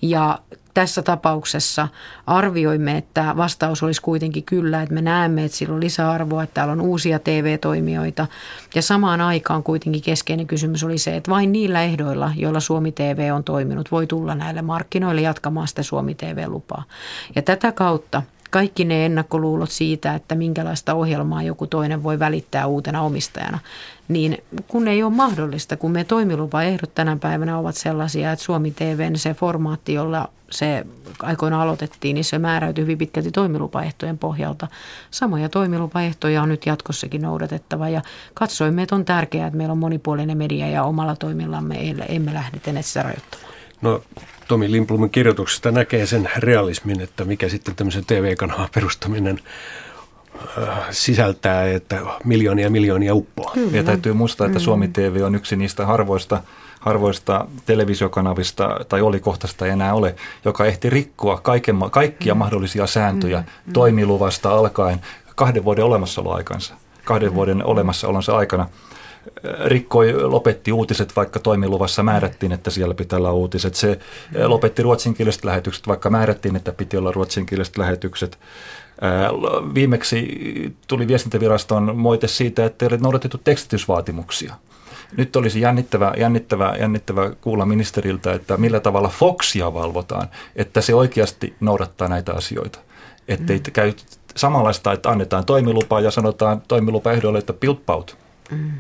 Ja 0.03 0.39
tässä 0.79 1.03
tapauksessa 1.03 1.89
arvioimme, 2.27 2.97
että 2.97 3.35
vastaus 3.37 3.83
olisi 3.83 4.03
kuitenkin 4.03 4.45
kyllä, 4.45 4.83
että 4.83 4.95
me 4.95 5.03
näemme, 5.03 5.45
että 5.45 5.57
sillä 5.59 5.75
on 5.75 5.81
lisäarvoa, 5.81 6.43
että 6.43 6.55
täällä 6.55 6.73
on 6.73 6.81
uusia 6.81 7.19
TV-toimijoita. 7.19 8.27
Ja 8.75 8.83
samaan 8.83 9.21
aikaan 9.21 9.63
kuitenkin 9.63 10.03
keskeinen 10.03 10.47
kysymys 10.47 10.85
oli 10.85 10.99
se, 10.99 11.17
että 11.17 11.31
vain 11.31 11.53
niillä 11.53 11.83
ehdoilla, 11.83 12.33
joilla 12.37 12.61
Suomi 12.61 12.93
TV 12.93 13.31
on 13.35 13.45
toiminut, 13.45 13.93
voi 13.93 14.07
tulla 14.07 14.35
näille 14.35 14.63
markkinoille 14.63 15.21
jatkamaan 15.21 15.69
sitä 15.69 15.83
Suomi 15.83 16.15
TV-lupaa. 16.15 16.85
Ja 17.37 17.43
tätä 17.43 17.73
kautta 17.73 18.23
kaikki 18.51 18.85
ne 18.85 19.07
ennakkoluulot 19.07 19.71
siitä, 19.71 20.15
että 20.15 20.35
minkälaista 20.35 20.95
ohjelmaa 20.95 21.43
joku 21.43 21.67
toinen 21.67 22.03
voi 22.03 22.19
välittää 22.19 22.67
uutena 22.67 23.03
omistajana, 23.03 23.59
niin 24.09 24.39
kun 24.69 24.89
ei 24.89 25.03
ole 25.03 25.13
mahdollista, 25.13 25.77
kun 25.77 25.91
me 25.91 26.05
toimilupaehdot 26.05 26.95
tänä 26.95 27.17
päivänä 27.17 27.59
ovat 27.59 27.77
sellaisia, 27.77 28.33
että 28.33 28.45
Suomi 28.45 28.71
TV, 28.71 29.11
se 29.15 29.35
formaatti, 29.35 29.95
jolla 29.95 30.29
se 30.51 30.87
aikoina 31.23 31.63
aloitettiin, 31.63 32.15
niin 32.15 32.25
se 32.25 32.39
määräytyi 32.39 32.83
hyvin 32.83 32.99
pitkälti 32.99 33.31
toimilupaehtojen 33.31 34.19
pohjalta. 34.19 34.69
Samoja 35.11 35.49
toimilupaehtoja 35.49 36.43
on 36.43 36.49
nyt 36.49 36.67
jatkossakin 36.67 37.23
noudatettava 37.23 37.89
ja 37.89 38.03
katsoimme, 38.35 38.83
että 38.83 38.95
on 38.95 39.05
tärkeää, 39.05 39.47
että 39.47 39.57
meillä 39.57 39.73
on 39.73 39.79
monipuolinen 39.79 40.39
media 40.39 40.69
ja 40.69 40.85
omalla 40.85 41.17
toimillamme 41.17 41.95
emme 42.09 42.35
lähde 42.35 42.83
sitä 42.83 43.03
rajoittamaan. 43.03 43.53
No 43.83 44.03
Tomi 44.49 44.71
Limplumin 44.71 45.11
kirjoituksesta 45.11 45.71
näkee 45.71 46.07
sen 46.07 46.31
realismin, 46.37 47.01
että 47.01 47.25
mikä 47.25 47.49
sitten 47.49 47.75
tämmöisen 47.75 48.05
TV-kanavan 48.07 48.69
perustaminen 48.75 49.41
sisältää, 50.91 51.67
että 51.67 52.01
miljoonia 52.25 52.67
ja 52.67 52.71
miljoonia 52.71 53.15
uppoa. 53.15 53.51
Kyllä. 53.55 53.77
Ja 53.77 53.85
täytyy 53.85 54.13
muistaa, 54.13 54.47
että 54.47 54.59
Suomi 54.59 54.89
TV 54.89 55.23
on 55.25 55.35
yksi 55.35 55.57
niistä 55.57 55.87
harvoista, 55.87 56.43
harvoista 56.81 57.47
televisiokanavista, 57.67 58.81
tai 58.89 59.01
oli 59.01 59.21
kohtaista 59.21 59.67
ei 59.67 59.71
enää 59.71 59.95
ole, 59.95 60.15
joka 60.45 60.67
ehti 60.67 60.91
rikkoa 60.91 61.41
kaiken, 61.41 61.77
kaikkia 61.91 62.35
mm. 62.35 62.39
mahdollisia 62.39 62.87
sääntöjä 62.87 63.39
mm. 63.39 63.73
toimiluvasta 63.73 64.51
alkaen 64.51 65.01
kahden 65.35 65.65
vuoden 65.65 65.85
olemassaoloaikansa, 65.85 66.75
kahden 67.05 67.29
mm. 67.29 67.35
vuoden 67.35 67.65
olemassaolonsa 67.65 68.37
aikana 68.37 68.67
rikkoi, 69.65 70.23
lopetti 70.23 70.73
uutiset, 70.73 71.17
vaikka 71.17 71.39
toimiluvassa 71.39 72.03
määrättiin, 72.03 72.53
että 72.53 72.71
siellä 72.71 72.95
pitää 72.95 73.19
olla 73.19 73.33
uutiset. 73.33 73.75
Se 73.75 73.91
eh, 73.91 74.47
lopetti 74.47 74.83
ruotsinkieliset 74.83 75.45
lähetykset, 75.45 75.87
vaikka 75.87 76.11
määrättiin, 76.11 76.57
että 76.57 76.73
piti 76.73 76.97
olla 76.97 77.13
ruotsinkieliset 77.13 77.79
lähetykset. 77.79 78.39
Eh, 79.03 79.75
viimeksi 79.75 80.39
tuli 80.89 81.09
viestintäviraston 81.09 81.97
moite 81.97 82.29
siitä, 82.29 82.65
että 82.65 82.85
ei 82.85 82.89
ole 82.93 82.99
noudatettu 83.03 83.39
tekstitysvaatimuksia. 83.39 84.55
Nyt 85.17 85.37
olisi 85.37 85.61
jännittävä, 85.61 86.13
jännittävä, 86.17 86.77
jännittävä 86.79 87.31
kuulla 87.41 87.67
ministeriltä, 87.67 88.33
että 88.33 88.57
millä 88.57 88.81
tavalla 88.81 89.09
Foxia 89.09 89.75
valvotaan, 89.75 90.29
että 90.57 90.81
se 90.81 90.95
oikeasti 90.95 91.57
noudattaa 91.61 92.09
näitä 92.09 92.33
asioita. 92.33 92.79
Että 93.29 93.53
mm. 93.53 93.61
käy 93.73 93.93
samanlaista, 94.37 94.93
että 94.93 95.09
annetaan 95.09 95.45
toimilupa 95.45 96.01
ja 96.01 96.11
sanotaan 96.11 96.63
toimilupaehdolle, 96.69 97.39
että 97.39 97.53
pilppaut. 97.53 98.17
Mm. 98.51 98.71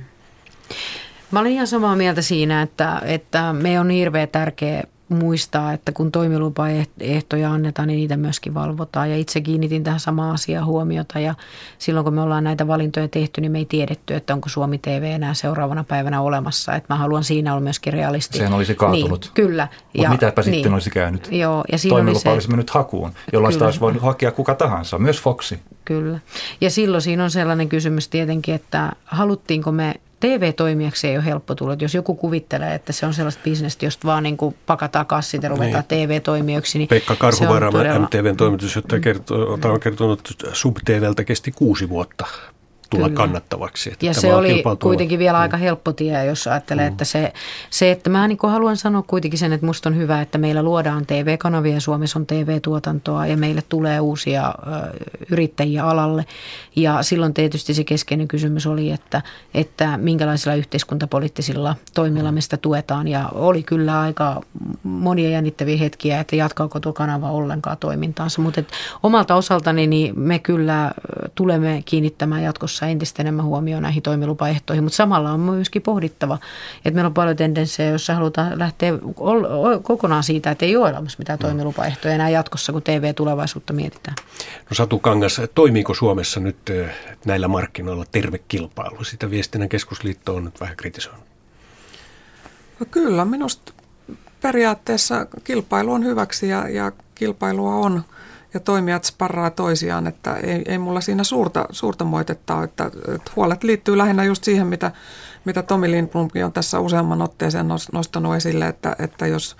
Mä 1.30 1.40
olin 1.40 1.52
ihan 1.52 1.66
samaa 1.66 1.96
mieltä 1.96 2.22
siinä, 2.22 2.62
että, 2.62 3.02
että 3.04 3.52
me 3.52 3.80
on 3.80 3.90
hirveän 3.90 4.28
tärkeä 4.28 4.82
muistaa, 5.08 5.72
että 5.72 5.92
kun 5.92 6.12
toimilupaehtoja 6.12 7.52
annetaan, 7.52 7.88
niin 7.88 7.96
niitä 7.96 8.16
myöskin 8.16 8.54
valvotaan. 8.54 9.10
Ja 9.10 9.16
itse 9.16 9.40
kiinnitin 9.40 9.84
tähän 9.84 10.00
samaan 10.00 10.34
asiaan 10.34 10.66
huomiota 10.66 11.18
ja 11.18 11.34
silloin 11.78 12.04
kun 12.04 12.14
me 12.14 12.20
ollaan 12.20 12.44
näitä 12.44 12.66
valintoja 12.66 13.08
tehty, 13.08 13.40
niin 13.40 13.52
me 13.52 13.58
ei 13.58 13.64
tiedetty, 13.64 14.14
että 14.14 14.34
onko 14.34 14.48
Suomi 14.48 14.78
TV 14.78 15.02
enää 15.14 15.34
seuraavana 15.34 15.84
päivänä 15.84 16.20
olemassa. 16.20 16.74
Että 16.74 16.94
mä 16.94 16.98
haluan 16.98 17.24
siinä 17.24 17.52
olla 17.52 17.60
myöskin 17.60 17.92
realisti. 17.92 18.38
Sehän 18.38 18.52
olisi 18.52 18.74
kaatunut. 18.74 19.20
Niin, 19.24 19.46
kyllä. 19.46 19.68
Mutta 19.72 20.02
ja, 20.02 20.10
mitäpä 20.10 20.42
niin, 20.42 20.54
sitten 20.54 20.74
olisi 20.74 20.90
käynyt? 20.90 21.28
Joo, 21.32 21.64
ja 21.72 21.78
Toimilupa 21.88 22.20
se, 22.20 22.30
olisi 22.30 22.48
mennyt 22.48 22.70
hakuun, 22.70 23.12
jolloin 23.32 23.52
sitä 23.52 23.64
olisi 23.64 23.80
voinut 23.80 24.02
hakea 24.02 24.30
kuka 24.32 24.54
tahansa, 24.54 24.98
myös 24.98 25.22
Foxi. 25.22 25.58
Kyllä. 25.84 26.18
Ja 26.60 26.70
silloin 26.70 27.02
siinä 27.02 27.24
on 27.24 27.30
sellainen 27.30 27.68
kysymys 27.68 28.08
tietenkin, 28.08 28.54
että 28.54 28.92
haluttiinko 29.04 29.72
me 29.72 29.94
TV-toimijaksi 30.20 31.08
ei 31.08 31.16
ole 31.16 31.24
helppo 31.24 31.54
tulla. 31.54 31.76
Jos 31.80 31.94
joku 31.94 32.14
kuvittelee, 32.14 32.74
että 32.74 32.92
se 32.92 33.06
on 33.06 33.14
sellaista 33.14 33.42
bisnestä, 33.44 33.86
josta 33.86 34.08
vaan 34.08 34.22
niin 34.22 34.36
kuin 34.36 34.56
pakataan 34.66 35.06
kassit 35.06 35.42
ja 35.42 35.48
ruvetaan 35.48 35.84
niin. 35.90 36.08
TV-toimijaksi. 36.08 36.78
Niin 36.78 36.88
Pekka 36.88 37.16
Karhuvaara, 37.16 37.70
todella... 37.70 37.98
MTVn 37.98 38.36
toimitusjohtaja, 38.36 39.00
kertoo, 39.00 39.58
on 39.64 39.80
kertonut, 39.80 40.30
että 40.30 40.54
Sub-TVltä 40.54 41.24
kesti 41.24 41.52
kuusi 41.52 41.88
vuotta 41.88 42.26
tulla 42.90 43.04
Kyllä. 43.04 43.16
kannattavaksi. 43.16 43.92
Että 43.92 44.06
ja 44.06 44.14
se 44.14 44.34
oli 44.34 44.62
kuitenkin 44.82 45.18
vielä 45.18 45.38
mm. 45.38 45.42
aika 45.42 45.56
helppo 45.56 45.92
tie, 45.92 46.24
jos 46.24 46.46
ajattelee, 46.46 46.88
mm. 46.88 46.92
että 46.92 47.04
se, 47.04 47.32
se, 47.70 47.90
että 47.90 48.10
mä 48.10 48.28
niin 48.28 48.38
haluan 48.42 48.76
sanoa 48.76 49.02
kuitenkin 49.02 49.38
sen, 49.38 49.52
että 49.52 49.66
musta 49.66 49.88
on 49.88 49.96
hyvä, 49.96 50.20
että 50.20 50.38
meillä 50.38 50.62
luodaan 50.62 51.06
TV-kanavia 51.06 51.74
ja 51.74 51.80
Suomessa 51.80 52.18
on 52.18 52.26
TV-tuotantoa 52.26 53.26
ja 53.26 53.36
meille 53.36 53.62
tulee 53.68 54.00
uusia 54.00 54.48
ö, 54.48 54.52
yrittäjiä 55.30 55.84
alalle. 55.84 56.24
Ja 56.76 57.02
silloin 57.02 57.34
tietysti 57.34 57.74
se 57.74 57.84
keskeinen 57.84 58.28
kysymys 58.28 58.66
oli, 58.66 58.90
että, 58.90 59.22
että 59.54 59.96
minkälaisilla 59.96 60.54
yhteiskuntapoliittisilla 60.54 61.76
toimilla 61.94 62.32
me 62.32 62.40
sitä 62.40 62.56
tuetaan 62.56 63.08
ja 63.08 63.28
oli 63.32 63.62
kyllä 63.62 64.00
aika 64.00 64.40
monia 64.82 65.30
jännittäviä 65.30 65.76
hetkiä, 65.76 66.20
että 66.20 66.36
jatkaako 66.36 66.80
tuo 66.80 66.92
kanava 66.92 67.30
ollenkaan 67.30 67.76
toimintaansa, 67.76 68.42
mutta 68.42 68.62
omalta 69.02 69.34
osaltani 69.34 69.86
niin 69.86 70.20
me 70.20 70.38
kyllä 70.38 70.92
tulemme 71.34 71.82
kiinnittämään 71.84 72.42
jatkossa 72.42 72.77
jatkossa 72.78 72.86
entistä 72.86 73.22
enemmän 73.22 73.44
huomioon 73.44 73.82
näihin 73.82 74.02
toimilupaehtoihin, 74.02 74.84
mutta 74.84 74.96
samalla 74.96 75.30
on 75.32 75.40
myöskin 75.40 75.82
pohdittava, 75.82 76.38
että 76.76 76.90
meillä 76.90 77.06
on 77.06 77.14
paljon 77.14 77.36
tendenssejä, 77.36 77.90
joissa 77.90 78.14
halutaan 78.14 78.58
lähteä 78.58 78.92
kokonaan 79.82 80.22
siitä, 80.22 80.50
että 80.50 80.64
ei 80.64 80.76
ole 80.76 80.90
olemassa 80.90 81.18
mitään 81.18 81.38
mm. 81.38 81.42
toimilupaehtoja 81.42 82.14
enää 82.14 82.28
jatkossa, 82.28 82.72
kun 82.72 82.82
TV-tulevaisuutta 82.82 83.72
mietitään. 83.72 84.16
No 84.70 84.74
Satu 84.74 84.98
Kangas, 84.98 85.40
toimiiko 85.54 85.94
Suomessa 85.94 86.40
nyt 86.40 86.56
näillä 87.24 87.48
markkinoilla 87.48 88.04
terve 88.12 88.38
kilpailu? 88.48 89.04
Sitä 89.04 89.30
viestinnän 89.30 89.68
keskusliitto 89.68 90.34
on 90.34 90.44
nyt 90.44 90.60
vähän 90.60 90.76
kritisoinut. 90.76 91.24
No 92.80 92.86
kyllä, 92.90 93.24
minusta 93.24 93.72
periaatteessa 94.40 95.26
kilpailu 95.44 95.92
on 95.92 96.04
hyväksi 96.04 96.48
ja, 96.48 96.68
ja 96.68 96.92
kilpailua 97.14 97.74
on– 97.74 98.02
ja 98.54 98.60
toimijat 98.60 99.04
sparraa 99.04 99.50
toisiaan, 99.50 100.06
että 100.06 100.36
ei, 100.36 100.62
ei 100.66 100.78
mulla 100.78 101.00
siinä 101.00 101.24
suurta, 101.24 101.64
suurta 101.70 102.04
moitetta 102.04 102.56
ole, 102.56 102.64
että, 102.64 102.90
että 103.14 103.32
huolet 103.36 103.64
liittyy 103.64 103.98
lähinnä 103.98 104.24
just 104.24 104.44
siihen, 104.44 104.66
mitä, 104.66 104.92
mitä 105.44 105.62
Tomi 105.62 105.90
Lindblomkin 105.90 106.44
on 106.44 106.52
tässä 106.52 106.80
useamman 106.80 107.22
otteeseen 107.22 107.68
nostanut 107.92 108.34
esille, 108.34 108.68
että, 108.68 108.96
että 108.98 109.26
jos 109.26 109.56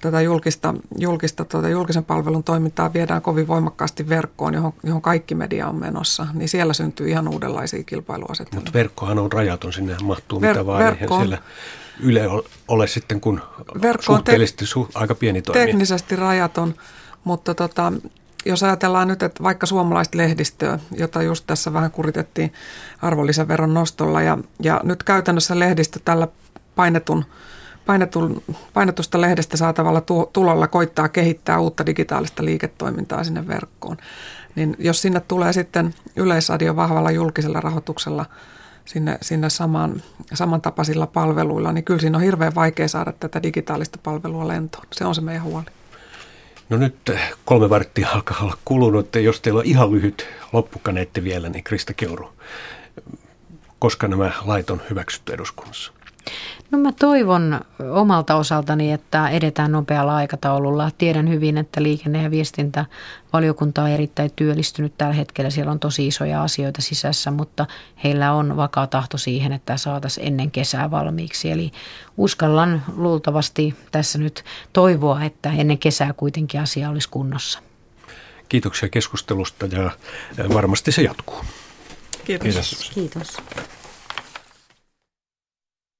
tätä 0.00 0.20
julkista, 0.20 0.74
julkista 0.98 1.44
tuota, 1.44 1.68
julkisen 1.68 2.04
palvelun 2.04 2.44
toimintaa 2.44 2.92
viedään 2.92 3.22
kovin 3.22 3.48
voimakkaasti 3.48 4.08
verkkoon, 4.08 4.54
johon, 4.54 4.72
johon 4.82 5.02
kaikki 5.02 5.34
media 5.34 5.68
on 5.68 5.76
menossa, 5.76 6.26
niin 6.32 6.48
siellä 6.48 6.72
syntyy 6.72 7.08
ihan 7.08 7.28
uudenlaisia 7.28 7.84
kilpailuasetelmia. 7.84 8.60
Mutta 8.60 8.72
verkkohan 8.72 9.18
on 9.18 9.32
rajaton, 9.32 9.72
sinne 9.72 9.96
mahtuu 10.02 10.40
Ver- 10.40 10.48
mitä 10.48 10.66
vaan, 10.66 10.84
verkko 10.84 11.16
siellä 11.16 11.38
Yle 12.00 12.22
ole 12.68 12.86
sitten, 12.86 13.20
kun 13.20 13.40
suhteellisesti 14.00 14.64
te- 14.64 14.98
aika 14.98 15.14
pieni 15.14 15.42
toimija. 15.42 15.66
Teknisesti 15.66 16.16
rajaton, 16.16 16.74
mutta 17.24 17.54
tota, 17.54 17.92
jos 18.46 18.62
ajatellaan 18.62 19.08
nyt, 19.08 19.22
että 19.22 19.42
vaikka 19.42 19.66
suomalaista 19.66 20.18
lehdistöä, 20.18 20.78
jota 20.92 21.22
just 21.22 21.44
tässä 21.46 21.72
vähän 21.72 21.90
kuritettiin 21.90 22.52
arvonlisäveron 23.02 23.74
nostolla, 23.74 24.22
ja, 24.22 24.38
ja 24.60 24.80
nyt 24.84 25.02
käytännössä 25.02 25.58
lehdistö 25.58 26.00
tällä 26.04 26.28
painetun, 26.76 27.24
painetun, 27.86 28.42
painetusta 28.74 29.20
lehdestä 29.20 29.56
saatavalla 29.56 30.00
tu, 30.00 30.30
tulolla 30.32 30.66
koittaa 30.66 31.08
kehittää 31.08 31.60
uutta 31.60 31.86
digitaalista 31.86 32.44
liiketoimintaa 32.44 33.24
sinne 33.24 33.48
verkkoon. 33.48 33.96
Niin 34.54 34.76
jos 34.78 35.02
sinne 35.02 35.20
tulee 35.20 35.52
sitten 35.52 35.94
yleisradio 36.16 36.76
vahvalla 36.76 37.10
julkisella 37.10 37.60
rahoituksella 37.60 38.26
sinne, 38.84 39.18
sinne 39.22 39.50
saman, 39.50 40.02
samantapaisilla 40.34 41.06
palveluilla, 41.06 41.72
niin 41.72 41.84
kyllä 41.84 42.00
siinä 42.00 42.18
on 42.18 42.24
hirveän 42.24 42.54
vaikea 42.54 42.88
saada 42.88 43.12
tätä 43.12 43.42
digitaalista 43.42 43.98
palvelua 44.02 44.48
lentoon. 44.48 44.86
Se 44.92 45.04
on 45.04 45.14
se 45.14 45.20
meidän 45.20 45.42
huoli. 45.42 45.66
No 46.68 46.76
nyt 46.76 47.10
kolme 47.44 47.70
varttia 47.70 48.08
alkaa 48.08 48.38
olla 48.42 48.58
kulunut. 48.64 49.16
Jos 49.16 49.40
teillä 49.40 49.58
on 49.60 49.66
ihan 49.66 49.92
lyhyt 49.92 50.26
loppukaneetti 50.52 51.24
vielä, 51.24 51.48
niin 51.48 51.64
Krista 51.64 51.94
Keuru, 51.94 52.32
koska 53.78 54.08
nämä 54.08 54.32
lait 54.44 54.70
on 54.70 54.82
hyväksytty 54.90 55.32
eduskunnassa? 55.32 55.92
No 56.70 56.78
mä 56.78 56.92
toivon 56.92 57.60
omalta 57.92 58.34
osaltani, 58.34 58.92
että 58.92 59.28
edetään 59.28 59.72
nopealla 59.72 60.16
aikataululla. 60.16 60.90
Tiedän 60.98 61.28
hyvin, 61.28 61.58
että 61.58 61.82
liikenne- 61.82 62.22
ja 62.22 62.30
viestintävaliokunta 62.30 63.82
on 63.82 63.90
erittäin 63.90 64.30
työllistynyt 64.36 64.98
tällä 64.98 65.14
hetkellä. 65.14 65.50
Siellä 65.50 65.72
on 65.72 65.80
tosi 65.80 66.06
isoja 66.06 66.42
asioita 66.42 66.82
sisässä, 66.82 67.30
mutta 67.30 67.66
heillä 68.04 68.32
on 68.32 68.56
vakaa 68.56 68.86
tahto 68.86 69.18
siihen, 69.18 69.52
että 69.52 69.76
saataisiin 69.76 70.26
ennen 70.26 70.50
kesää 70.50 70.90
valmiiksi. 70.90 71.50
Eli 71.50 71.72
uskallan 72.16 72.84
luultavasti 72.96 73.74
tässä 73.92 74.18
nyt 74.18 74.44
toivoa, 74.72 75.24
että 75.24 75.52
ennen 75.52 75.78
kesää 75.78 76.12
kuitenkin 76.12 76.60
asia 76.60 76.90
olisi 76.90 77.08
kunnossa. 77.08 77.58
Kiitoksia 78.48 78.88
keskustelusta 78.88 79.66
ja 79.66 79.90
varmasti 80.54 80.92
se 80.92 81.02
jatkuu. 81.02 81.44
Kiitos. 82.24 82.44
Kiitos. 82.44 82.90
Kiitos. 82.94 83.36